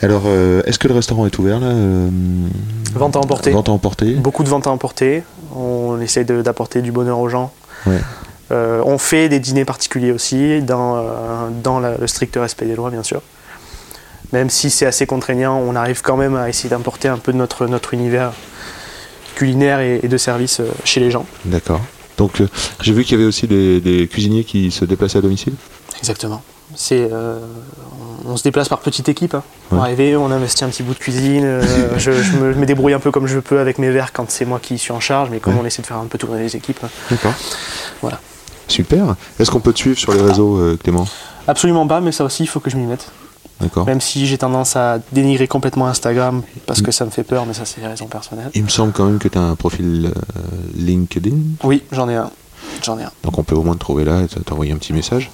Alors, 0.00 0.22
euh, 0.26 0.62
est-ce 0.66 0.78
que 0.78 0.86
le 0.86 0.94
restaurant 0.94 1.26
est 1.26 1.36
ouvert 1.40 1.58
là 1.58 1.66
euh, 1.66 2.08
Vente 2.94 3.16
à 3.16 3.18
emporter. 3.18 3.50
Vente 3.50 3.68
à 3.68 3.72
emporter. 3.72 4.14
Beaucoup 4.14 4.44
de 4.44 4.48
ventes 4.48 4.68
à 4.68 4.70
emporter. 4.70 5.24
On 5.56 6.00
essaie 6.00 6.22
d'apporter 6.22 6.82
du 6.82 6.92
bonheur 6.92 7.18
aux 7.18 7.28
gens. 7.28 7.52
Ouais. 7.84 7.98
Euh, 8.52 8.80
on 8.86 8.96
fait 8.98 9.28
des 9.28 9.40
dîners 9.40 9.64
particuliers 9.64 10.12
aussi, 10.12 10.62
dans, 10.62 11.04
dans 11.64 11.80
la- 11.80 11.96
le 11.96 12.06
strict 12.06 12.36
respect 12.40 12.66
des 12.66 12.76
lois, 12.76 12.90
bien 12.90 13.02
sûr. 13.02 13.22
Même 14.32 14.50
si 14.50 14.70
c'est 14.70 14.86
assez 14.86 15.04
contraignant, 15.04 15.56
on 15.58 15.74
arrive 15.74 16.00
quand 16.02 16.16
même 16.16 16.36
à 16.36 16.48
essayer 16.48 16.68
d'importer 16.70 17.08
un 17.08 17.18
peu 17.18 17.32
de 17.32 17.38
notre, 17.38 17.66
notre 17.66 17.92
univers 17.92 18.30
culinaire 19.34 19.80
et, 19.80 20.00
et 20.02 20.08
de 20.08 20.16
service 20.16 20.60
euh, 20.60 20.64
chez 20.84 21.00
les 21.00 21.10
gens. 21.10 21.26
D'accord. 21.44 21.80
Donc, 22.18 22.40
euh, 22.40 22.48
j'ai 22.82 22.92
vu 22.92 23.02
qu'il 23.04 23.12
y 23.16 23.20
avait 23.20 23.28
aussi 23.28 23.46
des, 23.46 23.80
des 23.80 24.06
cuisiniers 24.06 24.44
qui 24.44 24.70
se 24.70 24.84
déplaçaient 24.84 25.18
à 25.18 25.22
domicile? 25.22 25.54
Exactement. 25.98 26.42
C'est, 26.76 27.08
euh, 27.10 27.38
on, 28.26 28.32
on 28.32 28.36
se 28.36 28.42
déplace 28.44 28.68
par 28.68 28.78
petite 28.78 29.08
équipe. 29.08 29.34
Hein. 29.34 29.42
On 29.72 29.76
Ouais. 29.76 29.92
arrive, 29.92 30.18
on 30.20 30.30
investit 30.30 30.62
un 30.64 30.68
petit 30.68 30.82
bout 30.82 30.94
de 30.94 30.98
cuisine. 30.98 31.42
euh, 31.44 31.62
je, 31.98 32.12
je 32.12 32.32
me, 32.36 32.52
je 32.52 32.58
me 32.58 32.66
débrouille 32.66 32.92
un 32.92 33.00
peu 33.00 33.10
comme 33.10 33.26
je 33.26 33.38
peux 33.40 33.58
avec 33.58 33.78
mes 33.78 33.90
verres 33.90 34.12
quand 34.12 34.30
c'est 34.30 34.44
moi 34.44 34.60
qui 34.62 34.78
suis 34.78 34.92
en 34.92 35.00
charge, 35.00 35.30
mais 35.30 35.38
comme 35.40 35.54
Ouais. 35.54 35.60
on 35.62 35.66
essaie 35.66 35.82
de 35.82 35.86
faire 35.86 35.96
un 35.96 36.06
peu 36.06 36.18
tourner 36.18 36.42
les 36.42 36.54
équipes. 36.56 36.80
D'accord. 37.10 37.32
Voilà. 38.02 38.20
Super. 38.68 39.16
Est-ce 39.40 39.50
qu'on 39.50 39.58
peut 39.60 39.72
te 39.72 39.78
suivre 39.78 39.98
sur 39.98 40.12
les 40.14 40.20
réseaux, 40.22 40.58
euh, 40.58 40.76
Clément? 40.80 41.06
Absolument 41.48 41.86
pas, 41.88 42.00
mais 42.00 42.12
ça 42.12 42.22
aussi, 42.24 42.44
il 42.44 42.46
faut 42.46 42.60
que 42.60 42.70
je 42.70 42.76
m'y 42.76 42.86
mette. 42.86 43.10
Même 43.86 44.00
si 44.00 44.26
j'ai 44.26 44.38
tendance 44.38 44.76
à 44.76 44.98
dénigrer 45.12 45.46
complètement 45.46 45.86
Instagram 45.86 46.42
parce 46.66 46.80
que 46.82 46.90
ça 46.90 47.04
me 47.04 47.10
fait 47.10 47.24
peur, 47.24 47.46
mais 47.46 47.54
ça 47.54 47.64
c'est 47.64 47.80
des 47.80 47.86
raisons 47.86 48.06
personnelles. 48.06 48.50
Il 48.54 48.64
me 48.64 48.68
semble 48.68 48.92
quand 48.92 49.04
même 49.04 49.18
que 49.18 49.28
tu 49.28 49.36
as 49.38 49.42
un 49.42 49.54
profil 49.54 50.12
euh, 50.14 50.40
LinkedIn. 50.74 51.36
Oui, 51.64 51.82
j'en 51.92 52.08
ai 52.08 52.16
un. 52.16 52.30
J'en 52.82 52.98
ai 52.98 53.02
un. 53.02 53.12
Donc, 53.22 53.38
on 53.38 53.42
peut 53.42 53.54
au 53.54 53.62
moins 53.62 53.74
te 53.74 53.80
trouver 53.80 54.04
là 54.04 54.22
et 54.22 54.26
t'envoyer 54.42 54.72
un 54.72 54.76
petit 54.76 54.92
message. 54.92 55.30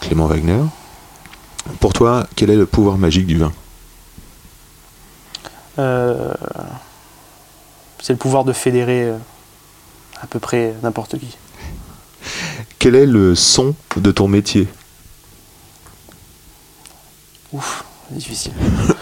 Clément 0.00 0.26
Wagner. 0.26 0.62
Pour 1.80 1.92
toi, 1.92 2.26
quel 2.34 2.50
est 2.50 2.56
le 2.56 2.66
pouvoir 2.66 2.98
magique 2.98 3.26
du 3.26 3.38
vin? 3.38 3.52
Euh, 5.78 6.32
c'est 8.00 8.12
le 8.14 8.18
pouvoir 8.18 8.44
de 8.44 8.52
fédérer 8.52 9.10
euh, 9.10 9.16
à 10.20 10.26
peu 10.26 10.40
près 10.40 10.74
n'importe 10.82 11.18
qui. 11.18 11.36
Quel 12.78 12.94
est 12.94 13.06
le 13.06 13.34
son 13.34 13.74
de 13.96 14.10
ton 14.10 14.28
métier? 14.28 14.66
Ouf, 17.52 17.84
c'est 18.08 18.16
difficile. 18.18 18.52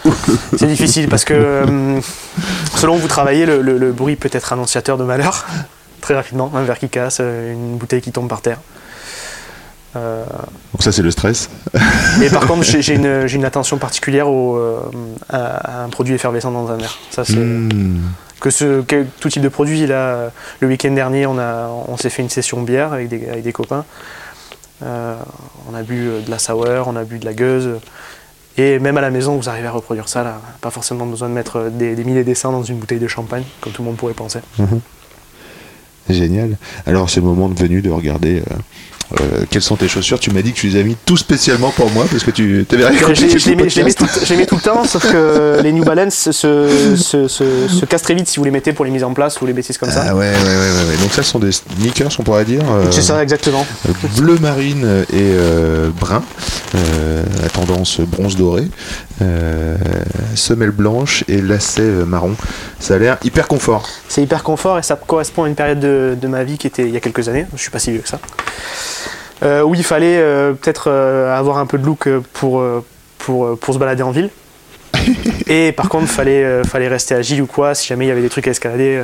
c'est 0.57 0.67
difficile 0.67 1.07
parce 1.09 1.25
que 1.25 1.33
euh, 1.33 1.99
selon 2.75 2.95
où 2.95 2.99
vous 2.99 3.07
travaillez, 3.07 3.45
le, 3.45 3.61
le- 3.61 3.77
le 3.77 3.91
bruit 3.91 4.15
peut 4.15 4.29
être 4.31 4.53
annonciateur 4.53 4.97
de 4.97 5.03
malheur. 5.03 5.45
Très 6.01 6.15
rapidement, 6.15 6.51
un 6.55 6.63
verre 6.63 6.79
qui 6.79 6.89
casse, 6.89 7.17
euh, 7.19 7.51
une 7.53 7.77
bouteille 7.77 8.01
qui 8.01 8.11
tombe 8.11 8.29
par 8.29 8.41
terre. 8.41 8.59
Euh, 9.95 10.23
Donc, 10.73 10.83
ça, 10.83 10.91
c'est 10.91 11.01
le 11.01 11.11
stress. 11.11 11.49
Mais 12.19 12.29
par 12.29 12.45
contre, 12.45 12.63
j'ai 12.63 12.93
une, 12.93 13.45
attention 13.45 13.77
particulière 13.77 14.29
au, 14.29 14.55
euh, 14.57 14.79
à, 15.29 15.79
à 15.79 15.83
un 15.83 15.89
produit 15.89 16.13
effervescent 16.13 16.51
dans 16.51 16.69
un 16.69 16.77
verre. 16.77 16.97
Ça, 17.09 17.25
c'est 17.25 17.35
Hmm. 17.35 18.01
que 18.39 18.49
ce 18.51 18.81
que 18.81 19.05
tout 19.19 19.29
type 19.29 19.41
de 19.41 19.49
produit. 19.49 19.87
Là, 19.87 20.31
le 20.59 20.67
week-end 20.67 20.91
dernier, 20.91 21.25
on 21.25 21.39
a, 21.39 21.67
on 21.87 21.97
s'est 21.97 22.09
fait 22.11 22.21
une 22.21 22.29
session 22.29 22.61
bière 22.61 22.93
avec 22.93 23.09
des, 23.09 23.27
avec 23.27 23.43
des 23.43 23.51
copains. 23.53 23.83
On 24.81 25.75
a 25.75 25.81
bu 25.81 26.09
de 26.25 26.29
la 26.29 26.37
sour, 26.37 26.67
on 26.85 26.95
a 26.95 27.03
bu 27.03 27.17
de 27.17 27.25
la 27.25 27.33
gueuse. 27.33 27.79
Et 28.57 28.79
même 28.79 28.97
à 28.97 29.01
la 29.01 29.11
maison, 29.11 29.35
vous 29.37 29.49
arrivez 29.49 29.67
à 29.67 29.71
reproduire 29.71 30.09
ça. 30.09 30.41
Pas 30.61 30.71
forcément 30.71 31.05
besoin 31.05 31.29
de 31.29 31.33
mettre 31.33 31.69
des, 31.69 31.95
des 31.95 32.03
milliers 32.03 32.23
d'essence 32.23 32.51
dans 32.51 32.63
une 32.63 32.77
bouteille 32.77 32.99
de 32.99 33.07
champagne, 33.07 33.43
comme 33.61 33.71
tout 33.71 33.83
le 33.83 33.87
monde 33.87 33.97
pourrait 33.97 34.13
penser. 34.13 34.39
Génial. 36.09 36.57
Alors, 36.85 37.09
c'est 37.09 37.19
le 37.19 37.27
moment 37.27 37.47
venu 37.49 37.81
de 37.81 37.89
regarder 37.89 38.39
euh, 38.39 38.55
euh, 39.13 39.45
quelles 39.49 39.61
sont 39.61 39.75
tes 39.75 39.87
chaussures. 39.87 40.19
Tu 40.19 40.31
m'as 40.31 40.41
dit 40.41 40.51
que 40.53 40.57
tu 40.57 40.67
les 40.67 40.79
as 40.79 40.83
mis 40.83 40.95
tout 41.05 41.17
spécialement 41.17 41.71
pour 41.71 41.89
moi 41.91 42.05
parce 42.09 42.23
que 42.23 42.31
tu 42.31 42.65
t'avais 42.67 42.87
rien 42.87 42.99
Je, 43.13 43.49
les 43.49 43.55
mets, 43.55 43.69
je 43.69 43.75
les 43.77 43.83
mets 43.85 43.93
tout, 43.93 44.05
je 44.23 44.29
les 44.33 44.37
mets 44.37 44.45
tout 44.45 44.55
le 44.55 44.61
temps, 44.61 44.83
sauf 44.83 45.09
que 45.11 45.59
les 45.63 45.71
New 45.71 45.83
Balance 45.83 46.31
se, 46.31 46.95
se, 46.97 47.27
se, 47.27 47.67
se 47.67 47.85
cassent 47.85 48.01
très 48.01 48.15
vite 48.15 48.27
si 48.27 48.37
vous 48.39 48.45
les 48.45 48.51
mettez 48.51 48.73
pour 48.73 48.85
les 48.85 48.91
mises 48.91 49.03
en 49.03 49.13
place 49.13 49.39
ou 49.41 49.45
les 49.45 49.53
bêtises 49.53 49.77
comme 49.77 49.91
ça. 49.91 50.03
Ah 50.09 50.15
ouais, 50.15 50.29
ouais, 50.29 50.35
ouais, 50.35 50.35
ouais, 50.35 50.89
ouais. 50.91 50.97
Donc 51.01 51.11
ça, 51.13 51.23
ce 51.23 51.31
sont 51.31 51.39
des 51.39 51.51
sneakers, 51.51 52.09
on 52.19 52.23
pourrait 52.23 52.45
dire. 52.45 52.61
euh, 52.69 52.85
C'est 52.91 53.01
ça, 53.01 53.21
exactement. 53.23 53.65
bleu 54.17 54.37
marine 54.39 55.05
et 55.13 55.15
euh, 55.15 55.89
brun. 55.99 56.23
euh, 56.75 57.23
à 57.45 57.49
tendance 57.49 57.99
bronze 58.01 58.35
doré, 58.35 58.63
euh, 59.21 59.75
semelle 60.35 60.71
blanche 60.71 61.23
et 61.27 61.41
lacet 61.41 61.81
euh, 61.81 62.05
marron. 62.05 62.35
Ça 62.79 62.95
a 62.95 62.97
l'air 62.97 63.17
hyper 63.23 63.47
confort. 63.47 63.87
C'est 64.09 64.21
hyper 64.21 64.43
confort 64.43 64.77
et 64.79 64.83
ça 64.83 64.95
correspond 64.95 65.43
à 65.43 65.47
une 65.47 65.55
période 65.55 65.79
de, 65.79 66.17
de 66.19 66.27
ma 66.27 66.43
vie 66.43 66.57
qui 66.57 66.67
était 66.67 66.83
il 66.83 66.93
y 66.93 66.97
a 66.97 66.99
quelques 66.99 67.27
années. 67.29 67.45
Je 67.55 67.61
suis 67.61 67.71
pas 67.71 67.79
si 67.79 67.91
vieux 67.91 68.01
que 68.01 68.09
ça. 68.09 68.19
Euh, 69.43 69.61
où 69.61 69.75
il 69.75 69.83
fallait 69.83 70.17
euh, 70.17 70.53
peut-être 70.53 70.89
euh, 70.89 71.37
avoir 71.37 71.59
un 71.59 71.67
peu 71.67 71.77
de 71.77 71.85
look 71.85 72.07
euh, 72.07 72.21
pour, 72.33 72.63
pour, 73.19 73.57
pour 73.59 73.73
se 73.73 73.79
balader 73.79 74.03
en 74.03 74.11
ville. 74.11 74.29
et 75.47 75.71
par 75.71 75.89
contre, 75.89 76.07
fallait, 76.07 76.63
fallait 76.63 76.87
rester 76.87 77.13
agile 77.15 77.41
ou 77.43 77.45
quoi, 77.45 77.75
si 77.75 77.87
jamais 77.87 78.05
il 78.05 78.07
y 78.07 78.11
avait 78.11 78.21
des 78.21 78.29
trucs 78.29 78.47
à 78.47 78.51
escalader. 78.51 79.03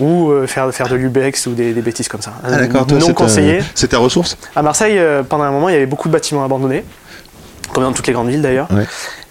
ou 0.00 0.30
euh, 0.30 0.46
faire, 0.46 0.72
faire 0.72 0.88
de 0.88 0.94
l'ubex 0.96 1.46
ou 1.46 1.52
des, 1.52 1.72
des 1.72 1.82
bêtises 1.82 2.08
comme 2.08 2.22
ça. 2.22 2.32
Ah 2.44 2.50
d'accord, 2.52 2.86
toi, 2.86 2.98
non 2.98 3.12
conseillé. 3.14 3.60
C'est 3.74 3.88
ta 3.88 3.98
ressource 3.98 4.36
À 4.56 4.62
Marseille, 4.62 4.98
euh, 4.98 5.22
pendant 5.22 5.44
un 5.44 5.50
moment, 5.50 5.68
il 5.68 5.72
y 5.72 5.76
avait 5.76 5.86
beaucoup 5.86 6.08
de 6.08 6.12
bâtiments 6.12 6.44
abandonnés, 6.44 6.84
comme 7.72 7.82
dans 7.82 7.92
toutes 7.92 8.06
les 8.06 8.12
grandes 8.12 8.28
villes 8.28 8.42
d'ailleurs. 8.42 8.68
Ouais. 8.70 8.86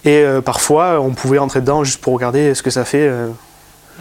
Et 0.05 0.21
euh, 0.23 0.41
parfois, 0.41 0.99
on 1.01 1.11
pouvait 1.11 1.37
rentrer 1.37 1.61
dedans 1.61 1.83
juste 1.83 2.01
pour 2.01 2.13
regarder 2.13 2.53
ce 2.53 2.61
que 2.61 2.69
ça 2.69 2.85
fait, 2.85 3.09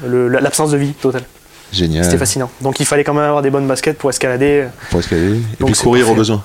l'absence 0.04 0.72
de 0.72 0.76
vie 0.76 0.92
totale. 0.92 1.24
Génial. 1.72 2.04
C'était 2.04 2.18
fascinant. 2.18 2.50
Donc 2.60 2.80
il 2.80 2.86
fallait 2.86 3.04
quand 3.04 3.14
même 3.14 3.24
avoir 3.24 3.42
des 3.42 3.50
bonnes 3.50 3.66
baskets 3.66 3.98
pour 3.98 4.10
escalader, 4.10 4.62
euh, 4.64 4.68
Pour 4.90 5.00
escalader. 5.00 5.36
Et 5.36 5.56
Donc, 5.58 5.68
puis 5.70 5.76
c'est 5.76 5.82
courir 5.82 6.08
au 6.10 6.14
besoin. 6.14 6.42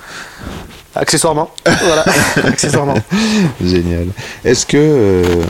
accessoirement. 0.94 1.50
voilà, 1.64 2.04
accessoirement. 2.44 2.96
Génial. 3.62 4.08
Est-ce 4.44 4.66
que 4.66 4.76
euh, 4.78 5.44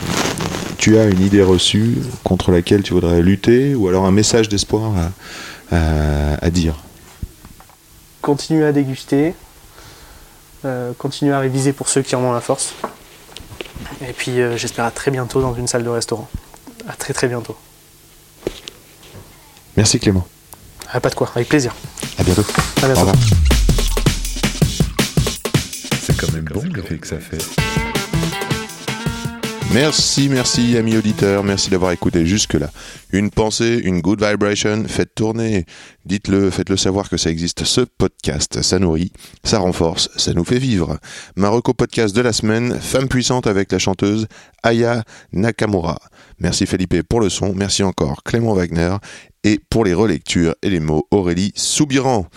tu 0.77 0.97
as 0.97 1.05
une 1.05 1.21
idée 1.21 1.41
reçue 1.43 1.97
contre 2.23 2.51
laquelle 2.51 2.83
tu 2.83 2.93
voudrais 2.93 3.21
lutter 3.21 3.73
ou 3.75 3.87
alors 3.87 4.05
un 4.05 4.11
message 4.11 4.47
d'espoir 4.49 4.91
à, 5.71 5.75
à- 5.75 6.45
à 6.45 6.49
dire? 6.49 6.75
Continuer 8.21 8.65
à 8.65 8.71
déguster, 8.71 9.33
euh, 10.65 10.93
continuer 10.97 11.33
à 11.33 11.39
réviser 11.39 11.73
pour 11.73 11.89
ceux 11.89 12.01
qui 12.03 12.15
en 12.15 12.21
ont 12.21 12.31
la 12.31 12.39
force. 12.41 12.73
Et 14.07 14.13
puis 14.13 14.39
euh, 14.39 14.55
j'espère 14.55 14.85
à 14.85 14.91
très 14.91 15.11
bientôt 15.11 15.41
dans 15.41 15.53
une 15.55 15.67
salle 15.67 15.83
de 15.83 15.89
restaurant. 15.89 16.29
À 16.87 16.93
très 16.93 17.13
très 17.13 17.27
bientôt. 17.27 17.57
Merci 19.77 19.99
Clément. 19.99 20.27
Ah, 20.91 20.99
pas 20.99 21.09
de 21.09 21.15
quoi, 21.15 21.31
avec 21.35 21.49
plaisir. 21.49 21.73
À 22.17 22.23
bientôt. 22.23 22.43
À 22.81 22.85
Au 22.85 22.87
bientôt. 22.87 22.99
revoir. 22.99 23.15
C'est 26.01 26.17
quand 26.17 26.31
même 26.33 26.45
bon 26.45 26.63
l'effet 26.75 26.97
que 26.97 27.07
ça 27.07 27.17
fait. 27.19 27.43
Merci, 29.73 30.29
merci, 30.29 30.77
amis 30.77 30.95
auditeurs. 30.97 31.43
Merci 31.43 31.71
d'avoir 31.71 31.91
écouté 31.91 32.27
jusque-là. 32.27 32.69
Une 33.11 33.31
pensée, 33.31 33.81
une 33.83 34.01
good 34.01 34.23
vibration, 34.23 34.83
faites 34.87 35.15
tourner. 35.15 35.65
Dites-le, 36.05 36.51
faites-le 36.51 36.77
savoir 36.77 37.09
que 37.09 37.17
ça 37.17 37.31
existe, 37.31 37.63
ce 37.63 37.81
podcast. 37.81 38.61
Ça 38.61 38.77
nourrit, 38.77 39.11
ça 39.43 39.57
renforce, 39.57 40.09
ça 40.15 40.33
nous 40.33 40.43
fait 40.43 40.59
vivre. 40.59 40.99
Marocco 41.35 41.73
podcast 41.73 42.15
de 42.15 42.21
la 42.21 42.33
semaine, 42.33 42.77
Femme 42.79 43.07
puissante 43.07 43.47
avec 43.47 43.71
la 43.71 43.79
chanteuse 43.79 44.27
Aya 44.61 45.03
Nakamura. 45.31 45.97
Merci 46.37 46.67
Felipe 46.67 47.01
pour 47.09 47.19
le 47.21 47.29
son. 47.29 47.53
Merci 47.55 47.81
encore 47.81 48.21
Clément 48.23 48.53
Wagner. 48.53 48.97
Et 49.43 49.59
pour 49.69 49.83
les 49.83 49.93
relectures 49.93 50.55
et 50.61 50.69
les 50.69 50.79
mots, 50.79 51.07
Aurélie 51.11 51.51
Soubiran. 51.55 52.27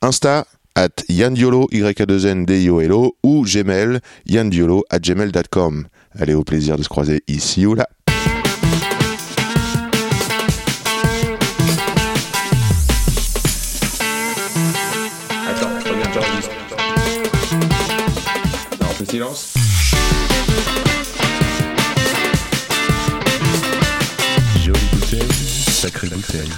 Insta, 0.00 0.46
at 0.74 1.04
yandiolo, 1.08 1.68
y 1.70 1.82
a 1.82 1.92
2 1.92 2.26
n 2.26 2.46
d 2.46 2.64
i 2.64 2.70
o 2.70 2.80
l 2.80 2.92
o 2.92 3.16
ou 3.22 3.44
gmail, 3.44 4.00
yandiolo 4.26 4.82
at 4.90 5.00
gmail.com. 5.00 5.86
Allez, 6.18 6.34
au 6.34 6.42
plaisir 6.42 6.76
de 6.76 6.82
se 6.82 6.88
croiser 6.88 7.22
ici 7.28 7.66
ou 7.66 7.74
là. 7.74 7.88
Attends, 15.46 15.80
je 15.84 15.88
reviens, 15.90 16.12
j'enregistre. 16.12 16.52
Non, 18.80 18.86
on 18.90 18.94
fait 18.94 19.10
silence. 19.10 19.53
Sacrée 25.84 26.08
bouteille. 26.08 26.48